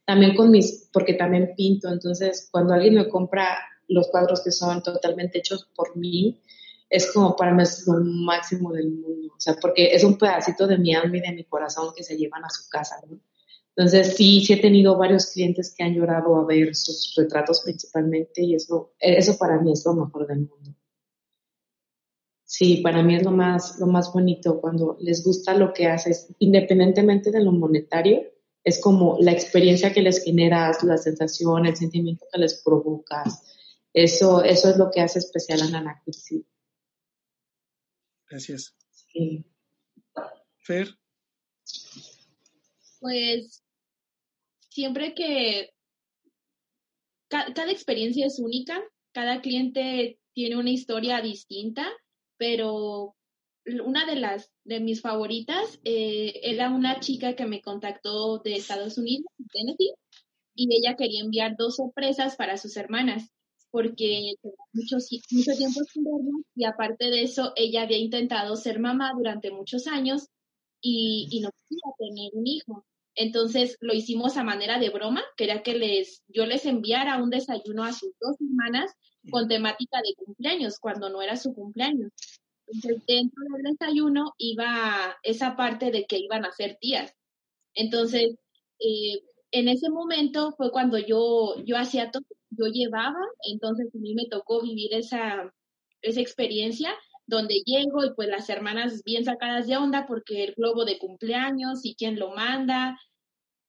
también 0.06 0.36
con 0.36 0.52
mis, 0.52 0.90
porque 0.94 1.14
también 1.14 1.54
pinto, 1.56 1.90
entonces 1.90 2.50
cuando 2.52 2.74
alguien 2.74 2.96
me 2.96 3.10
compra 3.10 3.58
los 3.88 4.10
cuadros 4.10 4.44
que 4.44 4.52
son 4.52 4.84
totalmente 4.84 5.40
hechos 5.40 5.70
por 5.76 5.96
mí, 5.98 6.42
es 6.90 7.12
como 7.12 7.36
para 7.36 7.54
mí 7.54 7.64
es 7.64 7.88
lo 7.88 8.00
máximo 8.04 8.74
del 8.74 8.92
mundo, 8.92 9.34
o 9.36 9.40
sea, 9.40 9.56
porque 9.56 9.96
es 9.96 10.04
un 10.04 10.18
pedacito 10.18 10.68
de 10.68 10.78
mi 10.78 10.94
alma 10.94 11.18
y 11.18 11.22
de 11.22 11.32
mi 11.32 11.46
corazón 11.46 11.94
que 11.96 12.04
se 12.04 12.18
llevan 12.18 12.44
a 12.46 12.50
su 12.50 12.70
casa, 12.70 12.98
¿no? 13.10 13.20
Entonces 13.76 14.16
sí, 14.18 14.42
sí 14.46 14.54
he 14.54 14.62
tenido 14.62 14.98
varios 14.98 15.28
clientes 15.28 15.74
que 15.76 15.84
han 15.84 15.94
llorado 15.94 16.36
a 16.36 16.46
ver 16.46 16.76
sus 16.76 17.14
retratos 17.16 17.62
principalmente 17.62 18.44
y 18.44 18.56
eso, 18.56 18.94
eso 19.00 19.38
para 19.38 19.60
mí 19.62 19.72
es 19.72 19.86
lo 19.86 19.94
mejor 19.94 20.28
del 20.28 20.40
mundo. 20.40 20.76
Sí, 22.52 22.82
para 22.84 23.02
mí 23.02 23.16
es 23.16 23.24
lo 23.24 23.32
más, 23.32 23.80
lo 23.80 23.88
más 23.88 24.12
bonito 24.12 24.60
cuando 24.60 24.98
les 25.00 25.24
gusta 25.24 25.54
lo 25.54 25.72
que 25.72 25.88
haces, 25.88 26.36
independientemente 26.40 27.32
de 27.32 27.42
lo 27.42 27.54
monetario, 27.54 28.30
es 28.62 28.82
como 28.82 29.16
la 29.22 29.32
experiencia 29.32 29.94
que 29.94 30.02
les 30.02 30.22
generas, 30.22 30.84
la 30.84 30.98
sensación, 30.98 31.66
el 31.66 31.78
sentimiento 31.78 32.26
que 32.30 32.42
les 32.42 32.62
provocas. 32.62 33.42
Eso, 33.94 34.44
eso 34.44 34.70
es 34.70 34.76
lo 34.76 34.92
que 34.92 35.00
hace 35.00 35.20
especial 35.20 35.62
a 35.62 35.70
Nanakuchi. 35.70 36.46
Gracias. 38.30 38.76
Sí. 38.92 39.46
Fer. 40.58 40.90
Pues 43.00 43.64
siempre 44.68 45.14
que 45.16 45.70
cada 47.30 47.72
experiencia 47.72 48.26
es 48.26 48.40
única, 48.40 48.84
cada 49.14 49.40
cliente 49.40 50.20
tiene 50.34 50.58
una 50.58 50.72
historia 50.72 51.22
distinta, 51.22 51.88
pero 52.42 53.16
una 53.86 54.08
de 54.08 54.16
las 54.16 54.52
de 54.64 54.80
mis 54.80 55.00
favoritas 55.00 55.80
eh, 55.84 56.40
era 56.42 56.72
una 56.72 57.00
chica 57.00 57.36
que 57.36 57.46
me 57.46 57.62
contactó 57.62 58.40
de 58.40 58.56
Estados 58.56 58.98
Unidos, 58.98 59.28
Tennessee, 59.54 59.94
y 60.56 60.68
ella 60.76 60.96
quería 60.96 61.22
enviar 61.22 61.56
dos 61.56 61.76
sorpresas 61.76 62.36
para 62.38 62.58
sus 62.58 62.76
hermanas, 62.78 63.30
porque 63.70 64.34
mucho, 64.74 64.98
mucho 65.30 65.52
tiempo 65.56 65.82
sin 65.84 66.04
verlas, 66.04 66.42
y 66.56 66.66
aparte 66.66 67.12
de 67.12 67.22
eso, 67.22 67.54
ella 67.56 67.84
había 67.84 68.00
intentado 68.00 68.56
ser 68.56 68.80
mamá 68.80 69.14
durante 69.16 69.52
muchos 69.52 69.86
años 69.86 70.26
y, 70.82 71.28
y 71.30 71.42
no 71.42 71.52
podía 71.52 71.94
tener 72.00 72.32
un 72.34 72.48
hijo. 72.48 72.86
Entonces 73.16 73.78
lo 73.82 73.94
hicimos 73.94 74.38
a 74.38 74.44
manera 74.44 74.80
de 74.80 74.90
broma, 74.90 75.24
quería 75.36 75.64
que 75.64 75.76
les, 75.76 76.24
yo 76.28 76.46
les 76.46 76.66
enviara 76.66 77.22
un 77.22 77.30
desayuno 77.30 77.84
a 77.84 77.94
sus 77.94 78.12
dos 78.20 78.36
hermanas 78.40 78.92
con 79.30 79.48
temática 79.48 79.98
de 79.98 80.16
cumpleaños, 80.16 80.80
cuando 80.80 81.10
no 81.10 81.22
era 81.22 81.36
su 81.36 81.54
cumpleaños. 81.54 82.12
Entonces, 82.68 83.04
dentro 83.06 83.44
del 83.54 83.64
desayuno 83.64 84.34
iba 84.38 85.18
esa 85.24 85.56
parte 85.56 85.92
de 85.92 86.06
que 86.06 86.18
iban 86.18 86.46
a 86.46 86.52
ser 86.52 86.78
tías. 86.80 87.14
Entonces, 87.74 88.36
eh, 88.80 89.22
en 89.52 89.68
ese 89.68 89.90
momento 89.90 90.54
fue 90.54 90.72
cuando 90.72 90.98
yo, 90.98 91.56
yo 91.66 91.78
hacía 91.78 92.12
todo, 92.12 92.24
yo 92.50 92.68
llevaba, 92.68 93.20
entonces 93.44 93.88
a 93.94 93.98
mí 93.98 94.14
me 94.16 94.28
tocó 94.28 94.62
vivir 94.62 94.94
esa, 94.94 95.54
esa 96.02 96.22
experiencia 96.22 96.94
donde 97.32 97.64
llego 97.66 98.06
y 98.06 98.14
pues 98.14 98.30
las 98.30 98.50
hermanas 98.50 99.02
bien 99.04 99.26
sacadas 99.26 99.66
de 99.66 99.78
onda 99.78 100.06
porque 100.06 100.44
el 100.44 100.54
globo 100.54 100.86
de 100.86 101.00
cumpleaños 101.00 101.80
y 101.84 101.96
quién 101.96 102.20
lo 102.20 102.36
manda, 102.36 103.00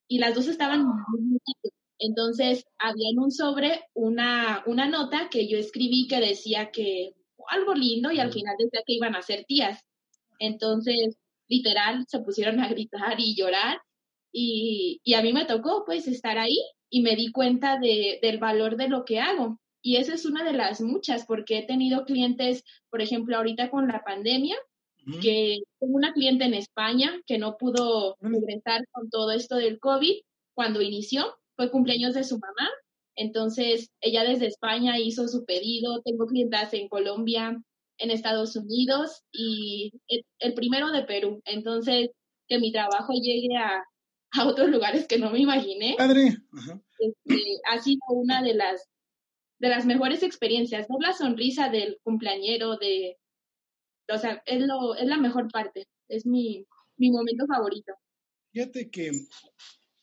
y 0.08 0.18
las 0.18 0.34
dos 0.34 0.48
estaban 0.48 0.84
muy 0.84 1.40
entonces 2.02 2.64
había 2.78 3.10
en 3.10 3.20
un 3.20 3.30
sobre 3.30 3.84
una, 3.94 4.64
una 4.66 4.88
nota 4.88 5.28
que 5.30 5.46
yo 5.46 5.56
escribí 5.56 6.08
que 6.08 6.18
decía 6.20 6.72
que 6.72 7.14
algo 7.48 7.74
lindo 7.74 8.10
y 8.10 8.18
al 8.18 8.32
final 8.32 8.56
decía 8.58 8.80
que 8.84 8.94
iban 8.94 9.14
a 9.14 9.22
ser 9.22 9.44
tías. 9.44 9.80
Entonces, 10.40 11.16
literal, 11.48 12.04
se 12.08 12.18
pusieron 12.18 12.58
a 12.58 12.68
gritar 12.68 13.20
y 13.20 13.36
llorar. 13.36 13.80
Y, 14.32 15.00
y 15.04 15.14
a 15.14 15.22
mí 15.22 15.32
me 15.32 15.44
tocó 15.44 15.84
pues 15.86 16.08
estar 16.08 16.38
ahí 16.38 16.58
y 16.90 17.02
me 17.02 17.14
di 17.14 17.30
cuenta 17.30 17.78
de, 17.78 18.18
del 18.20 18.38
valor 18.38 18.76
de 18.76 18.88
lo 18.88 19.04
que 19.04 19.20
hago. 19.20 19.60
Y 19.82 19.96
esa 19.96 20.14
es 20.14 20.24
una 20.24 20.44
de 20.44 20.52
las 20.52 20.80
muchas, 20.80 21.26
porque 21.26 21.58
he 21.58 21.66
tenido 21.66 22.04
clientes, 22.04 22.64
por 22.88 23.02
ejemplo, 23.02 23.36
ahorita 23.36 23.70
con 23.70 23.88
la 23.88 24.02
pandemia, 24.04 24.56
que 25.20 25.58
tengo 25.80 25.96
una 25.96 26.12
cliente 26.12 26.44
en 26.44 26.54
España 26.54 27.20
que 27.26 27.36
no 27.36 27.56
pudo 27.56 28.16
regresar 28.20 28.86
con 28.92 29.10
todo 29.10 29.32
esto 29.32 29.56
del 29.56 29.80
COVID 29.80 30.20
cuando 30.54 30.80
inició, 30.80 31.34
fue 31.56 31.72
cumpleaños 31.72 32.14
de 32.14 32.22
su 32.22 32.38
mamá, 32.38 32.70
entonces 33.16 33.90
ella 34.00 34.22
desde 34.22 34.46
España 34.46 34.98
hizo 34.98 35.26
su 35.26 35.44
pedido, 35.44 36.00
tengo 36.02 36.26
clientas 36.26 36.72
en 36.74 36.88
Colombia, 36.88 37.60
en 37.98 38.10
Estados 38.10 38.54
Unidos 38.54 39.22
y 39.32 39.92
el 40.38 40.54
primero 40.54 40.90
de 40.92 41.02
Perú, 41.02 41.42
entonces 41.44 42.10
que 42.46 42.58
mi 42.58 42.70
trabajo 42.70 43.12
llegue 43.12 43.56
a, 43.56 43.82
a 44.32 44.46
otros 44.46 44.70
lugares 44.70 45.06
que 45.06 45.18
no 45.18 45.30
me 45.30 45.40
imaginé. 45.40 45.94
Padre. 45.98 46.36
Este, 46.98 47.42
ha 47.70 47.78
sido 47.80 48.00
una 48.08 48.42
de 48.42 48.54
las 48.54 48.88
de 49.62 49.68
las 49.68 49.86
mejores 49.86 50.24
experiencias, 50.24 50.88
ver 50.88 50.98
la 51.00 51.12
sonrisa 51.12 51.68
del 51.68 52.00
cumpleañero, 52.02 52.76
de, 52.78 53.16
o 54.12 54.18
sea, 54.18 54.42
es, 54.44 54.60
lo, 54.60 54.96
es 54.96 55.06
la 55.06 55.18
mejor 55.18 55.50
parte, 55.52 55.86
es 56.08 56.26
mi, 56.26 56.66
mi 56.96 57.12
momento 57.12 57.46
favorito. 57.46 57.92
Fíjate 58.52 58.90
que, 58.90 59.12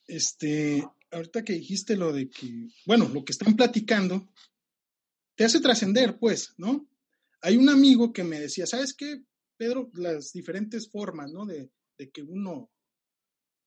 este, 0.08 0.88
ahorita 1.12 1.44
que 1.44 1.54
dijiste 1.54 1.98
lo 1.98 2.14
de 2.14 2.30
que, 2.30 2.70
bueno, 2.86 3.10
lo 3.10 3.26
que 3.26 3.34
están 3.34 3.58
platicando, 3.58 4.30
te 5.36 5.44
hace 5.44 5.60
trascender, 5.60 6.18
pues, 6.18 6.54
¿no? 6.58 6.88
Hay 7.42 7.58
un 7.58 7.68
amigo 7.68 8.14
que 8.14 8.24
me 8.24 8.40
decía, 8.40 8.66
¿sabes 8.66 8.94
qué, 8.94 9.24
Pedro? 9.58 9.92
Las 9.94 10.32
diferentes 10.32 10.90
formas, 10.90 11.34
¿no? 11.34 11.46
De, 11.46 11.70
de 11.98 12.10
que 12.10 12.24
uno 12.24 12.72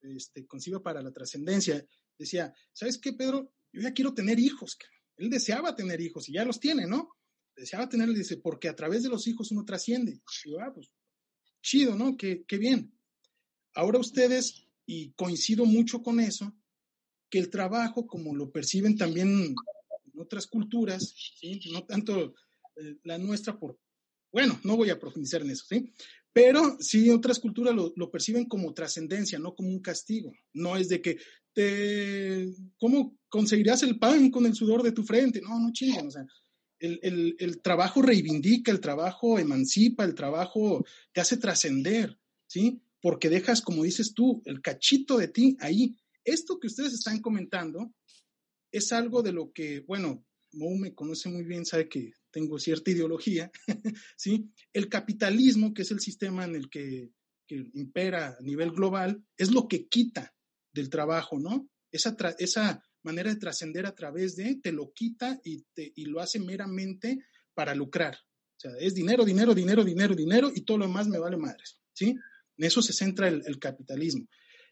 este, 0.00 0.46
conciba 0.46 0.82
para 0.82 1.02
la 1.02 1.12
trascendencia. 1.12 1.84
Decía, 2.18 2.54
¿sabes 2.72 2.98
qué, 2.98 3.12
Pedro? 3.12 3.52
Yo 3.72 3.82
ya 3.82 3.92
quiero 3.92 4.14
tener 4.14 4.38
hijos. 4.38 4.78
Él 5.16 5.30
deseaba 5.30 5.74
tener 5.74 6.00
hijos 6.00 6.28
y 6.28 6.32
ya 6.32 6.44
los 6.44 6.60
tiene, 6.60 6.86
¿no? 6.86 7.10
Deseaba 7.56 7.88
tener, 7.88 8.08
dice, 8.10 8.38
porque 8.38 8.68
a 8.68 8.76
través 8.76 9.02
de 9.02 9.08
los 9.08 9.26
hijos 9.26 9.50
uno 9.50 9.64
trasciende. 9.64 10.12
Y 10.12 10.54
ah, 10.60 10.72
pues, 10.74 10.90
chido, 11.62 11.96
¿no? 11.96 12.16
Qué, 12.16 12.44
bien. 12.58 12.92
Ahora 13.74 13.98
ustedes, 13.98 14.66
y 14.86 15.12
coincido 15.12 15.64
mucho 15.64 16.02
con 16.02 16.20
eso, 16.20 16.54
que 17.30 17.38
el 17.38 17.50
trabajo, 17.50 18.06
como 18.06 18.34
lo 18.34 18.50
perciben 18.50 18.96
también 18.96 19.28
en 19.28 20.20
otras 20.20 20.46
culturas, 20.46 21.14
no 21.72 21.84
tanto 21.84 22.34
eh, 22.76 22.98
la 23.04 23.18
nuestra, 23.18 23.58
por, 23.58 23.78
bueno, 24.30 24.60
no 24.64 24.76
voy 24.76 24.90
a 24.90 24.98
profundizar 24.98 25.42
en 25.42 25.50
eso, 25.50 25.64
¿sí? 25.68 25.92
Pero 26.32 26.78
sí, 26.80 27.10
otras 27.10 27.38
culturas 27.38 27.74
lo, 27.74 27.92
lo 27.96 28.10
perciben 28.10 28.46
como 28.46 28.72
trascendencia, 28.72 29.38
no 29.38 29.54
como 29.54 29.68
un 29.68 29.80
castigo. 29.80 30.32
No 30.54 30.76
es 30.76 30.88
de 30.88 31.02
que 31.02 31.18
te, 31.52 32.54
¿cómo 32.78 33.18
conseguirás 33.32 33.82
el 33.82 33.98
pan 33.98 34.30
con 34.30 34.44
el 34.44 34.54
sudor 34.54 34.82
de 34.82 34.92
tu 34.92 35.02
frente? 35.04 35.40
No, 35.40 35.58
no 35.58 35.72
chinguen, 35.72 36.06
o 36.06 36.10
sea, 36.10 36.26
el, 36.78 37.00
el, 37.02 37.36
el, 37.38 37.62
trabajo 37.62 38.02
reivindica, 38.02 38.70
el 38.70 38.80
trabajo 38.80 39.38
emancipa, 39.38 40.04
el 40.04 40.14
trabajo 40.14 40.84
te 41.12 41.22
hace 41.22 41.38
trascender, 41.38 42.18
¿sí? 42.46 42.82
Porque 43.00 43.30
dejas, 43.30 43.62
como 43.62 43.84
dices 43.84 44.12
tú, 44.12 44.42
el 44.44 44.60
cachito 44.60 45.16
de 45.16 45.28
ti 45.28 45.56
ahí. 45.60 45.96
Esto 46.24 46.58
que 46.60 46.66
ustedes 46.66 46.92
están 46.92 47.20
comentando 47.20 47.94
es 48.70 48.92
algo 48.92 49.22
de 49.22 49.32
lo 49.32 49.50
que, 49.50 49.80
bueno, 49.80 50.26
Mou 50.52 50.76
me 50.76 50.94
conoce 50.94 51.30
muy 51.30 51.44
bien, 51.44 51.64
sabe 51.64 51.88
que 51.88 52.12
tengo 52.30 52.58
cierta 52.58 52.90
ideología, 52.90 53.50
¿sí? 54.18 54.50
El 54.74 54.90
capitalismo, 54.90 55.72
que 55.72 55.82
es 55.82 55.90
el 55.90 56.00
sistema 56.00 56.44
en 56.44 56.54
el 56.54 56.68
que, 56.68 57.12
que, 57.46 57.64
impera 57.72 58.36
a 58.38 58.42
nivel 58.42 58.72
global, 58.72 59.24
es 59.38 59.50
lo 59.50 59.68
que 59.68 59.88
quita 59.88 60.34
del 60.74 60.90
trabajo, 60.90 61.38
¿no? 61.38 61.70
Esa, 61.90 62.14
esa 62.38 62.82
manera 63.02 63.30
de 63.30 63.40
trascender 63.40 63.86
a 63.86 63.94
través 63.94 64.36
de, 64.36 64.56
te 64.56 64.72
lo 64.72 64.92
quita 64.92 65.40
y, 65.44 65.64
te, 65.74 65.92
y 65.94 66.04
lo 66.06 66.20
hace 66.20 66.38
meramente 66.38 67.18
para 67.54 67.74
lucrar. 67.74 68.14
O 68.14 68.60
sea, 68.60 68.72
es 68.78 68.94
dinero, 68.94 69.24
dinero, 69.24 69.54
dinero, 69.54 69.84
dinero, 69.84 70.14
dinero 70.14 70.52
y 70.54 70.62
todo 70.62 70.78
lo 70.78 70.86
demás 70.86 71.08
me 71.08 71.18
vale 71.18 71.36
madres, 71.36 71.80
¿sí? 71.92 72.14
En 72.56 72.64
eso 72.64 72.82
se 72.82 72.92
centra 72.92 73.28
el, 73.28 73.42
el 73.46 73.58
capitalismo. 73.58 74.26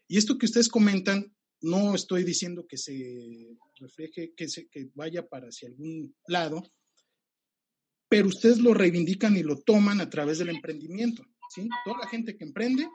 Y 0.07 0.17
esto 0.17 0.37
que 0.37 0.45
ustedes 0.45 0.69
comentan, 0.69 1.33
no 1.61 1.93
estoy 1.93 2.23
diciendo 2.23 2.65
que 2.67 2.77
se 2.77 3.57
refleje, 3.75 4.33
que, 4.35 4.47
se, 4.47 4.67
que 4.67 4.89
vaya 4.93 5.27
para 5.27 5.47
hacia 5.47 5.69
algún 5.69 6.15
lado, 6.27 6.63
pero 8.09 8.27
ustedes 8.27 8.59
lo 8.59 8.73
reivindican 8.73 9.37
y 9.37 9.43
lo 9.43 9.61
toman 9.61 10.01
a 10.01 10.09
través 10.09 10.39
del 10.39 10.49
emprendimiento. 10.49 11.23
¿sí? 11.53 11.69
Toda 11.85 11.99
la 11.99 12.07
gente 12.07 12.35
que 12.35 12.43
emprende 12.43 12.89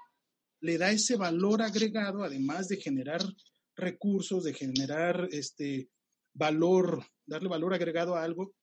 le 0.61 0.79
da 0.79 0.91
ese 0.91 1.17
valor 1.17 1.63
agregado, 1.63 2.23
además 2.23 2.69
de 2.69 2.77
generar 2.77 3.23
recursos, 3.77 4.45
de 4.45 4.55
generar 4.55 5.29
este 5.31 5.89
valor, 6.33 7.05
darle 7.27 7.49
valor 7.49 7.75
agregado 7.75 8.17
a 8.17 8.23
algo, 8.23 8.55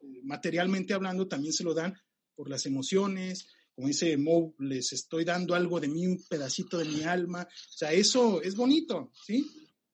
eh, 0.00 0.20
materialmente 0.24 0.94
hablando, 0.94 1.28
también 1.28 1.52
se 1.52 1.64
lo 1.64 1.74
dan 1.74 1.94
por 2.34 2.48
las 2.48 2.66
emociones, 2.66 3.48
como 3.74 3.88
dice 3.88 4.16
Mo, 4.16 4.54
les 4.58 4.92
estoy 4.92 5.24
dando 5.24 5.54
algo 5.54 5.78
de 5.78 5.88
mí, 5.88 6.06
un 6.06 6.20
pedacito 6.28 6.78
de 6.78 6.84
mi 6.84 7.02
alma, 7.02 7.42
o 7.42 7.76
sea, 7.76 7.92
eso 7.92 8.42
es 8.42 8.56
bonito, 8.56 9.12
¿sí? 9.24 9.46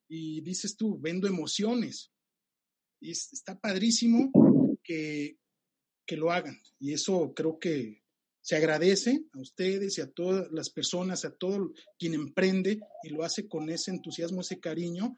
Y 0.08 0.40
dices 0.40 0.76
tú, 0.76 0.98
vendo 0.98 1.26
emociones, 1.26 2.10
y 3.00 3.10
está 3.10 3.60
padrísimo 3.60 4.30
que, 4.82 5.38
que 6.06 6.16
lo 6.16 6.32
hagan. 6.32 6.58
Y 6.78 6.94
eso 6.94 7.34
creo 7.34 7.58
que 7.58 8.03
se 8.44 8.56
agradece 8.56 9.24
a 9.32 9.40
ustedes 9.40 9.96
y 9.96 10.02
a 10.02 10.10
todas 10.10 10.52
las 10.52 10.68
personas, 10.68 11.24
a 11.24 11.34
todo 11.34 11.72
quien 11.98 12.12
emprende 12.12 12.78
y 13.02 13.08
lo 13.08 13.24
hace 13.24 13.48
con 13.48 13.70
ese 13.70 13.90
entusiasmo, 13.90 14.42
ese 14.42 14.60
cariño. 14.60 15.16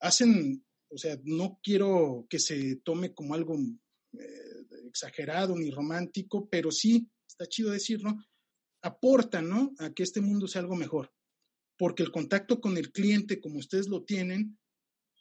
Hacen, 0.00 0.64
o 0.88 0.96
sea, 0.96 1.18
no 1.24 1.60
quiero 1.62 2.26
que 2.30 2.38
se 2.38 2.76
tome 2.76 3.12
como 3.12 3.34
algo 3.34 3.58
eh, 4.14 4.66
exagerado 4.88 5.54
ni 5.58 5.70
romántico, 5.70 6.48
pero 6.48 6.70
sí, 6.70 7.06
está 7.28 7.46
chido 7.46 7.70
decirlo, 7.70 8.16
aportan, 8.80 9.46
¿no? 9.46 9.74
A 9.78 9.92
que 9.92 10.02
este 10.02 10.22
mundo 10.22 10.48
sea 10.48 10.62
algo 10.62 10.74
mejor. 10.74 11.12
Porque 11.76 12.02
el 12.02 12.10
contacto 12.10 12.62
con 12.62 12.78
el 12.78 12.92
cliente, 12.92 13.42
como 13.42 13.58
ustedes 13.58 13.88
lo 13.88 14.04
tienen, 14.04 14.58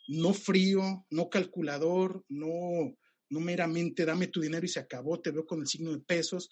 no 0.07 0.33
frío, 0.33 1.05
no 1.09 1.29
calculador, 1.29 2.23
no 2.29 2.95
no 3.33 3.39
meramente 3.39 4.05
dame 4.05 4.27
tu 4.27 4.41
dinero 4.41 4.63
y 4.63 4.69
se 4.69 4.79
acabó, 4.79 5.19
te 5.19 5.31
veo 5.31 5.45
con 5.45 5.59
el 5.59 5.67
signo 5.67 5.91
de 5.91 5.99
pesos, 5.99 6.49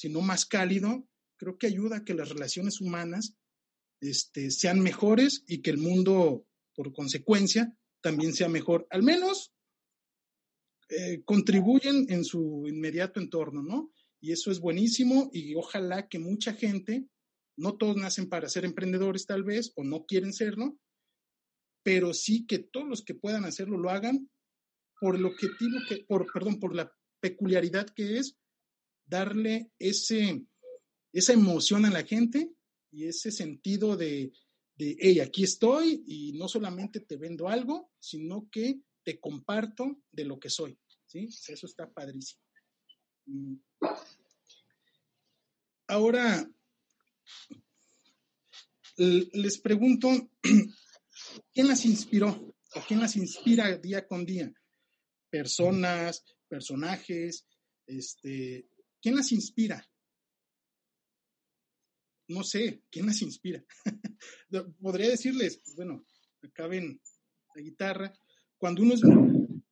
sino 0.00 0.22
más 0.22 0.46
cálido, 0.46 1.06
creo 1.36 1.58
que 1.58 1.66
ayuda 1.66 1.98
a 1.98 2.04
que 2.06 2.14
las 2.14 2.30
relaciones 2.30 2.80
humanas 2.80 3.36
este, 4.00 4.50
sean 4.50 4.80
mejores 4.80 5.44
y 5.46 5.60
que 5.60 5.68
el 5.68 5.76
mundo, 5.76 6.46
por 6.74 6.90
consecuencia, 6.94 7.76
también 8.00 8.32
sea 8.32 8.48
mejor. 8.48 8.86
Al 8.88 9.02
menos 9.02 9.52
eh, 10.88 11.22
contribuyen 11.26 12.06
en 12.08 12.24
su 12.24 12.64
inmediato 12.66 13.20
entorno, 13.20 13.62
¿no? 13.62 13.92
Y 14.22 14.32
eso 14.32 14.50
es 14.50 14.58
buenísimo 14.58 15.28
y 15.34 15.54
ojalá 15.54 16.08
que 16.08 16.18
mucha 16.18 16.54
gente, 16.54 17.06
no 17.58 17.76
todos 17.76 17.96
nacen 17.96 18.26
para 18.30 18.48
ser 18.48 18.64
emprendedores 18.64 19.26
tal 19.26 19.44
vez 19.44 19.70
o 19.76 19.84
no 19.84 20.06
quieren 20.06 20.32
serlo, 20.32 20.78
pero 21.82 22.14
sí 22.14 22.46
que 22.46 22.58
todos 22.58 22.88
los 22.88 23.04
que 23.04 23.14
puedan 23.14 23.44
hacerlo 23.44 23.76
lo 23.76 23.90
hagan 23.90 24.30
por 24.98 25.16
el 25.16 25.26
objetivo 25.26 25.76
que, 25.86 26.06
por, 26.08 26.26
perdón, 26.32 26.58
por 26.58 26.74
la 26.74 26.90
peculiaridad 27.20 27.90
que 27.90 28.16
es 28.16 28.38
darle 29.10 29.72
ese, 29.78 30.42
esa 31.12 31.32
emoción 31.32 31.84
a 31.84 31.90
la 31.90 32.04
gente 32.04 32.52
y 32.90 33.06
ese 33.06 33.30
sentido 33.30 33.96
de, 33.96 34.32
hey, 34.78 35.20
aquí 35.20 35.44
estoy 35.44 36.02
y 36.06 36.32
no 36.32 36.48
solamente 36.48 37.00
te 37.00 37.16
vendo 37.16 37.48
algo, 37.48 37.90
sino 37.98 38.48
que 38.50 38.80
te 39.02 39.20
comparto 39.20 40.02
de 40.10 40.24
lo 40.24 40.38
que 40.38 40.50
soy. 40.50 40.78
¿sí? 41.06 41.28
Eso 41.48 41.66
está 41.66 41.90
padrísimo. 41.90 42.42
Mm. 43.26 43.54
Ahora, 45.88 46.48
les 48.96 49.58
pregunto, 49.60 50.08
¿quién 51.52 51.68
las 51.68 51.84
inspiró? 51.84 52.54
¿O 52.76 52.80
quién 52.86 53.00
las 53.00 53.16
inspira 53.16 53.76
día 53.76 54.06
con 54.06 54.24
día? 54.24 54.52
personas, 55.30 56.24
personajes, 56.48 57.46
este, 57.86 58.66
¿quién 59.00 59.16
las 59.16 59.32
inspira? 59.32 59.84
No 62.28 62.44
sé, 62.44 62.84
¿quién 62.90 63.06
las 63.06 63.22
inspira? 63.22 63.64
Podría 64.80 65.08
decirles, 65.08 65.62
bueno, 65.74 66.04
acá 66.42 66.66
ven 66.66 67.00
la 67.54 67.62
guitarra, 67.62 68.12
cuando 68.56 68.82
uno 68.82 68.94
es 68.94 69.00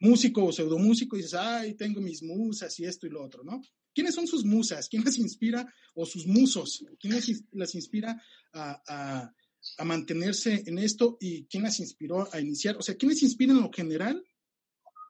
músico 0.00 0.44
o 0.44 0.52
pseudomúsico, 0.52 1.16
dices, 1.16 1.34
ay, 1.34 1.74
tengo 1.74 2.00
mis 2.00 2.22
musas 2.22 2.78
y 2.80 2.84
esto 2.84 3.06
y 3.06 3.10
lo 3.10 3.22
otro, 3.22 3.44
¿no? 3.44 3.60
¿Quiénes 3.94 4.14
son 4.14 4.26
sus 4.26 4.44
musas? 4.44 4.88
¿Quién 4.88 5.04
las 5.04 5.18
inspira? 5.18 5.72
O 5.94 6.06
sus 6.06 6.26
musos. 6.26 6.84
¿Quién 7.00 7.14
las, 7.52 7.74
inspira 7.74 8.22
a, 8.52 9.32
a, 9.78 9.84
mantenerse 9.84 10.62
en 10.66 10.78
esto 10.78 11.18
y 11.20 11.46
quién 11.46 11.64
las 11.64 11.80
inspiró 11.80 12.32
a 12.32 12.40
iniciar? 12.40 12.76
O 12.76 12.82
sea, 12.82 12.96
¿quién 12.96 13.10
les 13.10 13.22
inspira 13.22 13.52
en 13.52 13.60
lo 13.60 13.72
general? 13.72 14.24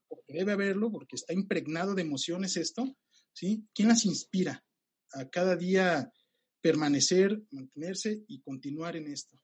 Porque 0.09 0.33
debe 0.33 0.53
haberlo, 0.53 0.91
porque 0.91 1.17
está 1.17 1.35
impregnado 1.35 1.95
de 1.95 2.03
emociones 2.03 2.57
esto, 2.57 2.97
¿sí? 3.39 3.65
¿Quién 3.73 3.89
las 3.89 4.05
inspira 4.05 4.65
a 5.13 5.29
cada 5.29 5.55
día 5.55 6.13
permanecer, 6.61 7.41
mantenerse 7.53 8.25
y 8.27 8.41
continuar 8.41 8.97
en 8.97 9.07
esto? 9.07 9.41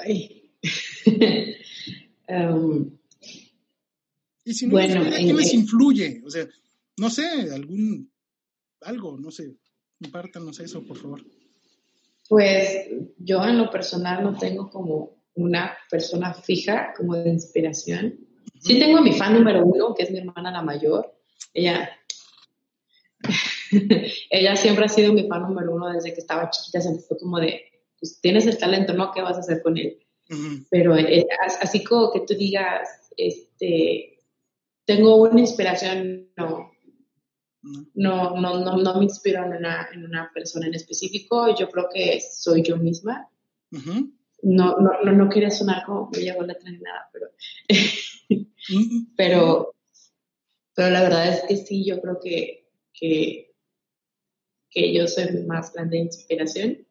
Ay. 0.00 0.50
um, 2.28 2.98
y 4.44 4.54
si 4.54 4.66
no, 4.66 4.72
bueno, 4.72 5.04
¿qué 5.14 5.34
les 5.34 5.52
influye? 5.52 6.22
O 6.24 6.30
sea, 6.30 6.48
no 6.96 7.10
sé, 7.10 7.50
algún, 7.52 8.10
algo, 8.80 9.18
no 9.18 9.30
sé, 9.30 9.58
compártanos 10.00 10.58
eso, 10.60 10.82
por 10.86 10.96
favor. 10.96 11.22
Pues 12.26 12.88
yo 13.18 13.44
en 13.44 13.58
lo 13.58 13.70
personal 13.70 14.24
no 14.24 14.38
tengo 14.38 14.70
como 14.70 15.22
una 15.34 15.76
persona 15.90 16.32
fija 16.32 16.94
como 16.96 17.14
de 17.14 17.28
inspiración. 17.28 18.23
Sí 18.60 18.78
tengo 18.78 18.98
a 18.98 19.02
mi 19.02 19.12
fan 19.12 19.34
número 19.34 19.64
uno, 19.64 19.94
que 19.94 20.04
es 20.04 20.10
mi 20.10 20.18
hermana 20.18 20.50
la 20.50 20.62
mayor. 20.62 21.14
Ella, 21.52 21.90
ella 24.30 24.56
siempre 24.56 24.86
ha 24.86 24.88
sido 24.88 25.12
mi 25.12 25.28
fan 25.28 25.42
número 25.42 25.74
uno 25.74 25.88
desde 25.92 26.14
que 26.14 26.20
estaba 26.20 26.50
chiquita. 26.50 26.80
Se 26.80 26.98
fue 27.00 27.18
como 27.18 27.38
de, 27.38 27.62
pues 27.98 28.20
tienes 28.20 28.46
el 28.46 28.58
talento, 28.58 28.92
¿no? 28.94 29.12
¿Qué 29.12 29.22
vas 29.22 29.36
a 29.36 29.40
hacer 29.40 29.62
con 29.62 29.76
él? 29.76 29.98
Pero 30.70 30.96
eh, 30.96 31.26
así 31.60 31.84
como 31.84 32.10
que 32.10 32.20
tú 32.20 32.34
digas, 32.34 32.88
este, 33.16 34.18
tengo 34.84 35.16
una 35.16 35.40
inspiración, 35.40 36.28
no. 36.36 36.72
No, 37.94 38.36
no, 38.38 38.60
no, 38.60 38.76
no 38.76 38.98
me 38.98 39.04
inspiro 39.04 39.42
en 39.44 39.54
una, 39.54 39.88
en 39.92 40.04
una 40.04 40.30
persona 40.34 40.66
en 40.66 40.74
específico, 40.74 41.54
yo 41.56 41.70
creo 41.70 41.88
que 41.92 42.20
soy 42.20 42.62
yo 42.62 42.76
misma. 42.76 43.28
No, 44.44 44.76
no, 44.78 45.02
no, 45.02 45.12
no 45.12 45.28
quería 45.28 45.50
sonar 45.50 45.84
como 45.84 46.10
llevo 46.12 46.42
letra 46.42 46.70
ni 46.70 46.78
nada, 46.78 47.08
pero, 47.12 47.30
pero, 49.16 49.74
pero 50.74 50.90
la 50.90 51.02
verdad 51.02 51.28
es 51.28 51.42
que 51.48 51.56
sí, 51.56 51.84
yo 51.84 52.00
creo 52.00 52.20
que, 52.22 52.70
que, 52.92 53.54
que 54.70 54.94
yo 54.94 55.06
soy 55.08 55.32
mi 55.32 55.44
más 55.44 55.72
grande 55.72 55.98
inspiración. 55.98 56.86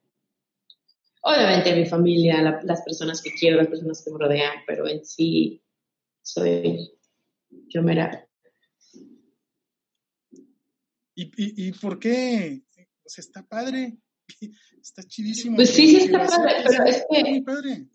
Obviamente 1.22 1.76
mi 1.76 1.86
familia, 1.86 2.62
las 2.64 2.82
personas 2.82 3.22
que 3.22 3.32
quiero, 3.34 3.58
las 3.58 3.68
personas 3.68 4.04
que 4.04 4.12
me 4.12 4.18
rodean, 4.18 4.58
pero 4.68 4.88
en 4.88 5.06
sí 5.06 5.64
soy 6.22 6.92
yo 7.68 7.84
me 7.84 7.96
¿Y, 11.16 11.24
y, 11.24 11.68
y 11.68 11.72
por 11.74 12.00
qué? 12.00 12.64
Pues 13.04 13.20
está 13.20 13.44
padre, 13.48 13.98
está 14.82 15.04
chidísimo. 15.04 15.56
Pues 15.56 15.70
sí, 15.70 15.88
sí 15.88 15.98
está 16.06 16.26
padre, 16.26 16.54
pero 16.68 16.86
es 16.86 17.06
que, 17.10 17.44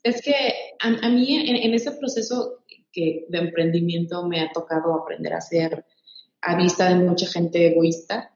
es 0.03 0.23
que 0.23 0.35
a, 0.81 1.09
mí 1.09 1.37
en, 1.37 1.57
en, 1.57 1.75
ese 1.75 1.93
proceso 1.93 2.65
que 2.93 3.27
de 3.29 3.39
emprendimiento 3.39 4.27
me 4.27 4.41
ha 4.41 4.51
tocado 4.53 4.95
aprender 4.95 5.35
a 5.35 5.41
ser 5.41 5.85
a 6.41 6.57
vista 6.57 6.89
de 6.89 6.97
mucha 6.97 7.27
gente 7.27 7.67
egoísta. 7.67 8.35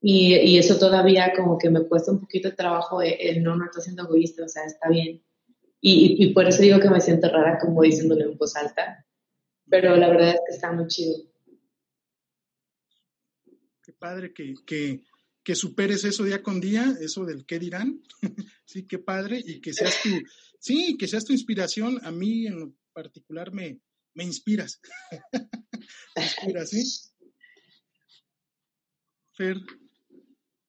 Y, 0.00 0.34
y 0.34 0.58
eso 0.58 0.78
todavía 0.78 1.32
como 1.36 1.58
que 1.58 1.70
me 1.70 1.86
cuesta 1.86 2.10
un 2.10 2.20
poquito 2.20 2.50
de 2.50 2.56
trabajo 2.56 3.00
el, 3.02 3.42
no, 3.42 3.56
no 3.56 3.66
está 3.66 3.80
siendo 3.80 4.04
egoísta, 4.04 4.44
o 4.44 4.48
sea, 4.48 4.64
está 4.64 4.88
bien. 4.88 5.22
Y, 5.80 6.24
y, 6.24 6.32
por 6.32 6.46
eso 6.46 6.62
digo 6.62 6.80
que 6.80 6.90
me 6.90 7.00
siento 7.00 7.28
rara 7.28 7.58
como 7.58 7.82
diciéndole 7.82 8.24
en 8.24 8.36
voz 8.36 8.54
alta 8.56 9.04
pero 9.72 9.96
la 9.96 10.10
verdad 10.10 10.34
es 10.34 10.40
que 10.46 10.54
está 10.54 10.70
muy 10.70 10.86
chido. 10.86 11.16
Qué 13.82 13.92
padre 13.94 14.34
que, 14.34 14.54
que, 14.66 15.02
que 15.44 15.54
superes 15.54 16.04
eso 16.04 16.24
día 16.24 16.42
con 16.42 16.60
día, 16.60 16.96
eso 17.00 17.24
del 17.24 17.44
qué 17.44 17.58
dirán, 17.58 18.00
sí, 18.64 18.86
qué 18.86 18.98
padre, 18.98 19.42
y 19.44 19.60
que 19.60 19.72
seas 19.72 20.00
tu, 20.02 20.10
sí, 20.58 20.96
que 20.98 21.08
seas 21.08 21.24
tu 21.24 21.32
inspiración, 21.32 21.98
a 22.04 22.10
mí 22.10 22.46
en 22.46 22.76
particular 22.92 23.52
me, 23.52 23.80
me 24.14 24.24
inspiras. 24.24 24.80
me 26.16 26.22
inspiras, 26.22 26.70
¿sí? 26.70 27.10
Fer. 29.32 29.56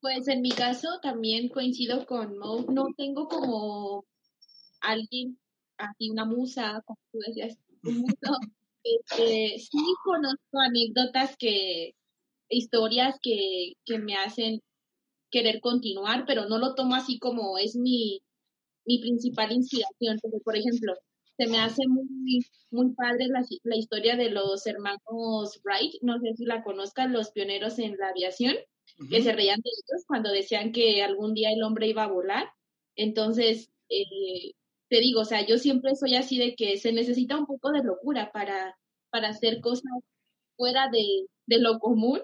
Pues 0.02 0.28
en 0.28 0.42
mi 0.42 0.52
caso 0.52 1.00
también 1.02 1.50
coincido 1.50 2.06
con 2.06 2.38
Mo, 2.38 2.66
no 2.70 2.88
tengo 2.98 3.28
como 3.28 4.06
alguien, 4.82 5.40
así 5.78 6.10
una 6.10 6.26
musa, 6.26 6.82
como 6.86 7.00
tú 7.12 7.20
decías, 7.26 7.58
un 7.84 8.00
muso 8.00 8.16
este, 8.84 9.60
sí 9.60 9.78
conozco 10.04 10.60
anécdotas 10.60 11.38
que, 11.38 11.96
historias 12.54 13.18
que, 13.22 13.74
que 13.86 14.00
me 14.00 14.16
hacen 14.16 14.62
querer 15.32 15.60
continuar, 15.62 16.26
pero 16.28 16.48
no 16.48 16.58
lo 16.60 16.76
tomo 16.76 16.96
así 16.96 17.20
como 17.20 17.58
es 17.58 17.76
mi, 17.76 18.22
mi 18.86 19.00
principal 19.00 19.52
inspiración. 19.52 20.20
Porque, 20.22 20.40
por 20.44 20.56
ejemplo, 20.56 20.94
se 21.38 21.48
me 21.48 21.60
hace 21.60 21.88
muy, 21.88 22.46
muy 22.72 22.94
padre 22.94 23.28
la, 23.28 23.44
la, 23.64 23.76
historia 23.76 24.16
de 24.16 24.30
los 24.30 24.66
hermanos 24.68 25.60
Wright, 25.64 25.96
no 26.02 26.20
sé 26.20 26.36
si 26.36 26.46
la 26.46 26.64
conozcan, 26.64 27.14
los 27.14 27.32
pioneros 27.32 27.80
en 27.80 27.98
la 27.98 28.10
aviación, 28.10 28.56
que 29.10 29.24
se 29.24 29.34
reían 29.34 29.60
de 29.62 29.70
ellos 29.70 30.06
cuando 30.08 30.32
decían 30.32 30.72
que 30.72 31.02
algún 31.02 31.34
día 31.34 31.52
el 31.52 31.64
hombre 31.64 31.88
iba 31.88 32.04
a 32.04 32.12
volar. 32.12 32.50
Entonces, 32.96 33.72
eh, 33.90 34.54
te 34.90 35.00
digo, 35.00 35.22
o 35.22 35.26
sea, 35.26 35.46
yo 35.46 35.58
siempre 35.58 35.96
soy 35.96 36.16
así 36.16 36.38
de 36.38 36.56
que 36.56 36.78
se 36.78 36.94
necesita 36.94 37.38
un 37.38 37.48
poco 37.48 37.72
de 37.72 37.84
locura 37.84 38.32
para, 38.32 38.78
para 39.10 39.30
hacer 39.30 39.62
cosas 39.62 39.92
fuera 40.56 40.90
de, 40.92 41.26
de 41.48 41.60
lo 41.60 41.80
común. 41.80 42.22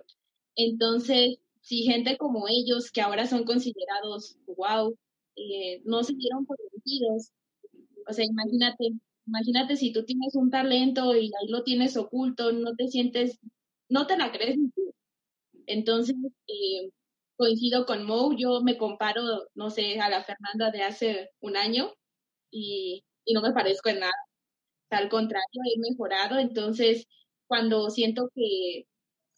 Entonces, 0.59 1.37
si 1.61 1.83
gente 1.83 2.17
como 2.17 2.47
ellos, 2.49 2.91
que 2.91 3.01
ahora 3.01 3.27
son 3.27 3.45
considerados, 3.45 4.37
wow, 4.57 4.95
eh, 5.35 5.81
no 5.85 6.03
se 6.03 6.13
dieron 6.15 6.45
por 6.45 6.57
vencidos, 6.73 7.31
o 8.07 8.13
sea, 8.13 8.25
imagínate, 8.25 8.91
imagínate 9.27 9.77
si 9.77 9.93
tú 9.93 10.03
tienes 10.05 10.35
un 10.35 10.49
talento 10.51 11.15
y 11.15 11.27
ahí 11.27 11.47
lo 11.49 11.63
tienes 11.63 11.97
oculto, 11.97 12.51
no 12.51 12.75
te 12.75 12.87
sientes, 12.89 13.39
no 13.89 14.07
te 14.07 14.17
la 14.17 14.31
crees 14.31 14.57
ni 14.57 14.69
tú. 14.71 14.93
Entonces, 15.67 16.15
eh, 16.47 16.89
coincido 17.37 17.85
con 17.85 18.05
Mo, 18.05 18.33
yo 18.37 18.61
me 18.61 18.77
comparo, 18.77 19.21
no 19.55 19.69
sé, 19.69 19.99
a 20.01 20.09
la 20.09 20.23
Fernanda 20.23 20.71
de 20.71 20.83
hace 20.83 21.31
un 21.41 21.57
año 21.57 21.93
y, 22.51 23.05
no 23.33 23.41
me 23.41 23.53
parezco 23.53 23.89
en 23.89 23.99
nada. 24.01 24.13
al 24.91 25.09
contrario, 25.09 25.61
he 25.65 25.79
mejorado. 25.79 26.39
Entonces, 26.39 27.07
cuando 27.47 27.89
siento 27.91 28.29
que, 28.35 28.87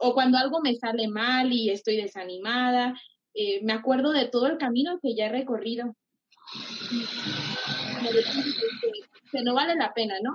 o 0.04 0.14
cuando 0.14 0.38
algo 0.38 0.62
me 0.62 0.76
sale 0.76 1.08
mal 1.08 1.54
y 1.54 1.70
estoy 1.70 1.98
desanimada, 1.98 3.00
eh, 3.34 3.64
me 3.64 3.74
acuerdo 3.74 4.12
de 4.12 4.28
todo 4.28 4.48
el 4.48 4.58
camino 4.58 5.00
que 5.02 5.16
ya 5.16 5.28
he 5.28 5.30
recorrido. 5.30 5.96
Que 9.32 9.44
no 9.44 9.54
vale 9.54 9.76
la 9.76 9.94
pena, 9.94 10.16
¿no? 10.22 10.34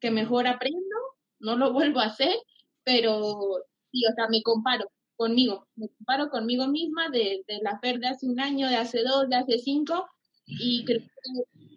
Que 0.00 0.10
mejor 0.10 0.48
aprendo, 0.48 0.96
no 1.38 1.56
lo 1.56 1.72
vuelvo 1.72 2.00
a 2.00 2.06
hacer, 2.06 2.34
pero 2.82 3.64
sí, 3.92 4.04
o 4.04 4.14
sea, 4.14 4.28
me 4.28 4.42
comparo 4.42 4.90
conmigo, 5.16 5.66
me 5.76 5.88
comparo 5.88 6.28
conmigo 6.28 6.66
misma 6.66 7.08
de, 7.08 7.44
de 7.46 7.58
la 7.62 7.78
Fer 7.78 7.98
de 8.00 8.08
hace 8.08 8.26
un 8.26 8.40
año, 8.40 8.68
de 8.68 8.76
hace 8.76 9.02
dos, 9.02 9.28
de 9.28 9.36
hace 9.36 9.58
cinco, 9.58 10.08
y 10.46 10.84
creo 10.84 11.02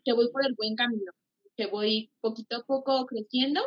que, 0.03 0.13
voy 0.13 0.31
por 0.31 0.45
el 0.45 0.55
buen 0.55 0.75
camino, 0.75 1.11
que 1.55 1.67
voy 1.67 2.11
poquito 2.19 2.57
a 2.57 2.63
poco 2.63 3.05
creciendo 3.05 3.61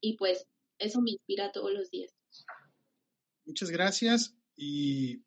y 0.00 0.16
pues 0.16 0.46
eso 0.78 1.00
me 1.00 1.12
inspira 1.12 1.52
todos 1.52 1.72
los 1.72 1.90
días. 1.90 2.15
Muchas 3.46 3.70
gracias 3.70 4.34
y 4.56 5.22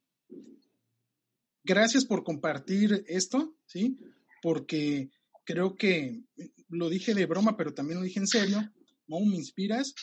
gracias 1.63 2.05
por 2.05 2.23
compartir 2.23 3.03
esto, 3.07 3.55
¿sí? 3.65 3.97
Porque 4.41 5.09
creo 5.45 5.75
que 5.75 6.21
lo 6.67 6.89
dije 6.89 7.15
de 7.15 7.25
broma, 7.25 7.57
pero 7.57 7.73
también 7.73 7.99
lo 7.99 8.05
dije 8.05 8.19
en 8.19 8.27
serio. 8.27 8.71
¿no? 9.07 9.19
Me 9.21 9.35
inspiras 9.35 9.93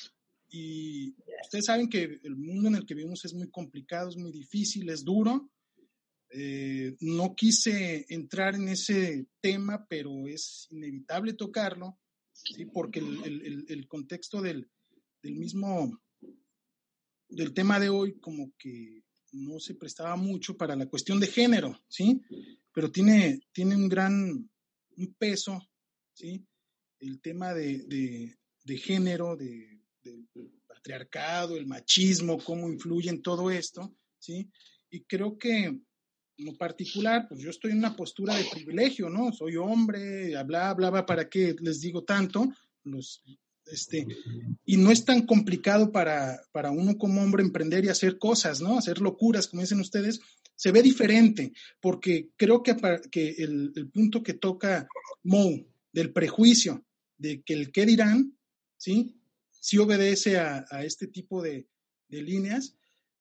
y 0.49 1.15
ustedes 1.43 1.67
saben 1.67 1.89
que 1.89 2.21
el 2.23 2.37
mundo 2.37 2.69
en 2.69 2.77
el 2.77 2.87
que 2.87 2.95
vivimos 2.95 3.25
es 3.25 3.35
muy 3.35 3.51
complicado, 3.51 4.09
es 4.09 4.17
muy 4.17 4.33
difícil, 4.33 4.89
es 4.89 5.05
duro, 5.05 5.51
eh, 6.31 6.97
no 7.01 7.35
quise 7.35 8.07
entrar 8.09 8.55
en 8.55 8.69
ese 8.69 9.27
tema, 9.41 9.87
pero 9.89 10.27
es 10.27 10.67
inevitable 10.71 11.35
tocarlo, 11.35 11.99
¿sí? 12.33 12.67
porque 12.67 13.01
el, 13.01 13.87
contexto 13.89 14.41
del, 14.41 14.69
mismo, 15.23 16.01
del 17.29 17.53
tema 17.53 17.81
de 17.81 17.89
hoy, 17.89 18.19
como 18.21 18.53
que 18.59 19.03
no 19.33 19.59
se 19.61 19.75
prestaba 19.75 20.17
mucho 20.17 20.57
para 20.57 20.77
la 20.77 20.87
cuestión 20.87 21.21
de 21.21 21.27
género, 21.27 21.83
¿sí? 21.89 22.21
Pero 22.73 22.91
tiene, 22.91 23.41
tiene 23.53 23.77
un 23.77 23.89
gran 23.89 24.51
peso, 25.19 25.61
¿sí? 26.13 26.45
El 26.99 27.21
tema 27.21 27.53
de, 27.53 28.37
de, 28.65 28.79
género, 28.79 29.37
de, 29.37 29.81
patriarcado, 30.67 31.57
el 31.57 31.67
machismo, 31.67 32.39
cómo 32.39 32.69
influye 32.69 33.11
en 33.11 33.23
todo 33.23 33.51
esto, 33.51 33.95
¿sí? 34.19 34.51
Y 34.91 35.03
creo 35.05 35.37
que 35.37 35.79
en 36.39 36.57
particular, 36.57 37.27
pues 37.29 37.41
yo 37.41 37.51
estoy 37.51 37.73
en 37.73 37.79
una 37.79 37.97
postura 37.97 38.35
de 38.35 38.45
privilegio, 38.45 39.09
¿no? 39.09 39.33
Soy 39.33 39.57
hombre, 39.57 40.29
bla, 40.45 40.75
bla, 40.75 40.91
bla, 40.91 41.07
¿para 41.07 41.29
qué 41.29 41.57
les 41.61 41.81
digo 41.81 42.05
tanto? 42.05 42.47
Los, 42.85 43.23
este, 43.67 44.07
y 44.65 44.77
no 44.77 44.91
es 44.91 45.05
tan 45.05 45.27
complicado 45.27 45.93
para, 45.93 46.41
para 46.53 46.71
uno 46.71 46.97
como 46.97 47.23
hombre 47.23 47.43
emprender 47.43 47.85
y 47.85 47.89
hacer 47.89 48.19
cosas, 48.19 48.61
¿no? 48.61 48.79
Hacer 48.79 49.01
locuras, 49.01 49.49
como 49.49 49.63
dicen 49.63 49.81
ustedes, 49.81 50.21
se 50.55 50.73
ve 50.73 50.83
diferente, 50.83 51.53
porque 51.81 52.31
creo 52.37 52.63
que, 52.63 52.77
que 53.11 53.31
el, 53.39 53.73
el 53.75 53.91
punto 53.91 54.23
que 54.23 54.35
toca 54.35 54.89
Mo 55.23 55.51
del 55.93 56.13
prejuicio, 56.13 56.85
de 57.19 57.43
que 57.43 57.55
el 57.55 57.73
qué 57.73 57.87
dirán, 57.87 58.37
¿sí? 58.77 59.17
Sí 59.53 59.79
obedece 59.79 60.39
a, 60.39 60.65
a 60.71 60.85
este 60.85 61.07
tipo 61.07 61.43
de, 61.43 61.67
de 62.09 62.23
líneas, 62.23 62.77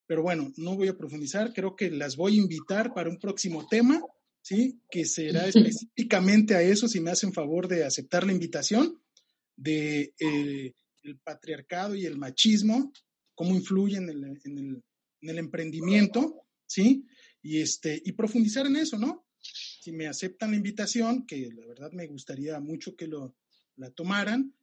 pero 0.05 0.21
bueno, 0.21 0.53
no 0.57 0.75
voy 0.75 0.87
a 0.87 0.97
profundizar, 0.97 1.53
creo 1.53 1.75
que 1.75 1.89
las 1.89 2.15
voy 2.15 2.35
a 2.35 2.41
invitar 2.41 2.93
para 2.93 3.09
un 3.09 3.17
próximo 3.17 3.67
tema, 3.67 4.01
¿sí? 4.41 4.79
Que 4.89 5.05
será 5.05 5.47
específicamente 5.47 6.55
a 6.55 6.61
eso, 6.61 6.87
si 6.87 6.99
me 6.99 7.11
hacen 7.11 7.33
favor 7.33 7.67
de 7.67 7.83
aceptar 7.83 8.25
la 8.25 8.33
invitación, 8.33 9.01
de 9.55 10.13
eh, 10.19 10.73
el 11.03 11.17
patriarcado 11.19 11.95
y 11.95 12.05
el 12.05 12.17
machismo, 12.17 12.91
cómo 13.33 13.55
influyen 13.55 14.09
en 14.09 14.23
el, 14.23 14.41
en 14.43 14.57
el, 14.57 14.83
en 15.21 15.29
el 15.29 15.37
emprendimiento, 15.37 16.45
¿sí? 16.65 17.05
Y, 17.41 17.61
este, 17.61 18.01
y 18.03 18.13
profundizar 18.13 18.65
en 18.65 18.77
eso, 18.77 18.97
¿no? 18.97 19.25
Si 19.39 19.91
me 19.91 20.07
aceptan 20.07 20.51
la 20.51 20.57
invitación, 20.57 21.25
que 21.27 21.49
la 21.53 21.67
verdad 21.67 21.91
me 21.91 22.07
gustaría 22.07 22.59
mucho 22.59 22.95
que 22.95 23.07
lo, 23.07 23.35
la 23.75 23.91
tomaran 23.91 24.55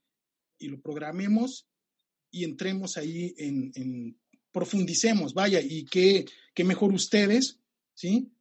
y 0.58 0.68
lo 0.68 0.80
programemos 0.80 1.68
y 2.30 2.44
entremos 2.44 2.96
ahí 2.96 3.34
en, 3.36 3.70
en 3.74 4.18
profundicemos, 4.50 5.34
vaya, 5.34 5.60
y 5.60 5.84
qué, 5.84 6.24
qué 6.54 6.64
mejor 6.64 6.92
ustedes, 6.92 7.60
¿sí? 7.94 8.32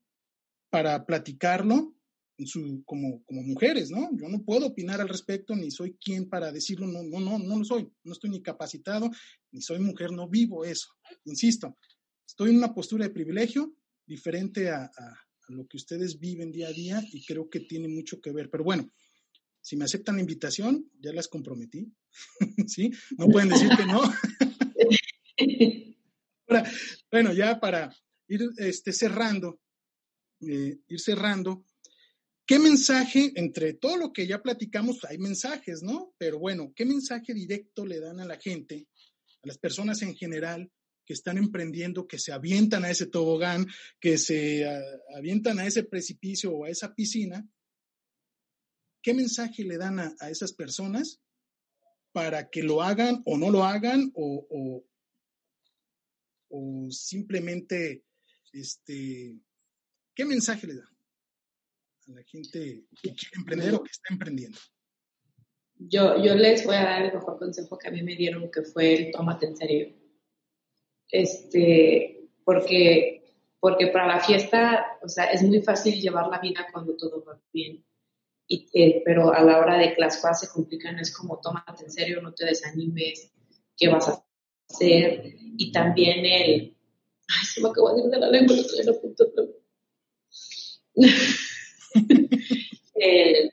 Para 0.69 1.05
platicarlo 1.05 1.90
su, 2.45 2.83
como, 2.85 3.23
como 3.25 3.41
mujeres, 3.43 3.89
¿no? 3.89 4.09
Yo 4.13 4.27
no 4.29 4.43
puedo 4.43 4.67
opinar 4.67 5.01
al 5.01 5.09
respecto, 5.09 5.55
ni 5.55 5.71
soy 5.71 5.93
quien 5.93 6.29
para 6.29 6.51
decirlo, 6.51 6.87
no, 6.87 7.03
no, 7.03 7.19
no, 7.19 7.39
no 7.39 7.59
lo 7.59 7.65
soy, 7.65 7.91
no 8.03 8.13
estoy 8.13 8.29
ni 8.29 8.41
capacitado, 8.41 9.09
ni 9.51 9.61
soy 9.61 9.79
mujer, 9.79 10.11
no 10.11 10.27
vivo 10.27 10.65
eso, 10.65 10.89
insisto, 11.25 11.77
estoy 12.25 12.51
en 12.51 12.57
una 12.57 12.73
postura 12.73 13.05
de 13.05 13.13
privilegio 13.13 13.75
diferente 14.05 14.69
a, 14.69 14.85
a, 14.85 15.17
lo 15.49 15.67
que 15.67 15.77
ustedes 15.77 16.17
viven 16.17 16.51
día 16.51 16.69
a 16.69 16.71
día 16.71 17.03
y 17.11 17.25
creo 17.25 17.49
que 17.49 17.59
tiene 17.59 17.89
mucho 17.89 18.21
que 18.21 18.31
ver. 18.31 18.49
Pero 18.49 18.63
bueno, 18.63 18.89
si 19.61 19.75
me 19.75 19.85
aceptan 19.85 20.15
la 20.15 20.21
invitación, 20.21 20.89
ya 20.99 21.13
las 21.13 21.27
comprometí, 21.27 21.91
¿sí? 22.67 22.91
No 23.17 23.27
pueden 23.27 23.49
decir 23.49 23.69
que 23.77 23.85
no. 23.85 24.01
bueno, 27.11 27.33
ya 27.33 27.59
para 27.59 27.95
ir 28.27 28.49
este, 28.57 28.93
cerrando, 28.93 29.59
eh, 30.41 30.79
ir 30.87 30.99
cerrando, 30.99 31.65
¿qué 32.51 32.59
mensaje, 32.59 33.31
entre 33.35 33.75
todo 33.75 33.95
lo 33.95 34.11
que 34.11 34.27
ya 34.27 34.41
platicamos, 34.41 35.05
hay 35.05 35.17
mensajes, 35.17 35.83
¿no? 35.83 36.13
Pero 36.17 36.37
bueno, 36.37 36.73
¿qué 36.75 36.83
mensaje 36.83 37.33
directo 37.33 37.85
le 37.85 38.01
dan 38.01 38.19
a 38.19 38.25
la 38.25 38.37
gente, 38.37 38.89
a 39.41 39.47
las 39.47 39.57
personas 39.57 40.01
en 40.01 40.17
general, 40.17 40.69
que 41.05 41.13
están 41.13 41.37
emprendiendo, 41.37 42.09
que 42.09 42.19
se 42.19 42.33
avientan 42.33 42.83
a 42.83 42.89
ese 42.89 43.05
tobogán, 43.05 43.67
que 44.01 44.17
se 44.17 44.67
uh, 44.67 45.17
avientan 45.17 45.59
a 45.59 45.65
ese 45.65 45.85
precipicio 45.85 46.51
o 46.51 46.65
a 46.65 46.69
esa 46.69 46.93
piscina, 46.93 47.47
¿qué 49.01 49.13
mensaje 49.13 49.63
le 49.63 49.77
dan 49.77 49.99
a, 50.01 50.29
esas 50.29 50.51
personas 50.51 51.21
para 52.11 52.49
que 52.49 52.63
lo 52.63 52.81
hagan 52.81 53.21
o 53.23 53.37
no 53.37 53.49
lo 53.49 53.63
hagan 53.63 54.11
o, 54.13 54.45
o, 54.49 54.85
o 56.49 56.91
simplemente, 56.91 58.03
este, 58.51 59.39
qué 60.13 60.25
mensaje 60.25 60.67
le 60.67 60.75
da 60.75 60.83
a 60.83 60.90
la 62.15 62.23
gente 62.23 62.85
que 63.01 63.13
quiere 63.13 63.37
emprender 63.37 63.73
o 63.75 63.83
que 63.83 63.91
está 63.91 64.13
emprendiendo? 64.13 64.59
Yo, 65.77 66.23
yo 66.23 66.35
les 66.35 66.65
voy 66.65 66.75
a 66.75 66.83
dar 66.83 67.01
el 67.03 67.13
mejor 67.13 67.39
consejo 67.39 67.77
que 67.77 67.87
a 67.87 67.91
mí 67.91 68.03
me 68.03 68.15
dieron, 68.15 68.51
que 68.51 68.61
fue 68.61 68.93
el 68.93 69.11
tómate 69.11 69.47
en 69.47 69.57
serio 69.57 70.01
este, 71.11 72.29
porque, 72.43 73.35
porque 73.59 73.87
para 73.87 74.07
la 74.07 74.19
fiesta, 74.21 74.97
o 75.03 75.09
sea, 75.09 75.25
es 75.25 75.43
muy 75.43 75.61
fácil 75.61 75.99
llevar 75.99 76.27
la 76.27 76.39
vida 76.39 76.65
cuando 76.71 76.95
todo 76.95 77.23
va 77.23 77.39
bien. 77.53 77.85
Y, 78.47 78.67
eh, 78.73 79.01
pero 79.05 79.33
a 79.33 79.43
la 79.43 79.59
hora 79.59 79.77
de 79.77 79.93
que 79.93 80.01
las 80.01 80.17
cosas 80.17 80.41
se 80.41 80.49
complican, 80.49 80.99
es 80.99 81.15
como 81.15 81.39
tómate 81.39 81.83
en 81.83 81.91
serio, 81.91 82.21
no 82.21 82.33
te 82.33 82.45
desanimes, 82.45 83.31
¿qué 83.77 83.87
vas 83.87 84.09
a 84.09 84.25
hacer? 84.69 85.35
Y 85.57 85.71
también 85.71 86.25
el, 86.25 86.77
ay, 87.27 87.45
se 87.45 87.61
me 87.61 87.69
acabó 87.69 87.93
de 87.95 88.03
ir 88.03 88.09
de 88.09 88.19
la 88.19 88.29
lengua, 88.29 88.55
lo 88.55 88.61
estoy 88.61 88.81
a 88.81 88.99
punto 88.99 89.25
el, 92.95 93.51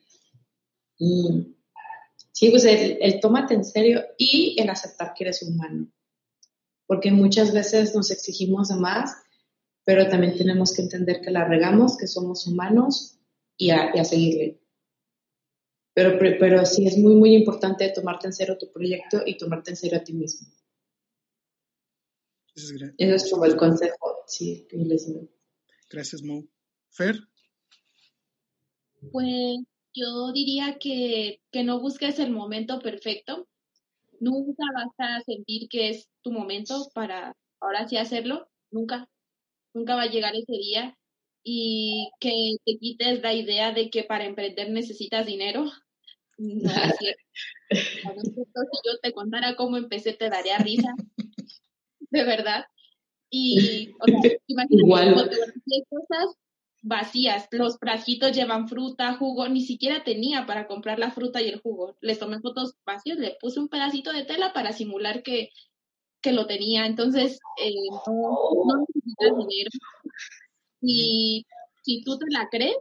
mm, 0.99 1.55
sí, 2.33 2.51
pues 2.51 2.65
el, 2.65 2.99
el 3.01 3.21
tómate 3.21 3.55
en 3.55 3.65
serio 3.65 4.03
y 4.17 4.57
el 4.59 4.71
aceptar 4.71 5.15
que 5.15 5.25
eres 5.25 5.43
humano 5.43 5.89
porque 6.89 7.13
muchas 7.13 7.53
veces 7.53 7.95
nos 7.95 8.11
exigimos 8.11 8.69
de 8.69 8.77
más, 8.77 9.15
pero 9.85 10.09
también 10.09 10.37
tenemos 10.37 10.73
que 10.73 10.83
entender 10.83 11.21
que 11.21 11.31
la 11.31 11.47
regamos, 11.47 11.99
que 11.99 12.07
somos 12.07 12.47
humanos 12.47 13.21
y 13.59 13.71
a, 13.71 13.95
y 13.95 13.99
a 13.99 14.05
seguirle. 14.05 14.63
Pero, 15.93 16.19
pero 16.19 16.65
sí 16.65 16.87
es 16.87 16.97
muy, 16.97 17.15
muy 17.15 17.35
importante 17.35 17.91
tomarte 17.91 18.29
en 18.29 18.33
serio 18.33 18.57
tu 18.57 18.73
proyecto 18.73 19.21
y 19.25 19.37
tomarte 19.37 19.71
en 19.71 19.77
serio 19.77 19.99
a 19.99 20.05
ti 20.05 20.15
mismo. 20.15 20.49
Eso 22.55 22.75
es, 22.75 22.83
Eso 22.97 23.15
es 23.15 23.31
como 23.31 23.45
el 23.45 23.57
consejo, 23.57 24.25
sí, 24.27 24.67
que 24.69 24.79
les 24.79 25.13
doy. 25.13 25.29
Gracias, 25.91 26.23
Mo. 26.23 26.43
Fer. 26.89 27.17
Pues 29.13 29.59
yo 29.95 30.33
diría 30.33 30.79
que, 30.79 31.41
que 31.51 31.65
no 31.65 31.81
busques 31.81 32.19
el 32.19 32.31
momento 32.31 32.81
perfecto, 32.81 33.47
nunca 34.21 34.65
vas 34.75 34.93
a 34.99 35.21
sentir 35.23 35.69
que 35.69 35.91
es 35.91 36.09
tu 36.23 36.33
momento 36.33 36.89
para 36.95 37.37
ahora 37.61 37.89
sí 37.89 37.97
hacerlo, 37.97 38.49
nunca, 38.71 39.09
nunca 39.75 39.95
va 39.95 40.03
a 40.03 40.11
llegar 40.11 40.35
ese 40.35 40.53
día 40.53 40.97
y 41.43 42.11
que 42.21 42.57
te 42.65 42.79
quites 42.79 43.23
la 43.23 43.33
idea 43.33 43.73
de 43.73 43.91
que 43.91 44.05
para 44.05 44.25
emprender 44.25 44.71
necesitas 44.71 45.27
dinero. 45.27 45.65
No 46.41 46.71
es 46.71 46.97
cierto. 46.99 47.23
si 48.31 48.79
yo 48.85 48.99
te 49.03 49.13
contara 49.13 49.57
cómo 49.57 49.77
empecé, 49.77 50.13
te 50.13 50.31
daría 50.31 50.57
risa. 50.59 50.95
De 52.11 52.23
verdad. 52.23 52.65
Y, 53.29 53.91
o 53.99 54.07
sea, 54.07 54.21
imagínate, 54.47 54.87
Igual. 54.87 55.15
cosas 55.91 56.37
vacías. 56.89 57.47
Los 57.51 57.79
frasquitos 57.79 58.33
llevan 58.33 58.69
fruta, 58.69 59.15
jugo, 59.15 59.49
ni 59.49 59.63
siquiera 59.63 60.03
tenía 60.05 60.47
para 60.47 60.67
comprar 60.67 60.99
la 60.99 61.11
fruta 61.11 61.41
y 61.43 61.49
el 61.49 61.61
jugo. 61.61 61.97
Les 62.01 62.19
tomé 62.19 62.41
fotos 62.41 62.75
vacías, 62.85 63.19
le 63.19 63.37
puse 63.41 63.61
un 63.61 63.69
pedacito 63.69 64.13
de 64.13 64.25
tela 64.25 64.53
para 64.53 64.73
simular 64.73 65.23
que, 65.23 65.51
que 66.21 66.33
lo 66.33 66.47
tenía. 66.47 66.87
Entonces, 66.87 67.39
eh, 67.63 67.73
no, 68.07 68.39
no 68.67 68.87
necesitas 68.87 69.37
dinero. 69.37 69.71
Y 70.81 71.47
si 71.83 72.03
tú 72.03 72.19
te 72.19 72.27
la 72.31 72.49
crees, 72.51 72.77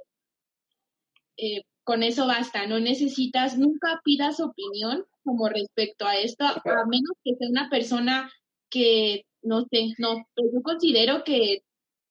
eh, 1.38 1.62
con 1.84 2.04
eso 2.04 2.28
basta. 2.28 2.68
No 2.68 2.80
necesitas, 2.80 3.58
nunca 3.58 4.02
pidas 4.04 4.40
opinión 4.40 5.06
como 5.24 5.50
respecto 5.50 6.06
a 6.06 6.16
esto, 6.16 6.46
a 6.46 6.86
menos 6.88 7.12
que 7.24 7.36
sea 7.36 7.50
una 7.50 7.70
persona 7.70 8.32
que, 8.70 9.26
no 9.42 9.66
sé, 9.72 9.94
no, 9.98 10.26
pero 10.36 10.50
yo 10.54 10.62
considero 10.62 11.24
que 11.24 11.64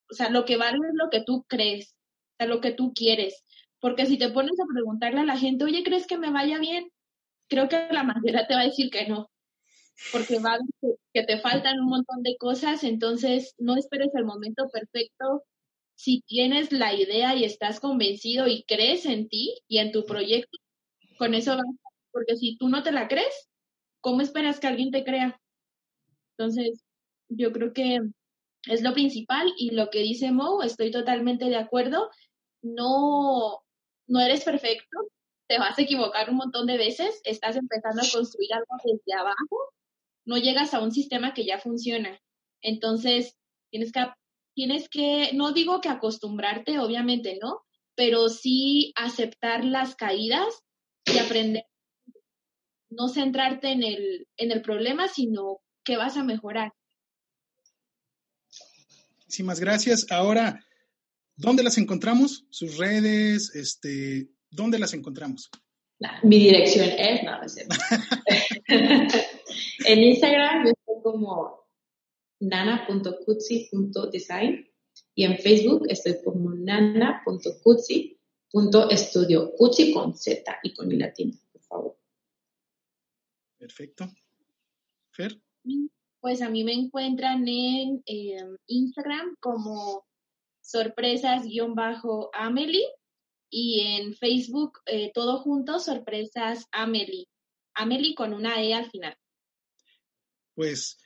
o 0.09 0.13
sea, 0.13 0.29
lo 0.29 0.45
que 0.45 0.57
vale 0.57 0.77
es 0.77 0.93
lo 0.93 1.09
que 1.09 1.23
tú 1.23 1.45
crees, 1.47 1.95
o 2.33 2.35
sea, 2.39 2.47
lo 2.47 2.61
que 2.61 2.71
tú 2.71 2.93
quieres. 2.93 3.43
Porque 3.79 4.05
si 4.05 4.17
te 4.17 4.29
pones 4.29 4.59
a 4.59 4.73
preguntarle 4.73 5.21
a 5.21 5.25
la 5.25 5.37
gente, 5.37 5.65
oye, 5.65 5.83
¿crees 5.83 6.07
que 6.07 6.17
me 6.17 6.31
vaya 6.31 6.59
bien? 6.59 6.89
Creo 7.49 7.69
que 7.69 7.87
la 7.91 8.03
mayoría 8.03 8.47
te 8.47 8.55
va 8.55 8.61
a 8.61 8.65
decir 8.65 8.89
que 8.89 9.07
no. 9.07 9.29
Porque 10.11 10.39
va 10.39 10.57
que, 10.81 10.89
que 11.13 11.23
te 11.23 11.39
faltan 11.39 11.79
un 11.79 11.87
montón 11.89 12.23
de 12.23 12.37
cosas, 12.37 12.83
entonces 12.83 13.55
no 13.57 13.77
esperes 13.77 14.09
el 14.15 14.25
momento 14.25 14.69
perfecto. 14.69 15.43
Si 15.95 16.21
tienes 16.27 16.71
la 16.71 16.93
idea 16.93 17.35
y 17.35 17.43
estás 17.43 17.79
convencido 17.79 18.47
y 18.47 18.63
crees 18.63 19.05
en 19.05 19.27
ti 19.29 19.59
y 19.67 19.79
en 19.79 19.91
tu 19.91 20.05
proyecto, 20.05 20.57
con 21.17 21.33
eso 21.33 21.55
va. 21.57 21.63
Porque 22.11 22.35
si 22.37 22.57
tú 22.57 22.69
no 22.69 22.83
te 22.83 22.91
la 22.91 23.07
crees, 23.07 23.49
¿cómo 24.01 24.21
esperas 24.21 24.59
que 24.59 24.67
alguien 24.67 24.91
te 24.91 25.03
crea? 25.03 25.39
Entonces, 26.37 26.83
yo 27.29 27.51
creo 27.51 27.73
que 27.73 27.99
es 28.69 28.81
lo 28.81 28.93
principal 28.93 29.53
y 29.57 29.71
lo 29.71 29.89
que 29.89 29.99
dice 29.99 30.31
Mo, 30.31 30.63
estoy 30.63 30.91
totalmente 30.91 31.45
de 31.45 31.55
acuerdo. 31.55 32.09
No, 32.61 33.63
no 34.07 34.19
eres 34.19 34.43
perfecto, 34.43 34.97
te 35.47 35.59
vas 35.59 35.77
a 35.77 35.81
equivocar 35.81 36.29
un 36.29 36.37
montón 36.37 36.67
de 36.67 36.77
veces, 36.77 37.21
estás 37.23 37.55
empezando 37.55 38.01
a 38.01 38.11
construir 38.11 38.53
algo 38.53 38.75
desde 38.83 39.19
abajo, 39.19 39.57
no 40.25 40.37
llegas 40.37 40.73
a 40.73 40.81
un 40.81 40.91
sistema 40.91 41.33
que 41.33 41.45
ya 41.45 41.59
funciona. 41.59 42.19
Entonces, 42.61 43.35
tienes 43.71 43.91
que, 43.91 44.05
tienes 44.55 44.89
que, 44.89 45.31
no 45.33 45.53
digo 45.53 45.79
que 45.79 45.89
acostumbrarte, 45.89 46.79
obviamente, 46.79 47.39
¿no? 47.41 47.61
Pero 47.95 48.29
sí 48.29 48.91
aceptar 48.95 49.63
las 49.63 49.95
caídas 49.95 50.63
y 51.05 51.17
aprender, 51.19 51.63
no 52.89 53.07
centrarte 53.07 53.71
en 53.71 53.83
el, 53.83 54.27
en 54.37 54.51
el 54.51 54.61
problema, 54.61 55.07
sino 55.07 55.59
que 55.85 55.97
vas 55.97 56.17
a 56.17 56.23
mejorar. 56.23 56.73
Muchísimas 59.27 59.59
gracias. 59.59 60.07
Ahora, 60.09 60.65
¿dónde 61.35 61.61
las 61.61 61.77
encontramos? 61.77 62.45
Sus 62.49 62.77
redes, 62.77 63.53
este, 63.55 64.29
¿dónde 64.49 64.79
las 64.79 64.93
encontramos? 64.93 65.51
mi 66.23 66.39
dirección 66.39 66.87
es, 66.89 67.23
no, 67.23 67.39
en 69.85 70.03
Instagram 70.03 70.65
yo 70.65 70.71
estoy 70.71 70.95
como 71.03 71.67
nana.kutsi.design 72.39 74.71
y 75.15 75.25
en 75.25 75.37
Facebook 75.39 75.87
estoy 75.89 76.23
como 76.23 76.51
nana.kutsi.estudio. 76.51 79.51
Kutsi 79.57 79.91
con 79.91 80.15
Z 80.15 80.57
y 80.63 80.73
con 80.73 80.87
mi 80.87 80.95
latina, 80.95 81.37
por 81.51 81.61
favor. 81.63 81.99
Perfecto. 83.57 84.09
Fer. 85.11 85.37
Pues 86.27 86.41
a 86.41 86.49
mí 86.49 86.65
me 86.65 86.73
encuentran 86.73 87.47
en 87.47 88.03
em, 88.05 88.57
Instagram 88.67 89.37
como 89.39 90.05
sorpresas-amelie 90.59 92.85
y 93.49 93.79
en 93.79 94.13
Facebook 94.13 94.79
eh, 94.87 95.09
todo 95.13 95.39
junto, 95.39 95.79
sorpresas 95.79 96.65
Amelie. 96.73 97.29
Amelie 97.75 98.13
con 98.13 98.33
una 98.33 98.61
E 98.61 98.73
al 98.73 98.91
final. 98.91 99.17
Pues 100.53 100.97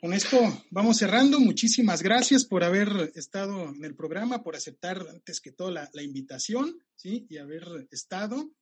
con 0.00 0.12
esto 0.12 0.38
vamos 0.70 0.98
cerrando. 0.98 1.40
Muchísimas 1.40 2.00
gracias 2.00 2.44
por 2.44 2.62
haber 2.62 3.10
estado 3.16 3.70
en 3.70 3.84
el 3.84 3.96
programa, 3.96 4.44
por 4.44 4.54
aceptar 4.54 5.04
antes 5.10 5.40
que 5.40 5.50
todo 5.50 5.72
la, 5.72 5.90
invitación, 6.00 6.80
¿sí? 6.94 7.26
Y 7.28 7.38
haber 7.38 7.88
estado. 7.90 8.52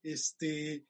Este, 0.00 0.86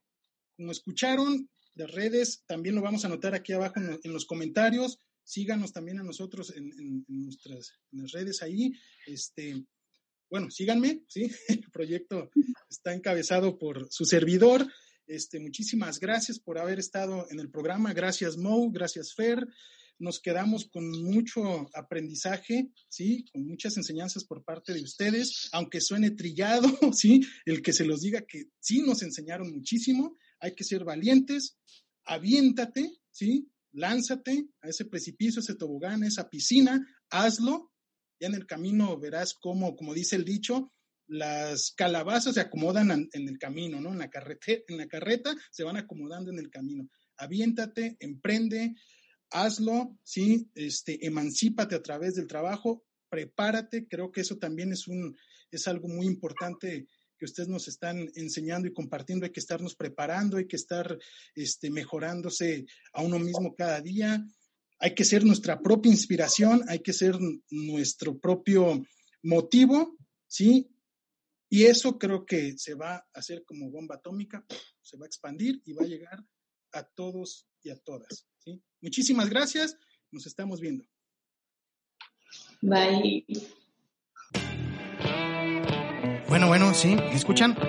como 0.54 0.70
escucharon, 0.70 1.48
las 1.74 1.90
redes 1.90 2.44
también 2.46 2.74
lo 2.74 2.82
vamos 2.82 3.04
a 3.04 3.08
anotar 3.08 3.34
aquí 3.34 3.52
abajo 3.52 3.80
en, 3.80 4.12
los 4.12 4.26
comentarios. 4.26 4.98
Síganos 5.22 5.72
también 5.72 5.98
a 5.98 6.04
nosotros 6.04 6.52
en, 6.54 6.72
en, 6.78 7.04
nuestras 7.08 7.72
redes 8.12 8.42
ahí. 8.42 8.72
Este, 9.06 9.64
bueno, 10.30 10.50
síganme, 10.50 11.02
¿sí? 11.08 11.30
El 11.48 11.70
proyecto 11.70 12.30
está 12.68 12.94
encabezado 12.94 13.58
por 13.58 13.88
su 13.90 14.04
servidor. 14.04 14.66
Este, 15.06 15.38
muchísimas 15.38 16.00
gracias 16.00 16.38
por 16.38 16.58
haber 16.58 16.78
estado 16.78 17.26
en 17.30 17.40
el 17.40 17.50
programa. 17.50 17.92
Gracias, 17.92 18.36
Mo. 18.36 18.70
Gracias, 18.70 19.14
Fer. 19.14 19.46
Nos 19.98 20.20
quedamos 20.20 20.68
con 20.68 20.90
mucho 20.90 21.70
aprendizaje, 21.74 22.70
¿sí? 22.88 23.24
Con 23.32 23.46
muchas 23.46 23.76
enseñanzas 23.76 24.24
por 24.24 24.42
parte 24.44 24.72
de 24.72 24.82
ustedes, 24.82 25.48
aunque 25.52 25.80
suene 25.80 26.10
trillado, 26.10 26.68
¿sí? 26.92 27.20
El 27.44 27.62
que 27.62 27.72
se 27.72 27.84
los 27.84 28.00
diga 28.00 28.22
que 28.22 28.46
sí 28.58 28.82
nos 28.82 29.02
enseñaron 29.02 29.52
muchísimo. 29.52 30.16
Hay 30.44 30.54
que 30.54 30.62
ser 30.62 30.84
valientes, 30.84 31.56
aviéntate, 32.04 32.98
¿sí? 33.10 33.50
Lánzate 33.72 34.46
a 34.60 34.68
ese 34.68 34.84
precipicio, 34.84 35.40
ese 35.40 35.54
tobogán, 35.54 36.04
esa 36.04 36.28
piscina, 36.28 36.86
hazlo. 37.08 37.72
Ya 38.20 38.28
en 38.28 38.34
el 38.34 38.46
camino 38.46 38.98
verás 39.00 39.32
cómo, 39.32 39.74
como 39.74 39.94
dice 39.94 40.16
el 40.16 40.24
dicho, 40.26 40.70
las 41.06 41.72
calabazas 41.74 42.34
se 42.34 42.42
acomodan 42.42 43.08
en 43.10 43.28
el 43.28 43.38
camino, 43.38 43.80
¿no? 43.80 43.92
En 43.92 43.98
la, 44.00 44.10
en 44.46 44.76
la 44.76 44.86
carreta 44.86 45.34
se 45.50 45.64
van 45.64 45.78
acomodando 45.78 46.30
en 46.30 46.38
el 46.38 46.50
camino. 46.50 46.90
Aviéntate, 47.16 47.96
emprende, 48.00 48.74
hazlo, 49.30 49.98
¿sí? 50.02 50.50
Este, 50.54 51.06
emancípate 51.06 51.74
a 51.74 51.82
través 51.82 52.16
del 52.16 52.26
trabajo, 52.26 52.84
prepárate, 53.08 53.88
creo 53.88 54.12
que 54.12 54.20
eso 54.20 54.36
también 54.36 54.72
es, 54.72 54.88
un, 54.88 55.16
es 55.50 55.66
algo 55.68 55.88
muy 55.88 56.04
importante 56.04 56.86
que 57.18 57.24
ustedes 57.24 57.48
nos 57.48 57.68
están 57.68 58.08
enseñando 58.14 58.68
y 58.68 58.72
compartiendo, 58.72 59.24
hay 59.24 59.32
que 59.32 59.40
estarnos 59.40 59.74
preparando, 59.74 60.36
hay 60.36 60.46
que 60.46 60.56
estar 60.56 60.98
este, 61.34 61.70
mejorándose 61.70 62.66
a 62.92 63.02
uno 63.02 63.18
mismo 63.18 63.54
cada 63.54 63.80
día, 63.80 64.24
hay 64.78 64.94
que 64.94 65.04
ser 65.04 65.24
nuestra 65.24 65.60
propia 65.60 65.92
inspiración, 65.92 66.62
hay 66.68 66.80
que 66.80 66.92
ser 66.92 67.16
nuestro 67.50 68.18
propio 68.18 68.84
motivo, 69.22 69.96
¿sí? 70.26 70.68
Y 71.48 71.64
eso 71.64 71.98
creo 71.98 72.26
que 72.26 72.58
se 72.58 72.74
va 72.74 72.96
a 72.96 73.06
hacer 73.14 73.44
como 73.44 73.70
bomba 73.70 73.94
atómica, 73.96 74.44
se 74.82 74.96
va 74.96 75.06
a 75.06 75.06
expandir 75.06 75.62
y 75.64 75.72
va 75.72 75.84
a 75.84 75.88
llegar 75.88 76.24
a 76.72 76.82
todos 76.82 77.46
y 77.62 77.70
a 77.70 77.78
todas. 77.78 78.26
¿sí? 78.38 78.60
Muchísimas 78.80 79.30
gracias, 79.30 79.76
nos 80.10 80.26
estamos 80.26 80.60
viendo. 80.60 80.84
Bye. 82.60 83.24
Bueno, 86.34 86.48
bueno, 86.48 86.74
sí, 86.74 86.96
¿me 86.96 87.14
escuchan? 87.14 87.54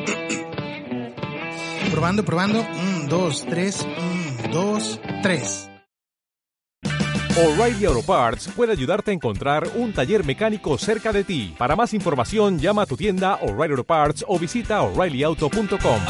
probando, 1.91 2.25
probando. 2.25 2.61
Un, 2.61 3.07
dos, 3.07 3.45
tres, 3.47 3.85
un, 3.85 4.51
dos, 4.51 4.99
tres. 5.21 5.69
O'Reilly 7.37 7.85
Auto 7.85 8.01
Parts 8.01 8.49
puede 8.55 8.71
ayudarte 8.71 9.11
a 9.11 9.13
encontrar 9.13 9.67
un 9.75 9.93
taller 9.93 10.25
mecánico 10.25 10.79
cerca 10.79 11.13
de 11.13 11.23
ti. 11.23 11.53
Para 11.59 11.75
más 11.75 11.93
información, 11.93 12.57
llama 12.57 12.81
a 12.81 12.85
tu 12.87 12.97
tienda 12.97 13.35
O'Reilly 13.35 13.73
Auto 13.73 13.83
Parts 13.83 14.25
o 14.27 14.39
visita 14.39 14.81
oreillyauto.com. 14.81 16.01